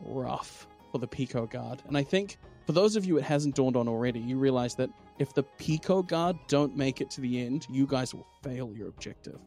rough 0.00 0.66
for 0.90 0.98
the 0.98 1.06
Pico 1.06 1.46
Guard. 1.46 1.82
And 1.86 1.96
I 1.96 2.02
think 2.02 2.38
for 2.66 2.72
those 2.72 2.96
of 2.96 3.04
you 3.04 3.18
it 3.18 3.24
hasn't 3.24 3.54
dawned 3.54 3.76
on 3.76 3.88
already, 3.88 4.20
you 4.20 4.38
realize 4.38 4.74
that 4.76 4.90
if 5.18 5.34
the 5.34 5.42
Pico 5.42 6.02
Guard 6.02 6.36
don't 6.48 6.76
make 6.76 7.00
it 7.00 7.10
to 7.12 7.20
the 7.20 7.44
end, 7.44 7.66
you 7.70 7.86
guys 7.86 8.14
will 8.14 8.26
fail 8.42 8.72
your 8.74 8.88
objective. 8.88 9.38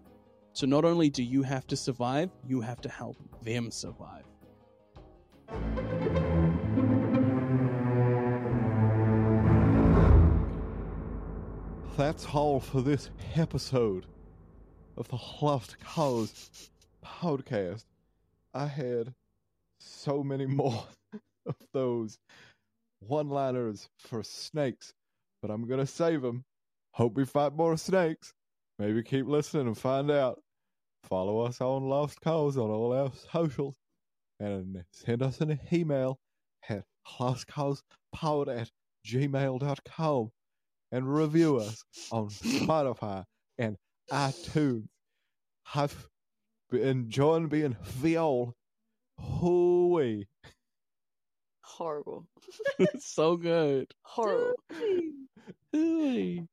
So 0.54 0.68
not 0.68 0.84
only 0.84 1.10
do 1.10 1.24
you 1.24 1.44
have 1.44 1.66
to 1.68 1.78
survive, 1.78 2.30
you 2.46 2.60
have 2.62 2.82
to 2.82 2.90
help 2.90 3.16
them 3.42 3.72
survive. 3.72 4.26
That's 11.98 12.26
all 12.26 12.60
for 12.60 12.82
this 12.82 13.10
episode 13.36 14.06
of 14.98 15.08
the 15.08 15.20
Lost 15.42 15.78
Koz 15.80 16.70
podcast. 17.06 17.86
I 18.54 18.66
had 18.66 19.14
so 19.80 20.24
many 20.24 20.46
more 20.48 20.84
of 21.46 21.56
those 21.74 22.20
one 23.00 23.30
liners 23.30 23.90
for 24.00 24.22
snakes, 24.22 24.94
but 25.42 25.50
I'm 25.50 25.66
going 25.66 25.80
to 25.80 25.88
save 25.88 26.22
them. 26.22 26.44
Hope 26.94 27.16
we 27.16 27.26
fight 27.26 27.56
more 27.56 27.78
snakes. 27.78 28.34
Maybe 28.82 29.04
keep 29.04 29.28
listening 29.28 29.68
and 29.68 29.78
find 29.78 30.10
out. 30.10 30.42
Follow 31.04 31.42
us 31.42 31.62
on 31.62 31.88
Lost 31.88 32.20
Koz 32.20 32.58
on 32.58 32.72
all 32.72 32.94
our 32.94 33.12
socials 33.32 33.76
and 34.40 34.84
send 34.92 35.22
us 35.22 35.40
an 35.40 35.60
email 35.72 36.18
at 36.68 36.84
lostkozpod 37.20 37.84
at 38.48 38.72
gmail.com 39.06 40.32
and 40.92 41.16
review 41.16 41.58
us 41.58 41.84
on 42.12 42.30
Spotify 42.30 43.24
and 43.60 43.78
iTunes. 44.12 44.88
Have 45.66 46.08
been 46.72 46.82
enjoying 46.82 47.50
being 47.50 47.78
Viol. 47.84 48.56
Hooey. 49.20 50.26
Horrible. 51.62 52.26
so 53.00 53.38
good. 53.38 53.94
Horrible. 54.02 54.56
Hooey. 55.72 56.48